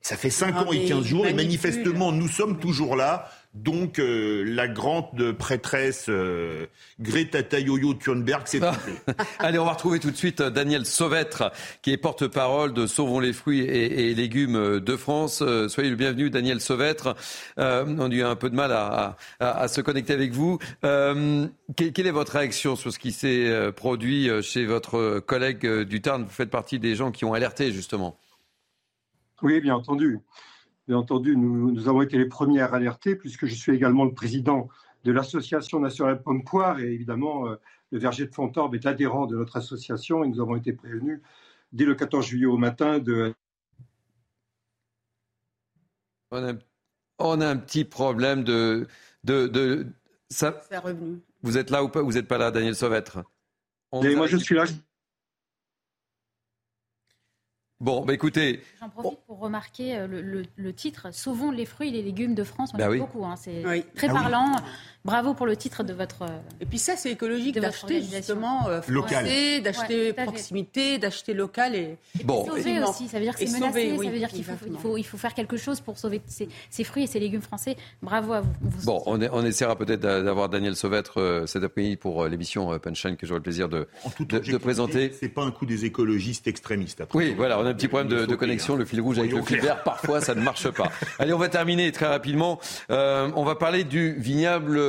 [0.00, 3.30] Ça fait cinq ah, ans et quinze jours, et manifestement, nous sommes toujours là.
[3.54, 6.66] Donc euh, la grande prêtresse euh,
[7.00, 8.94] Greta Tayoyo Thunberg s'est trompée.
[9.40, 11.50] Allez, on va retrouver tout de suite euh, Daniel Sauvêtre,
[11.82, 15.42] qui est porte-parole de Sauvons les fruits et, légumes de France.
[15.68, 17.16] soyez le bienvenu, Daniel Sauvêtre.
[17.56, 20.58] on a eu un peu de mal à, se connecter avec vous.
[20.82, 26.24] quelle est votre réaction sur ce qui s'est produit chez votre collègue du Tarn?
[26.24, 28.16] Vous faites partie des gens qui ont alerté, justement.
[29.42, 30.20] Oui, bien entendu.
[30.90, 34.68] Bien entendu, nous, avons été les premiers à alerter, puisque je suis également le président
[35.04, 36.80] de l'Association nationale Pomme Poire.
[36.80, 37.44] Et évidemment,
[37.92, 41.20] le verger de Fontorbe est adhérent de notre association et nous avons été prévenus
[41.70, 43.32] dès le 14 juillet au matin de.
[46.32, 46.54] On a,
[47.20, 48.88] on a un petit problème de.
[49.22, 49.86] de, de
[50.28, 50.60] ça...
[50.82, 51.20] revenu.
[51.44, 52.02] Vous êtes là ou pas?
[52.02, 53.22] Vous n'êtes pas là, Daniel Sauvêtre?
[53.92, 54.64] Moi, je suis là.
[57.80, 58.60] Bon, bah écoutez.
[58.78, 62.44] J'en profite pour remarquer euh, le, le, titre Sauvons les fruits et les légumes de
[62.44, 62.72] France.
[62.74, 63.24] On bah beaucoup.
[63.24, 63.62] Hein, c'est
[63.94, 64.56] très ah parlant.
[65.02, 66.26] Bravo pour le titre de votre.
[66.60, 71.96] Et puis ça, c'est écologique d'acheter justement euh, français, d'acheter proximité, d'acheter local et.
[72.24, 72.44] Bon.
[72.44, 73.08] sauver aussi.
[73.08, 73.96] Ça veut dire que c'est menacé.
[73.96, 76.50] ça veut dire qu'il faut, il faut, il faut, faire quelque chose pour sauver ces,
[76.68, 77.78] ces, fruits et ces légumes français.
[78.02, 78.50] Bravo à vous.
[78.84, 83.16] bon, on, est, on, essaiera peut-être d'avoir Daniel Sauvêtre euh, cet après-midi pour l'émission Punchline
[83.16, 83.88] que j'aurai le plaisir de,
[84.18, 85.12] de, de présenter.
[85.18, 87.00] C'est pas un coup des écologistes extrémistes.
[87.00, 87.18] Après.
[87.18, 88.76] Oui, voilà, on a un petit problème de, connexion.
[88.76, 90.90] Le fil rouge avec le fil vert, parfois, ça ne marche pas.
[91.18, 92.58] Allez, on va terminer très rapidement.
[92.90, 94.80] Euh, on va parler du vignoble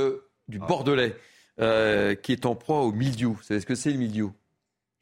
[0.48, 0.66] du ah.
[0.66, 1.16] Bordelais,
[1.60, 3.34] euh, qui est en proie au mildiou.
[3.34, 4.34] Vous savez ce que c'est le mildiou?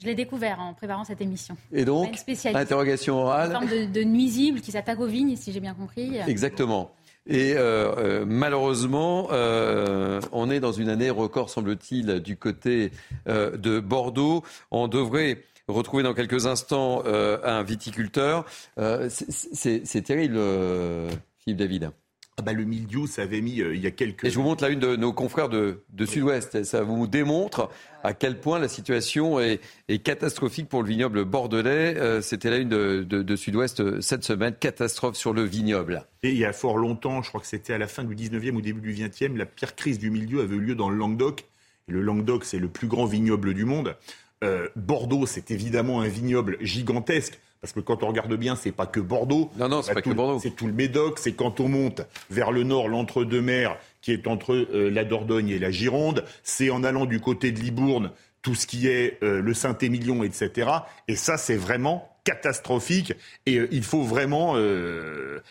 [0.01, 1.57] Je l'ai découvert en préparant cette émission.
[1.73, 2.15] Et donc,
[2.53, 3.49] interrogation orale.
[3.49, 6.17] Une forme de, de nuisible qui s'attaque aux vignes, si j'ai bien compris.
[6.25, 6.91] Exactement.
[7.27, 12.91] Et euh, malheureusement, on est dans une année record, semble-t-il, du côté
[13.27, 14.43] de Bordeaux.
[14.71, 15.43] On devrait
[15.73, 18.45] retrouver dans quelques instants euh, un viticulteur.
[18.77, 21.09] Euh, c'est terrible, euh,
[21.39, 21.91] Philippe David.
[22.37, 24.23] Ah bah, le mildiou, ça avait mis il y a quelques...
[24.23, 26.63] Et je vous montre là une de nos confrères de, Sud-Ouest.
[26.63, 27.69] Ça vous démontre
[28.01, 29.59] à quel point la situation est,
[30.03, 32.21] catastrophique pour le vignoble bordelais.
[32.21, 34.55] C'était la une de, Sud-Ouest cette semaine.
[34.57, 36.05] Catastrophe sur le vignoble.
[36.23, 38.55] Et il y a fort longtemps, je crois que c'était à la fin du 19e
[38.55, 41.43] ou début du 20e, la pire crise du mildiou avait eu lieu dans le Languedoc.
[41.89, 43.97] Et le Languedoc, c'est le plus grand vignoble du monde.
[44.43, 47.39] Euh, Bordeaux, c'est évidemment un vignoble gigantesque.
[47.61, 49.51] Parce que quand on regarde bien, c'est pas que Bordeaux.
[49.57, 50.39] Non, non, c'est pas que Bordeaux.
[50.41, 51.19] C'est tout le Médoc.
[51.19, 55.59] C'est quand on monte vers le nord, l'entre-deux-mers, qui est entre euh, la Dordogne et
[55.59, 56.23] la Gironde.
[56.41, 58.11] C'est en allant du côté de Libourne,
[58.41, 60.69] tout ce qui est euh, le Saint-Émilion, etc.
[61.09, 63.13] Et ça, c'est vraiment catastrophique.
[63.45, 64.55] Et il faut vraiment.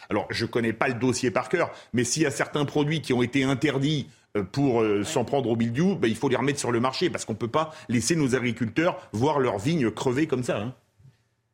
[0.08, 3.12] alors, je connais pas le dossier par cœur, mais s'il y a certains produits qui
[3.12, 6.58] ont été interdits euh, pour euh, s'en prendre au mildiou, ben, il faut les remettre
[6.58, 10.26] sur le marché parce qu'on ne peut pas laisser nos agriculteurs voir leurs vignes crever
[10.26, 10.58] comme ça.
[10.58, 10.74] Hein.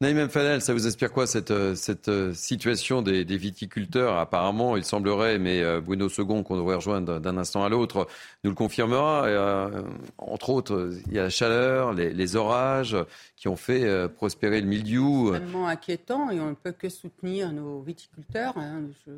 [0.00, 4.18] Naïm Fadel, ça vous inspire quoi cette, euh, cette situation des, viticulteurs?
[4.18, 8.06] Apparemment, il semblerait, mais Bruno Second, qu'on devrait rejoindre d'un instant à l'autre,
[8.42, 9.70] nous le confirmera.
[10.18, 12.96] entre autres, il y a la chaleur, les, orages
[13.36, 15.30] qui ont fait prospérer le mildiou.
[15.30, 18.58] C'est extrêmement inquiétant et on ne peut que soutenir nos viticulteurs.
[18.58, 18.82] Hein.
[19.06, 19.12] Je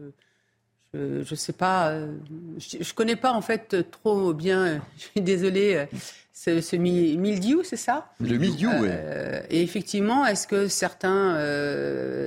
[1.31, 2.13] ne sais pas, euh,
[2.59, 5.87] je ne connais pas en fait trop bien, je suis désolée, euh,
[6.33, 8.13] ce, ce mildiou, c'est ça?
[8.21, 8.89] Le mildiou, oui.
[8.91, 11.35] Euh, et effectivement, est-ce que certains,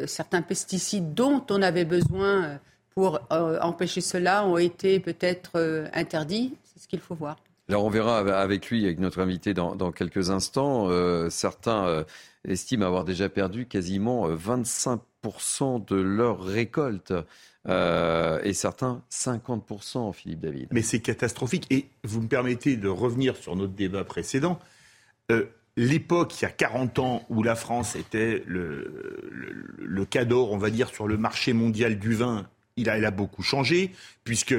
[0.08, 2.60] certains pesticides dont on avait besoin
[2.96, 6.56] pour empêcher cela ont été peut-être interdits?
[6.66, 7.38] C'est ce qu'il faut voir.
[7.70, 10.90] Alors on verra avec lui, avec notre invité dans, dans quelques instants.
[11.30, 12.04] certains
[12.48, 17.14] estiment avoir déjà perdu quasiment 25% de leur récolte.
[17.68, 20.68] Euh, et certains 50%, Philippe David.
[20.72, 21.68] Mais c'est catastrophique.
[21.70, 24.60] Et vous me permettez de revenir sur notre débat précédent.
[25.32, 25.46] Euh,
[25.76, 29.30] l'époque, il y a 40 ans, où la France était le,
[29.78, 33.12] le, cador, on va dire, sur le marché mondial du vin, il a, il a
[33.12, 33.92] beaucoup changé,
[34.24, 34.56] puisque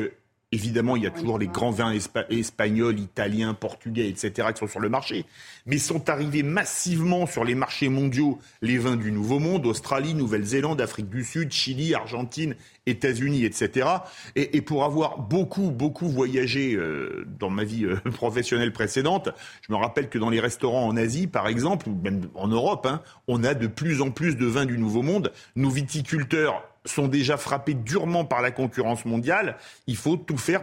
[0.53, 1.95] Évidemment, il y a toujours les grands vins
[2.29, 5.25] espagnols, italiens, portugais, etc., qui sont sur le marché.
[5.65, 10.81] Mais sont arrivés massivement sur les marchés mondiaux les vins du Nouveau Monde, Australie, Nouvelle-Zélande,
[10.81, 12.57] Afrique du Sud, Chili, Argentine,
[12.87, 13.87] États-Unis, etc.
[14.35, 19.29] Et, pour avoir beaucoup, beaucoup voyagé euh, dans ma vie euh, professionnelle précédente,
[19.63, 22.87] je me rappelle que dans les restaurants en Asie, par exemple, ou même en Europe,
[22.87, 25.31] hein, on a de plus en plus de vins du Nouveau Monde.
[25.55, 29.57] Nos viticulteurs sont déjà frappés durement par la concurrence mondiale.
[29.87, 30.63] Il faut tout faire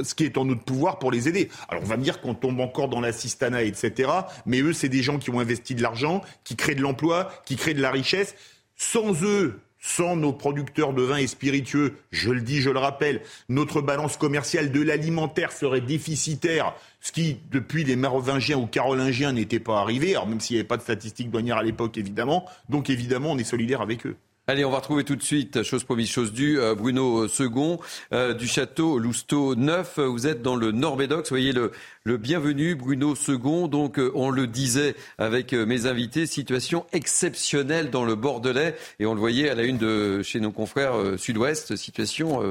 [0.00, 1.48] ce qui est en notre pouvoir pour les aider.
[1.68, 4.10] Alors on va me dire qu'on tombe encore dans l'assistanat, etc.
[4.46, 7.56] Mais eux, c'est des gens qui ont investi de l'argent, qui créent de l'emploi, qui
[7.56, 8.34] créent de la richesse.
[8.76, 13.22] Sans eux, sans nos producteurs de vin et spiritueux, je le dis, je le rappelle,
[13.48, 19.58] notre balance commerciale de l'alimentaire serait déficitaire, ce qui, depuis les Mérovingiens ou Carolingiens, n'était
[19.58, 22.48] pas arrivé, alors même s'il n'y avait pas de statistiques douanières à l'époque, évidemment.
[22.68, 24.16] Donc évidemment, on est solidaire avec eux.
[24.48, 27.78] Allez, on va retrouver tout de suite, chose promise, chose due, euh, Bruno Second
[28.12, 30.00] euh, du château Lousteau 9.
[30.00, 31.28] Vous êtes dans le Nord-Médoc.
[31.28, 31.70] Soyez le,
[32.02, 33.68] le bienvenu, Bruno Second.
[33.68, 38.74] Donc, euh, on le disait avec mes invités, situation exceptionnelle dans le Bordelais.
[38.98, 42.42] Et on le voyait à la une de chez nos confrères Sud-Ouest, situation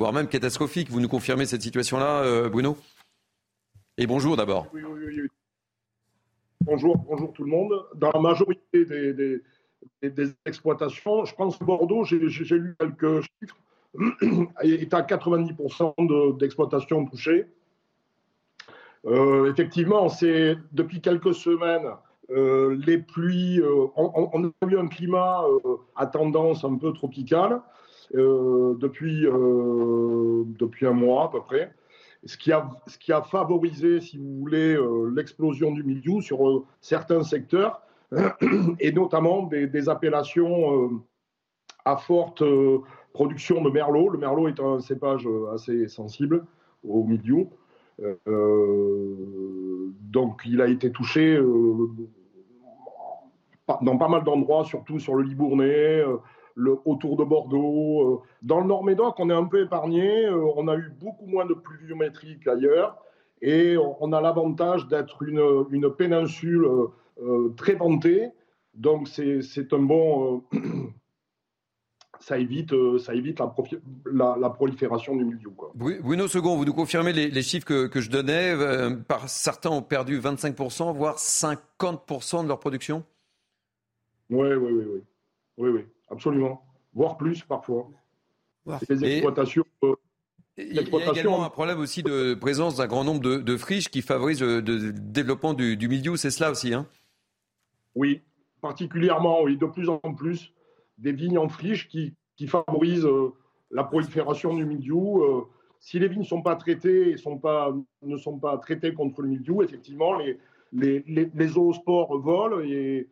[0.00, 0.90] voire même catastrophique.
[0.90, 2.76] Vous nous confirmez cette situation-là, Bruno?
[3.98, 4.66] Et bonjour d'abord.
[4.74, 5.28] Oui, oui, oui.
[6.66, 7.72] Bonjour, bonjour tout le monde.
[7.94, 9.40] Dans la majorité des,
[10.44, 11.24] exploitations.
[11.24, 13.56] Je pense que Bordeaux, j'ai lu quelques chiffres,
[14.62, 17.46] est à 90% d'exploitations touchées.
[19.06, 21.88] Euh, effectivement, c'est depuis quelques semaines,
[22.30, 25.44] euh, les pluies, euh, on, a eu un climat
[25.94, 27.60] à tendance un peu tropicale
[28.12, 31.74] depuis, depuis un mois à peu près,
[32.24, 34.78] ce qui a, ce qui a favorisé, si vous voulez,
[35.14, 37.80] l'explosion du milieu sur certains secteurs,
[38.80, 40.90] et notamment des, appellations
[41.84, 42.42] à forte
[43.12, 44.10] production de merlot.
[44.10, 46.44] Le merlot est un cépage assez sensible
[46.84, 47.46] au milieu.
[48.28, 51.88] Euh, donc il a été touché euh,
[53.82, 56.18] dans pas mal d'endroits, surtout sur le Libournais, euh,
[56.84, 58.22] autour de Bordeaux.
[58.42, 60.28] Dans le Nord-Médoc, on est un peu épargné.
[60.28, 62.96] On a eu beaucoup moins de pluviométrie qu'ailleurs.
[63.42, 66.66] Et on a l'avantage d'être une, une, péninsule
[67.56, 68.28] très ventée.
[68.74, 70.44] Donc c'est un bon
[72.20, 73.40] ça évite, euh, ça évite
[74.04, 75.50] la, la, prolifération du milieu.
[75.50, 75.72] Quoi.
[75.74, 78.52] Bruno Second, vous nous confirmez les, chiffres que, que, je donnais.
[78.52, 83.04] Euh, par, certains ont perdu 25%, voire 50% de leur production?
[84.30, 85.00] Oui, oui, oui, oui.
[85.58, 85.80] Oui, oui,
[86.10, 86.62] absolument.
[86.94, 87.88] Voire plus parfois.
[88.88, 89.64] Les exploitations.
[89.84, 89.94] Euh,
[90.58, 94.00] il y a également un problème aussi de présence d'un grand nombre de, friches qui
[94.00, 96.86] favorisent le, développement du, du milieu, c'est cela aussi hein
[97.96, 98.20] Oui,
[98.60, 100.52] particulièrement, oui, de plus en plus
[100.98, 102.14] des vignes en friche qui,
[102.46, 103.32] favorisent euh,
[103.70, 105.22] la prolifération du mildiou.
[105.22, 105.46] Euh,
[105.80, 109.22] si les vignes ne sont pas traitées et sont pas, ne sont pas traitées contre
[109.22, 110.38] le mildiou, effectivement, les,
[110.72, 113.08] les, les, zoospores volent et,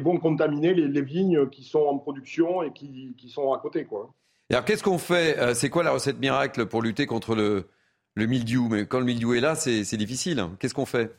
[0.00, 3.84] vont contaminer les, vignes qui sont en production et qui, sont à côté.
[3.84, 4.10] Quoi.
[4.50, 7.66] alors, qu'est-ce qu'on fait euh, C'est quoi la recette miracle pour lutter contre le,
[8.14, 8.68] le mildiou?
[8.70, 10.42] Mais quand le mildiou est là, c'est difficile.
[10.58, 11.14] Qu'est-ce qu'on fait?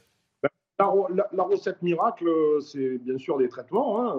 [0.80, 2.30] La, recette miracle,
[2.62, 4.02] c'est bien sûr des traitements.
[4.02, 4.16] Hein,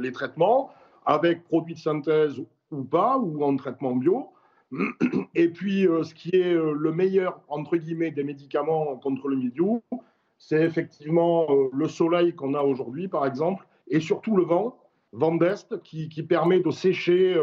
[0.00, 0.70] les traitements,
[1.06, 2.40] avec produits de synthèse
[2.70, 4.28] ou pas, ou en traitement bio.
[5.34, 9.36] Et puis, euh, ce qui est euh, le meilleur, entre guillemets, des médicaments contre le
[9.36, 9.82] mildiou,
[10.38, 14.78] c'est effectivement euh, le soleil qu'on a aujourd'hui, par exemple, et surtout le vent,
[15.12, 17.36] vent d'Est, qui, permet de sécher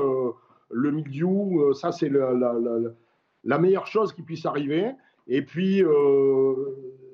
[0.71, 1.73] le mildiou.
[1.73, 2.33] Ça, c'est la,
[3.43, 4.91] la, meilleure chose qui puisse arriver.
[5.27, 5.83] Et puis,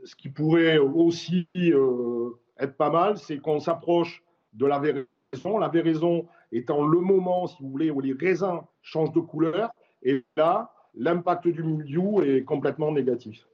[0.07, 4.23] ce qui pourrait aussi être pas mal, c'est qu'on s'approche
[4.53, 5.57] de la véraison.
[5.59, 9.71] La véraison, étant le moment, si vous voulez, où les raisins changent de couleur.
[10.01, 13.45] Et là, l'impact du milieu est complètement négatif.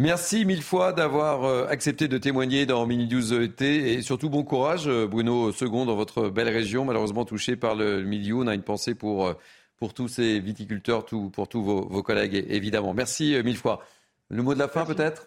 [0.00, 4.44] Merci mille fois d'avoir euh, accepté de témoigner dans Mini News ET et surtout bon
[4.44, 8.36] courage, euh, Bruno Second, dans votre belle région, malheureusement touchée par le milieu.
[8.36, 9.34] On a une pensée pour, euh,
[9.76, 12.94] pour tous ces viticulteurs, tout, pour tous vos, vos collègues, évidemment.
[12.94, 13.80] Merci mille fois.
[14.28, 15.26] Le mot de la fin, peut-être?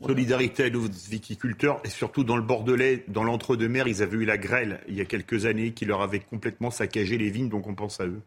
[0.00, 4.38] Solidarité à nos viticulteurs et surtout dans le Bordelais, dans l'entre-deux-mer, ils avaient eu la
[4.38, 7.74] grêle il y a quelques années qui leur avait complètement saccagé les vignes, donc on
[7.74, 8.20] pense à eux.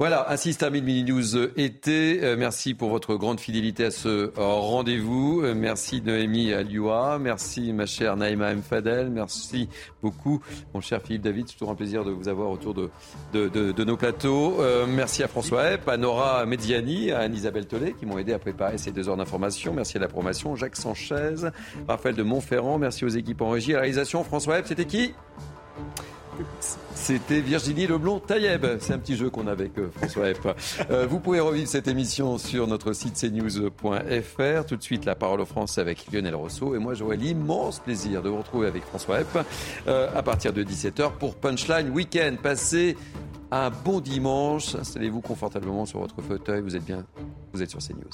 [0.00, 2.24] Voilà, ainsi se termine Mini News été.
[2.24, 5.42] Euh, merci pour votre grande fidélité à ce euh, rendez-vous.
[5.44, 7.20] Euh, merci Noémie Alioua.
[7.20, 8.60] Merci ma chère Naïma M.
[8.60, 9.08] Fadel.
[9.10, 9.68] Merci
[10.02, 10.42] beaucoup
[10.74, 11.46] mon cher Philippe David.
[11.46, 14.56] C'est toujours un plaisir de vous avoir autour de, nos plateaux.
[14.88, 18.78] merci à François Epp, à Nora Mediani, à Anne-Isabelle Tollet qui m'ont aidé à préparer
[18.78, 19.74] ces deux heures d'information.
[19.74, 21.36] Merci à la promotion, Jacques Sanchez,
[21.86, 22.78] Raphaël de Montferrand.
[22.78, 23.70] Merci aux équipes en régie.
[23.70, 25.14] À la réalisation, François Epp, c'était qui?
[26.94, 28.64] C'était Virginie Leblond-Taïeb.
[28.80, 30.46] C'est un petit jeu qu'on a avec euh, François F.
[30.90, 34.66] Euh, vous pouvez revivre cette émission sur notre site cnews.fr.
[34.66, 36.74] Tout de suite, la parole aux Français avec Lionel Rousseau.
[36.74, 39.36] Et moi, j'aurai l'immense plaisir de vous retrouver avec François F.
[39.86, 42.38] Euh, à partir de 17h pour Punchline Weekend.
[42.38, 42.96] Passez
[43.50, 44.74] un bon dimanche.
[44.74, 46.62] Installez-vous confortablement sur votre fauteuil.
[46.62, 47.04] Vous êtes bien.
[47.52, 48.08] Vous êtes sur CNews.